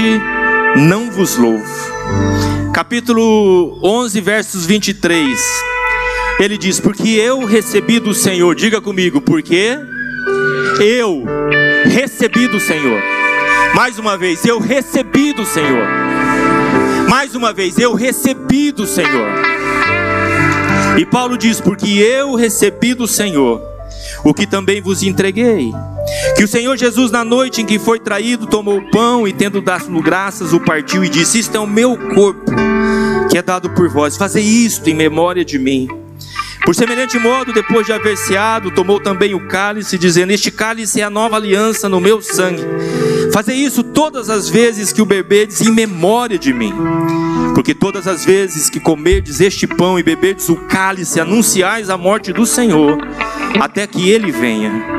não 0.76 1.10
vos 1.10 1.36
louvo 1.36 2.67
capítulo 2.78 3.76
11, 3.82 4.20
versos 4.20 4.64
23. 4.64 5.36
Ele 6.38 6.56
diz: 6.56 6.78
Porque 6.78 7.08
eu 7.08 7.44
recebi 7.44 7.98
do 7.98 8.14
Senhor, 8.14 8.54
diga 8.54 8.80
comigo, 8.80 9.20
porque 9.20 9.76
eu 10.80 11.24
recebi 11.86 12.46
do 12.46 12.60
Senhor. 12.60 13.02
Mais 13.74 13.98
uma 13.98 14.16
vez, 14.16 14.44
eu 14.44 14.60
recebi 14.60 15.32
do 15.32 15.44
Senhor. 15.44 15.88
Mais 17.08 17.34
uma 17.34 17.52
vez, 17.52 17.76
eu 17.78 17.94
recebi 17.94 18.70
do 18.70 18.86
Senhor. 18.86 19.26
E 20.96 21.04
Paulo 21.04 21.36
diz: 21.36 21.60
Porque 21.60 21.98
eu 21.98 22.36
recebi 22.36 22.94
do 22.94 23.08
Senhor 23.08 23.60
o 24.24 24.32
que 24.32 24.46
também 24.46 24.80
vos 24.80 25.02
entreguei. 25.02 25.72
Que 26.36 26.44
o 26.44 26.48
Senhor 26.48 26.76
Jesus, 26.76 27.10
na 27.10 27.24
noite 27.24 27.62
em 27.62 27.66
que 27.66 27.78
foi 27.78 27.98
traído, 27.98 28.46
tomou 28.46 28.78
o 28.78 28.90
pão 28.90 29.26
e, 29.26 29.32
tendo 29.32 29.60
dado 29.60 30.00
graças, 30.00 30.52
o 30.52 30.60
partiu 30.60 31.04
e 31.04 31.08
disse: 31.08 31.38
Isto 31.38 31.56
é 31.56 31.60
o 31.60 31.66
meu 31.66 31.96
corpo, 32.14 32.52
que 33.30 33.36
é 33.36 33.42
dado 33.42 33.70
por 33.70 33.88
vós. 33.88 34.16
Fazei 34.16 34.44
isto 34.44 34.88
em 34.88 34.94
memória 34.94 35.44
de 35.44 35.58
mim. 35.58 35.88
Por 36.64 36.74
semelhante 36.74 37.18
modo, 37.18 37.52
depois 37.52 37.86
de 37.86 37.92
haver 37.92 38.16
ceado, 38.16 38.70
tomou 38.70 39.00
também 39.00 39.34
o 39.34 39.48
cálice, 39.48 39.96
dizendo: 39.96 40.32
Este 40.32 40.50
cálice 40.50 41.00
é 41.00 41.04
a 41.04 41.10
nova 41.10 41.36
aliança 41.36 41.88
no 41.88 42.00
meu 42.00 42.20
sangue. 42.20 42.62
Fazei 43.32 43.56
isso 43.56 43.82
todas 43.82 44.28
as 44.28 44.48
vezes 44.48 44.92
que 44.92 45.00
o 45.00 45.06
bebedes 45.06 45.60
em 45.60 45.72
memória 45.72 46.38
de 46.38 46.52
mim. 46.52 46.74
Porque 47.54 47.74
todas 47.74 48.06
as 48.06 48.24
vezes 48.24 48.68
que 48.68 48.78
comerdes 48.78 49.40
este 49.40 49.66
pão 49.66 49.98
e 49.98 50.02
beberdes 50.02 50.48
o 50.48 50.56
cálice, 50.56 51.20
anunciais 51.20 51.90
a 51.90 51.96
morte 51.96 52.32
do 52.32 52.44
Senhor, 52.44 52.98
até 53.60 53.86
que 53.86 54.10
ele 54.10 54.30
venha. 54.30 54.97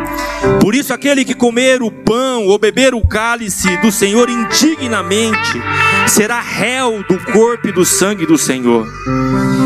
Por 0.61 0.75
isso, 0.75 0.93
aquele 0.93 1.25
que 1.25 1.33
comer 1.33 1.81
o 1.81 1.91
pão 1.91 2.45
ou 2.47 2.57
beber 2.59 2.93
o 2.93 3.05
cálice 3.05 3.75
do 3.77 3.91
Senhor 3.91 4.29
indignamente, 4.29 5.61
será 6.07 6.39
réu 6.39 7.03
do 7.07 7.17
corpo 7.31 7.67
e 7.67 7.71
do 7.71 7.85
sangue 7.85 8.25
do 8.25 8.37
Senhor. 8.37 8.87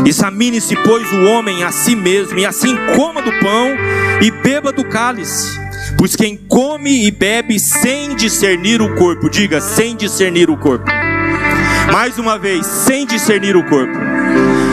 Examine-se, 0.06 0.76
pois, 0.76 1.10
o 1.12 1.24
homem 1.24 1.62
a 1.62 1.70
si 1.70 1.94
mesmo, 1.94 2.38
e 2.38 2.46
assim 2.46 2.76
coma 2.96 3.22
do 3.22 3.32
pão 3.40 3.70
e 4.20 4.30
beba 4.30 4.72
do 4.72 4.84
cálice. 4.84 5.58
Pois 5.96 6.16
quem 6.16 6.36
come 6.36 7.06
e 7.06 7.10
bebe 7.10 7.58
sem 7.58 8.14
discernir 8.14 8.82
o 8.82 8.94
corpo, 8.96 9.30
diga, 9.30 9.60
sem 9.60 9.94
discernir 9.96 10.50
o 10.50 10.56
corpo, 10.56 10.84
Mais 11.92 12.18
uma 12.18 12.38
vez, 12.38 12.66
sem 12.66 13.06
discernir 13.06 13.56
o 13.56 13.64
corpo. 13.64 13.92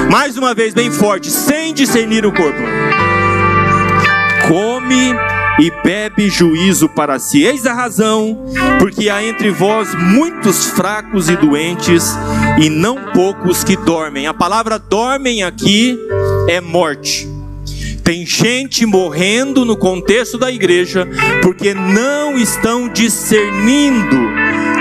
Mais 0.09 0.37
uma 0.37 0.53
vez, 0.53 0.73
bem 0.73 0.89
forte, 0.89 1.29
sem 1.29 1.73
discernir 1.73 2.25
o 2.25 2.31
corpo. 2.31 2.59
Come 4.47 5.13
e 5.61 5.71
bebe 5.83 6.27
juízo 6.27 6.89
para 6.89 7.19
si. 7.19 7.43
Eis 7.43 7.67
a 7.67 7.73
razão, 7.73 8.45
porque 8.79 9.09
há 9.09 9.23
entre 9.23 9.51
vós 9.51 9.93
muitos 9.93 10.65
fracos 10.65 11.29
e 11.29 11.37
doentes, 11.37 12.03
e 12.59 12.67
não 12.67 13.11
poucos 13.13 13.63
que 13.63 13.77
dormem. 13.77 14.25
A 14.25 14.33
palavra 14.33 14.79
dormem 14.79 15.43
aqui 15.43 15.97
é 16.47 16.59
morte. 16.59 17.29
Tem 18.03 18.25
gente 18.25 18.85
morrendo 18.85 19.63
no 19.63 19.77
contexto 19.77 20.37
da 20.37 20.51
igreja 20.51 21.07
porque 21.43 21.73
não 21.73 22.35
estão 22.35 22.89
discernindo 22.89 24.17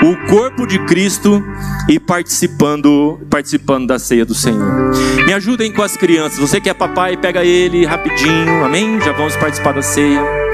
o 0.02 0.16
corpo 0.28 0.66
de 0.66 0.78
Cristo 0.86 1.44
e 1.86 2.00
participando, 2.00 3.20
participando 3.28 3.86
da 3.86 3.98
ceia 3.98 4.24
do 4.24 4.34
Senhor. 4.34 4.92
Me 5.26 5.32
ajudem 5.34 5.70
com 5.70 5.82
as 5.82 5.96
crianças. 5.96 6.38
Você 6.38 6.60
que 6.60 6.70
é 6.70 6.74
papai, 6.74 7.18
pega 7.18 7.44
ele 7.44 7.84
rapidinho. 7.84 8.64
Amém? 8.64 8.98
Já 9.00 9.12
vamos 9.12 9.36
participar 9.36 9.74
da 9.74 9.82
ceia. 9.82 10.49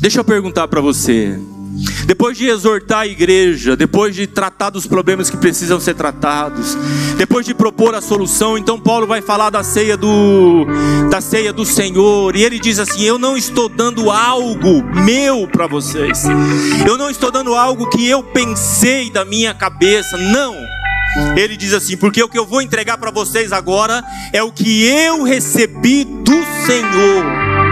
Deixa 0.00 0.20
eu 0.20 0.24
perguntar 0.24 0.68
para 0.68 0.80
você. 0.80 1.38
Depois 2.06 2.38
de 2.38 2.46
exortar 2.46 3.00
a 3.00 3.06
igreja, 3.06 3.76
depois 3.76 4.14
de 4.14 4.26
tratar 4.26 4.70
dos 4.70 4.86
problemas 4.86 5.28
que 5.28 5.36
precisam 5.36 5.78
ser 5.78 5.94
tratados, 5.94 6.76
depois 7.18 7.44
de 7.44 7.52
propor 7.52 7.94
a 7.94 8.00
solução, 8.00 8.56
então 8.56 8.80
Paulo 8.80 9.06
vai 9.06 9.20
falar 9.20 9.50
da 9.50 9.62
ceia 9.62 9.96
do 9.96 10.64
da 11.10 11.20
ceia 11.20 11.52
do 11.52 11.66
Senhor, 11.66 12.34
e 12.34 12.42
ele 12.42 12.58
diz 12.58 12.78
assim: 12.78 13.02
"Eu 13.02 13.18
não 13.18 13.36
estou 13.36 13.68
dando 13.68 14.10
algo 14.10 14.82
meu 15.04 15.46
para 15.48 15.66
vocês. 15.66 16.24
Eu 16.86 16.96
não 16.96 17.10
estou 17.10 17.30
dando 17.30 17.54
algo 17.54 17.90
que 17.90 18.08
eu 18.08 18.22
pensei 18.22 19.10
da 19.10 19.24
minha 19.24 19.52
cabeça, 19.52 20.16
não. 20.16 20.54
Ele 21.36 21.56
diz 21.56 21.74
assim: 21.74 21.96
"Porque 21.96 22.22
o 22.22 22.28
que 22.28 22.38
eu 22.38 22.46
vou 22.46 22.62
entregar 22.62 22.96
para 22.96 23.10
vocês 23.10 23.52
agora 23.52 24.02
é 24.32 24.42
o 24.42 24.52
que 24.52 24.84
eu 24.84 25.24
recebi 25.24 26.04
do 26.04 26.42
Senhor." 26.64 27.65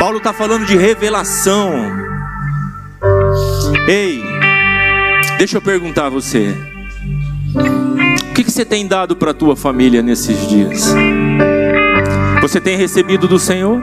Paulo 0.00 0.16
está 0.16 0.32
falando 0.32 0.64
de 0.64 0.74
revelação. 0.78 1.74
Ei, 3.86 4.24
deixa 5.36 5.58
eu 5.58 5.60
perguntar 5.60 6.06
a 6.06 6.08
você: 6.08 6.56
o 8.30 8.32
que, 8.32 8.42
que 8.42 8.50
você 8.50 8.64
tem 8.64 8.86
dado 8.86 9.14
para 9.14 9.32
a 9.32 9.34
tua 9.34 9.54
família 9.54 10.00
nesses 10.00 10.48
dias? 10.48 10.94
Você 12.40 12.62
tem 12.62 12.78
recebido 12.78 13.28
do 13.28 13.38
Senhor? 13.38 13.78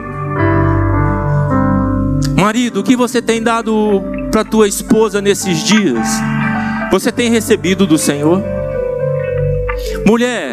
Marido, 2.36 2.80
o 2.80 2.82
que 2.82 2.96
você 2.96 3.22
tem 3.22 3.40
dado 3.40 4.02
para 4.32 4.42
tua 4.42 4.66
esposa 4.66 5.22
nesses 5.22 5.62
dias? 5.62 6.08
Você 6.90 7.12
tem 7.12 7.30
recebido 7.30 7.86
do 7.86 7.96
Senhor? 7.96 8.42
Mulher, 10.04 10.47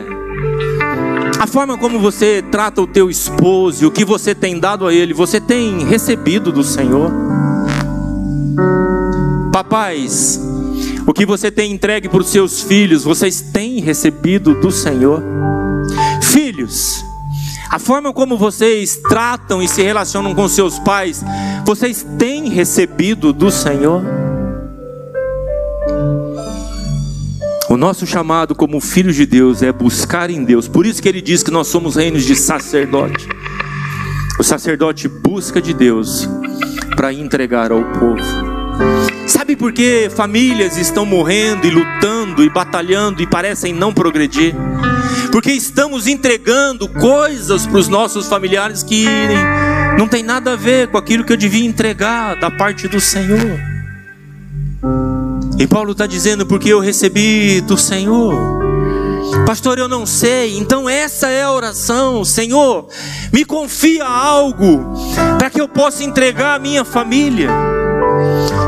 a 1.45 1.47
forma 1.47 1.77
como 1.77 1.99
você 1.99 2.41
trata 2.41 2.81
o 2.81 2.87
teu 2.87 3.07
esposo 3.07 3.83
e 3.83 3.85
o 3.85 3.91
que 3.91 4.03
você 4.03 4.33
tem 4.33 4.59
dado 4.59 4.87
a 4.87 4.91
ele, 4.91 5.13
você 5.13 5.39
tem 5.39 5.85
recebido 5.85 6.51
do 6.51 6.63
Senhor? 6.63 7.11
Papais, 9.53 10.41
o 11.05 11.13
que 11.13 11.23
você 11.23 11.51
tem 11.51 11.71
entregue 11.71 12.09
para 12.09 12.19
os 12.19 12.29
seus 12.29 12.63
filhos, 12.63 13.03
vocês 13.03 13.41
têm 13.41 13.79
recebido 13.79 14.55
do 14.55 14.71
Senhor? 14.71 15.21
Filhos, 16.23 17.05
a 17.69 17.77
forma 17.77 18.11
como 18.11 18.39
vocês 18.39 18.97
tratam 19.07 19.61
e 19.61 19.67
se 19.67 19.83
relacionam 19.83 20.33
com 20.33 20.49
seus 20.49 20.79
pais, 20.79 21.23
vocês 21.63 22.03
têm 22.17 22.49
recebido 22.49 23.31
do 23.31 23.51
Senhor? 23.51 24.01
O 27.75 27.77
nosso 27.77 28.07
chamado 28.07 28.55
como 28.55 28.79
filhos 28.79 29.17
de 29.17 29.25
Deus 29.25 29.61
é 29.61 29.69
buscar 29.69 30.29
em 30.29 30.45
Deus. 30.45 30.65
Por 30.65 30.85
isso 30.85 31.01
que 31.01 31.09
ele 31.09 31.21
diz 31.21 31.43
que 31.43 31.51
nós 31.51 31.67
somos 31.67 31.97
reinos 31.97 32.23
de 32.23 32.33
sacerdote. 32.33 33.27
O 34.39 34.43
sacerdote 34.45 35.09
busca 35.09 35.61
de 35.61 35.73
Deus 35.73 36.25
para 36.95 37.11
entregar 37.11 37.73
ao 37.73 37.83
povo. 37.83 38.23
Sabe 39.27 39.57
por 39.57 39.73
que 39.73 40.09
famílias 40.09 40.77
estão 40.77 41.05
morrendo 41.05 41.67
e 41.67 41.69
lutando 41.69 42.45
e 42.45 42.49
batalhando 42.49 43.21
e 43.21 43.27
parecem 43.27 43.73
não 43.73 43.93
progredir? 43.93 44.55
Porque 45.29 45.51
estamos 45.51 46.07
entregando 46.07 46.87
coisas 46.87 47.67
para 47.67 47.77
os 47.77 47.89
nossos 47.89 48.29
familiares 48.29 48.83
que 48.83 49.05
não 49.97 50.07
tem 50.07 50.23
nada 50.23 50.53
a 50.53 50.55
ver 50.55 50.87
com 50.87 50.97
aquilo 50.97 51.25
que 51.25 51.33
eu 51.33 51.37
devia 51.37 51.65
entregar 51.65 52.39
da 52.39 52.49
parte 52.49 52.87
do 52.87 53.01
Senhor. 53.01 53.59
E 55.57 55.65
Paulo 55.67 55.93
está 55.93 56.05
dizendo, 56.05 56.45
porque 56.45 56.69
eu 56.69 56.79
recebi 56.79 57.61
do 57.61 57.77
Senhor. 57.77 58.33
Pastor, 59.45 59.77
eu 59.77 59.87
não 59.87 60.05
sei. 60.05 60.57
Então 60.57 60.89
essa 60.89 61.29
é 61.29 61.43
a 61.43 61.51
oração. 61.51 62.25
Senhor, 62.25 62.87
me 63.31 63.45
confia 63.45 64.05
algo 64.05 64.93
para 65.37 65.49
que 65.49 65.61
eu 65.61 65.67
possa 65.67 66.03
entregar 66.03 66.55
a 66.55 66.59
minha 66.59 66.83
família 66.83 67.49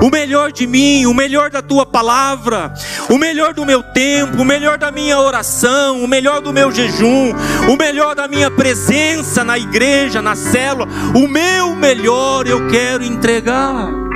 o 0.02 0.10
melhor 0.10 0.52
de 0.52 0.68
mim, 0.68 1.06
o 1.06 1.14
melhor 1.14 1.50
da 1.50 1.62
tua 1.62 1.86
palavra, 1.86 2.74
o 3.10 3.18
melhor 3.18 3.54
do 3.54 3.66
meu 3.66 3.82
tempo, 3.82 4.42
o 4.42 4.46
melhor 4.46 4.78
da 4.78 4.92
minha 4.92 5.20
oração, 5.20 6.04
o 6.04 6.08
melhor 6.08 6.42
do 6.42 6.54
meu 6.54 6.72
jejum, 6.72 7.34
o 7.68 7.76
melhor 7.76 8.16
da 8.16 8.28
minha 8.28 8.52
presença 8.52 9.44
na 9.44 9.58
igreja, 9.58 10.22
na 10.22 10.36
célula, 10.36 10.88
o 11.16 11.28
meu 11.28 11.76
melhor 11.76 12.48
eu 12.48 12.68
quero 12.68 13.04
entregar. 13.04 14.07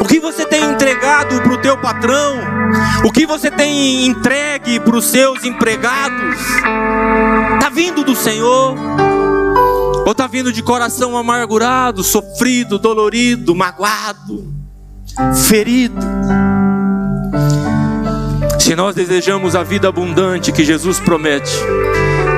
O 0.00 0.04
que 0.06 0.20
você 0.20 0.44
tem 0.46 0.62
entregado 0.64 1.40
para 1.42 1.52
o 1.52 1.58
teu 1.58 1.76
patrão? 1.76 2.38
O 3.04 3.10
que 3.10 3.26
você 3.26 3.50
tem 3.50 4.06
entregue 4.06 4.80
para 4.80 4.96
os 4.96 5.06
seus 5.06 5.44
empregados? 5.44 6.38
Está 7.54 7.68
vindo 7.72 8.04
do 8.04 8.14
Senhor? 8.14 8.76
Ou 10.04 10.12
está 10.12 10.26
vindo 10.26 10.52
de 10.52 10.62
coração 10.62 11.16
amargurado, 11.16 12.04
sofrido, 12.04 12.78
dolorido, 12.78 13.54
magoado, 13.54 14.52
ferido? 15.48 16.00
Se 18.60 18.74
nós 18.74 18.94
desejamos 18.94 19.54
a 19.54 19.62
vida 19.62 19.88
abundante 19.88 20.52
que 20.52 20.64
Jesus 20.64 21.00
promete, 21.00 21.52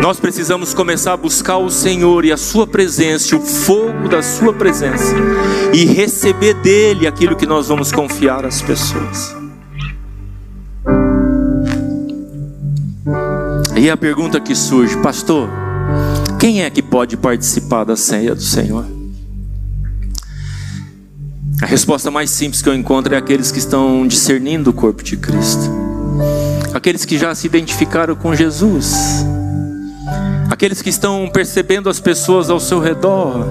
nós 0.00 0.20
precisamos 0.20 0.72
começar 0.72 1.12
a 1.12 1.16
buscar 1.16 1.58
o 1.58 1.70
Senhor 1.70 2.24
e 2.24 2.32
a 2.32 2.36
Sua 2.36 2.66
presença, 2.66 3.36
o 3.36 3.40
fogo 3.40 4.08
da 4.08 4.22
Sua 4.22 4.52
presença, 4.52 5.14
e 5.74 5.84
receber 5.84 6.54
dele 6.54 7.06
aquilo 7.06 7.36
que 7.36 7.46
nós 7.46 7.68
vamos 7.68 7.90
confiar 7.90 8.44
às 8.44 8.62
pessoas. 8.62 9.36
E 13.76 13.90
a 13.90 13.96
pergunta 13.96 14.40
que 14.40 14.54
surge, 14.54 14.96
pastor, 14.98 15.48
quem 16.38 16.62
é 16.62 16.70
que 16.70 16.82
pode 16.82 17.16
participar 17.16 17.84
da 17.84 17.96
ceia 17.96 18.34
do 18.34 18.42
Senhor? 18.42 18.84
A 21.60 21.66
resposta 21.66 22.10
mais 22.10 22.30
simples 22.30 22.62
que 22.62 22.68
eu 22.68 22.74
encontro 22.74 23.14
é 23.14 23.18
aqueles 23.18 23.50
que 23.50 23.58
estão 23.58 24.06
discernindo 24.06 24.70
o 24.70 24.72
corpo 24.72 25.02
de 25.02 25.16
Cristo, 25.16 25.70
aqueles 26.72 27.04
que 27.04 27.18
já 27.18 27.34
se 27.34 27.46
identificaram 27.46 28.14
com 28.14 28.34
Jesus, 28.34 29.24
aqueles 30.50 30.80
que 30.80 30.88
estão 30.88 31.28
percebendo 31.32 31.88
as 31.88 32.00
pessoas 32.00 32.50
ao 32.50 32.58
seu 32.58 32.80
redor, 32.80 33.44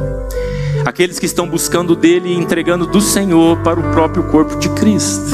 aqueles 0.86 1.20
que 1.20 1.26
estão 1.26 1.48
buscando 1.48 1.95
dele 1.95 2.30
e 2.30 2.36
entregando 2.36 2.86
do 2.86 3.00
Senhor 3.00 3.58
para 3.60 3.80
o 3.80 3.91
próprio 3.91 4.24
corpo 4.24 4.58
de 4.58 4.70
Cristo. 4.70 5.32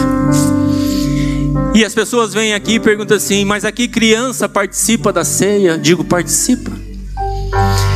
E 1.73 1.83
as 1.83 1.93
pessoas 1.93 2.33
vêm 2.33 2.53
aqui 2.53 2.75
e 2.75 2.79
perguntam 2.79 3.17
assim: 3.17 3.45
mas 3.45 3.65
aqui 3.65 3.87
criança 3.87 4.47
participa 4.47 5.11
da 5.11 5.23
ceia? 5.23 5.77
Digo, 5.77 6.03
participa. 6.03 6.71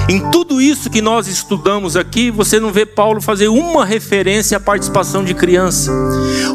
Em 0.09 0.32
tudo 0.32 0.61
isso 0.61 0.89
que 0.89 1.01
nós 1.01 1.28
estudamos 1.28 1.97
aqui, 1.97 2.32
você 2.32 2.59
não 2.59 2.72
vê 2.72 2.86
Paulo 2.86 3.22
fazer 3.22 3.49
uma 3.49 3.84
referência 3.86 4.55
à 4.55 4.59
participação 4.59 5.24
de 5.24 5.34
criança. 5.34 5.91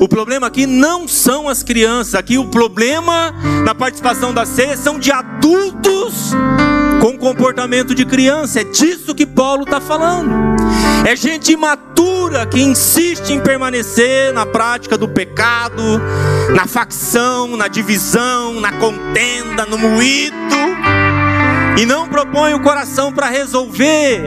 O 0.00 0.08
problema 0.08 0.46
aqui 0.46 0.66
não 0.66 1.06
são 1.06 1.48
as 1.48 1.62
crianças, 1.62 2.14
aqui 2.14 2.38
o 2.38 2.46
problema 2.46 3.34
na 3.64 3.74
participação 3.74 4.32
da 4.32 4.46
ceia 4.46 4.76
são 4.76 4.98
de 4.98 5.12
adultos 5.12 6.32
com 7.02 7.18
comportamento 7.18 7.96
de 7.96 8.06
criança. 8.06 8.60
É 8.60 8.64
disso 8.64 9.12
que 9.12 9.26
Paulo 9.26 9.64
está 9.64 9.80
falando. 9.80 10.30
É 11.04 11.16
gente 11.16 11.50
imatura 11.50 12.46
que 12.46 12.60
insiste 12.60 13.30
em 13.30 13.40
permanecer 13.40 14.32
na 14.32 14.46
prática 14.46 14.96
do 14.96 15.08
pecado, 15.08 15.82
na 16.54 16.64
facção, 16.64 17.56
na 17.56 17.66
divisão, 17.66 18.60
na 18.60 18.70
contenda, 18.70 19.66
no 19.66 19.76
moído 19.76 20.32
e 21.76 21.84
não 21.84 22.08
propõe 22.08 22.54
o 22.54 22.60
coração 22.60 23.12
para 23.12 23.28
resolver. 23.28 24.22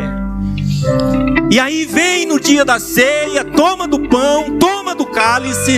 E 1.49 1.57
aí 1.57 1.86
vem 1.86 2.26
no 2.26 2.38
dia 2.41 2.65
da 2.65 2.78
ceia, 2.78 3.45
toma 3.45 3.88
do 3.88 3.99
pão, 4.09 4.57
toma 4.59 4.93
do 4.93 5.05
cálice 5.05 5.78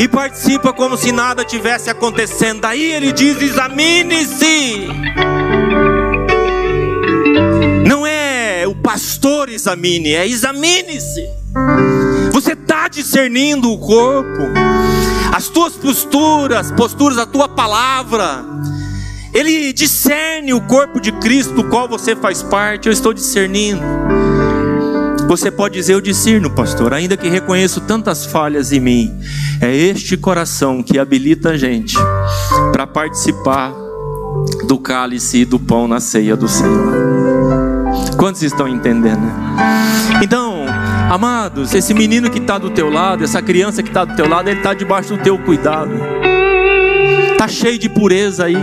e 0.00 0.08
participa 0.08 0.72
como 0.72 0.96
se 0.96 1.12
nada 1.12 1.44
tivesse 1.44 1.88
acontecendo. 1.88 2.62
Daí 2.62 2.90
ele 2.90 3.12
diz: 3.12 3.40
examine-se. 3.40 4.88
Não 7.86 8.06
é 8.06 8.66
o 8.66 8.74
pastor 8.74 9.48
examine, 9.48 10.14
é 10.14 10.26
examine-se. 10.26 11.28
Você 12.32 12.52
está 12.52 12.88
discernindo 12.88 13.70
o 13.72 13.78
corpo, 13.78 14.42
as 15.34 15.48
tuas 15.48 15.74
posturas, 15.74 16.70
posturas 16.72 17.16
da 17.16 17.26
tua 17.26 17.48
palavra. 17.48 18.44
Ele 19.34 19.72
discerne 19.72 20.52
o 20.52 20.60
corpo 20.60 21.00
de 21.00 21.12
Cristo, 21.12 21.54
do 21.54 21.64
qual 21.64 21.88
você 21.88 22.16
faz 22.16 22.42
parte. 22.42 22.86
Eu 22.86 22.92
estou 22.92 23.12
discernindo. 23.12 23.82
Você 25.28 25.50
pode 25.50 25.74
dizer, 25.74 25.92
eu 25.92 26.00
discerno, 26.00 26.48
pastor, 26.48 26.94
ainda 26.94 27.14
que 27.14 27.28
reconheço 27.28 27.82
tantas 27.82 28.24
falhas 28.24 28.72
em 28.72 28.80
mim. 28.80 29.14
É 29.60 29.74
este 29.76 30.16
coração 30.16 30.82
que 30.82 30.98
habilita 30.98 31.50
a 31.50 31.56
gente 31.56 31.96
para 32.72 32.86
participar 32.86 33.74
do 34.66 34.78
cálice 34.78 35.38
e 35.38 35.44
do 35.44 35.58
pão 35.58 35.86
na 35.86 36.00
ceia 36.00 36.34
do 36.34 36.48
Senhor. 36.48 37.17
Quantos 38.16 38.42
estão 38.42 38.66
entendendo? 38.66 39.22
Então, 40.22 40.64
amados, 41.08 41.74
esse 41.74 41.94
menino 41.94 42.28
que 42.28 42.38
está 42.38 42.58
do 42.58 42.70
teu 42.70 42.90
lado, 42.90 43.22
essa 43.22 43.40
criança 43.40 43.82
que 43.82 43.88
está 43.88 44.04
do 44.04 44.16
teu 44.16 44.28
lado, 44.28 44.48
ele 44.48 44.58
está 44.58 44.74
debaixo 44.74 45.16
do 45.16 45.22
teu 45.22 45.38
cuidado. 45.38 45.92
Está 47.32 47.46
cheio 47.46 47.78
de 47.78 47.88
pureza 47.88 48.46
aí. 48.46 48.56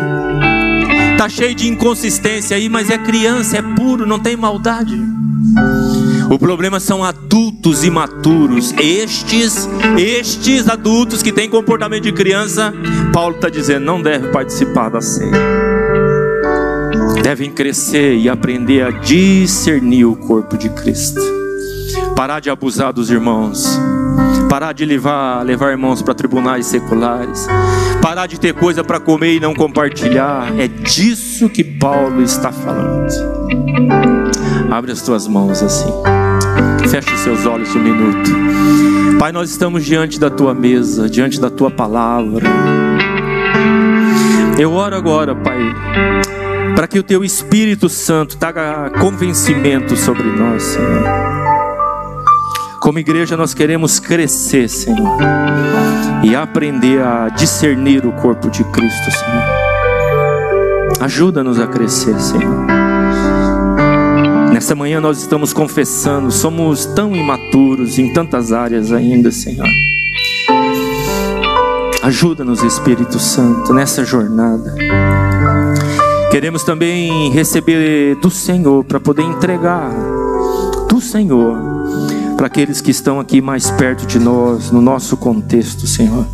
Está 1.13 1.29
cheio 1.29 1.55
de 1.55 1.69
inconsistência 1.69 2.57
aí, 2.57 2.67
mas 2.67 2.89
é 2.89 2.97
criança, 2.97 3.57
é 3.57 3.61
puro, 3.61 4.05
não 4.05 4.19
tem 4.19 4.35
maldade. 4.35 5.01
O 6.29 6.37
problema 6.37 6.79
são 6.79 7.03
adultos 7.03 7.83
imaturos. 7.83 8.73
Estes, 8.73 9.69
estes 9.97 10.67
adultos 10.67 11.23
que 11.23 11.31
têm 11.31 11.49
comportamento 11.49 12.03
de 12.03 12.11
criança, 12.11 12.73
Paulo 13.13 13.35
está 13.35 13.47
dizendo, 13.47 13.85
não 13.85 14.01
devem 14.01 14.31
participar 14.31 14.89
da 14.89 14.99
ceia. 14.99 15.64
Devem 17.25 17.49
crescer 17.49 18.17
e 18.17 18.29
aprender 18.29 18.85
a 18.85 18.91
discernir 18.91 20.05
o 20.05 20.15
corpo 20.15 20.55
de 20.55 20.69
Cristo. 20.69 21.19
Parar 22.15 22.39
de 22.39 22.51
abusar 22.51 22.93
dos 22.93 23.09
irmãos. 23.09 23.65
Parar 24.47 24.73
de 24.73 24.85
levar, 24.85 25.43
levar 25.43 25.71
irmãos 25.71 26.03
para 26.03 26.13
tribunais 26.13 26.67
seculares. 26.67 27.47
Parar 27.99 28.27
de 28.27 28.39
ter 28.39 28.53
coisa 28.53 28.83
para 28.83 28.99
comer 28.99 29.37
e 29.37 29.39
não 29.39 29.55
compartilhar. 29.55 30.53
É 30.59 30.67
disso 30.67 31.49
que 31.49 31.63
Paulo 31.63 32.21
está 32.21 32.51
falando. 32.51 33.11
Abre 34.69 34.91
as 34.91 35.01
tuas 35.01 35.27
mãos 35.27 35.63
assim. 35.63 35.91
Feche 36.87 37.11
os 37.11 37.21
seus 37.21 37.43
olhos 37.47 37.75
um 37.75 37.81
minuto. 37.81 38.29
Pai, 39.17 39.31
nós 39.31 39.49
estamos 39.49 39.83
diante 39.83 40.19
da 40.19 40.29
tua 40.29 40.53
mesa, 40.53 41.09
diante 41.09 41.41
da 41.41 41.49
tua 41.49 41.71
palavra. 41.71 42.47
Eu 44.59 44.73
oro 44.73 44.95
agora, 44.95 45.33
Pai, 45.33 45.57
para 46.75 46.87
que 46.87 46.99
o 46.99 47.03
teu 47.03 47.23
Espírito 47.23 47.87
Santo 47.87 48.37
traga 48.37 48.91
convencimento 48.99 49.95
sobre 49.95 50.23
nós, 50.23 50.61
Senhor. 50.61 51.03
Como 52.81 52.99
igreja, 52.99 53.37
nós 53.37 53.53
queremos 53.53 53.99
crescer, 53.99 54.67
Senhor, 54.69 55.17
e 56.21 56.35
aprender 56.35 57.01
a 57.01 57.29
discernir 57.29 58.05
o 58.05 58.11
corpo 58.11 58.49
de 58.49 58.63
Cristo, 58.65 59.11
Senhor. 59.11 59.55
Ajuda-nos 60.99 61.59
a 61.59 61.65
crescer, 61.65 62.19
Senhor. 62.19 62.65
Nessa 64.53 64.75
manhã 64.75 65.01
nós 65.01 65.19
estamos 65.19 65.51
confessando, 65.51 66.31
somos 66.31 66.85
tão 66.85 67.15
imaturos 67.15 67.97
em 67.97 68.13
tantas 68.13 68.51
áreas 68.51 68.91
ainda, 68.91 69.31
Senhor. 69.31 69.67
Ajuda-nos, 72.03 72.61
Espírito 72.61 73.17
Santo, 73.17 73.73
nessa 73.73 74.05
jornada. 74.05 74.75
Queremos 76.35 76.63
também 76.63 77.31
receber 77.31 78.15
do 78.15 78.29
Senhor 78.29 78.83
para 78.83 78.99
poder 78.99 79.21
entregar 79.21 79.89
do 80.89 80.99
Senhor 80.99 81.57
para 82.35 82.47
aqueles 82.47 82.81
que 82.81 82.91
estão 82.91 83.21
aqui 83.21 83.39
mais 83.39 83.71
perto 83.71 84.05
de 84.05 84.19
nós, 84.19 84.69
no 84.69 84.81
nosso 84.81 85.15
contexto, 85.15 85.87
Senhor. 85.87 86.27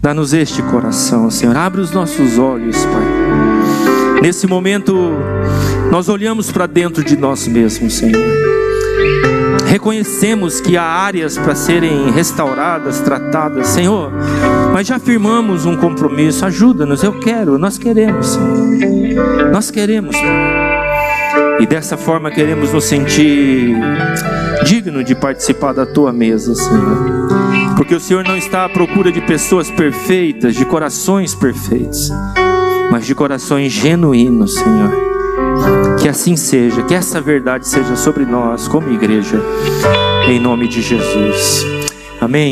Dá-nos 0.00 0.32
este 0.32 0.62
coração, 0.62 1.30
Senhor. 1.30 1.54
Abre 1.54 1.82
os 1.82 1.90
nossos 1.90 2.38
olhos, 2.38 2.78
Pai. 2.86 4.22
Nesse 4.22 4.46
momento, 4.46 4.96
nós 5.90 6.08
olhamos 6.08 6.50
para 6.50 6.64
dentro 6.64 7.04
de 7.04 7.14
nós 7.14 7.46
mesmos, 7.46 7.92
Senhor. 7.92 8.49
Reconhecemos 9.70 10.60
que 10.60 10.76
há 10.76 10.82
áreas 10.82 11.38
para 11.38 11.54
serem 11.54 12.10
restauradas, 12.10 12.98
tratadas, 12.98 13.68
Senhor, 13.68 14.10
mas 14.72 14.84
já 14.84 14.98
firmamos 14.98 15.64
um 15.64 15.76
compromisso. 15.76 16.44
Ajuda-nos, 16.44 17.04
eu 17.04 17.20
quero, 17.20 17.56
nós 17.56 17.78
queremos, 17.78 18.30
Senhor. 18.30 19.52
Nós 19.52 19.70
queremos, 19.70 20.16
e 21.60 21.66
dessa 21.66 21.96
forma 21.96 22.32
queremos 22.32 22.72
nos 22.72 22.82
sentir 22.82 23.76
digno 24.64 25.04
de 25.04 25.14
participar 25.14 25.72
da 25.72 25.86
tua 25.86 26.12
mesa, 26.12 26.52
Senhor. 26.52 27.76
Porque 27.76 27.94
o 27.94 28.00
Senhor 28.00 28.24
não 28.24 28.36
está 28.36 28.64
à 28.64 28.68
procura 28.68 29.12
de 29.12 29.20
pessoas 29.20 29.70
perfeitas, 29.70 30.56
de 30.56 30.64
corações 30.64 31.32
perfeitos, 31.32 32.10
mas 32.90 33.06
de 33.06 33.14
corações 33.14 33.70
genuínos, 33.70 34.52
Senhor. 34.52 35.09
Assim 36.10 36.34
seja, 36.34 36.82
que 36.82 36.92
essa 36.92 37.20
verdade 37.20 37.68
seja 37.68 37.94
sobre 37.94 38.24
nós 38.24 38.66
como 38.66 38.90
igreja, 38.90 39.40
em 40.28 40.40
nome 40.40 40.66
de 40.66 40.82
Jesus. 40.82 41.64
Amém. 42.20 42.48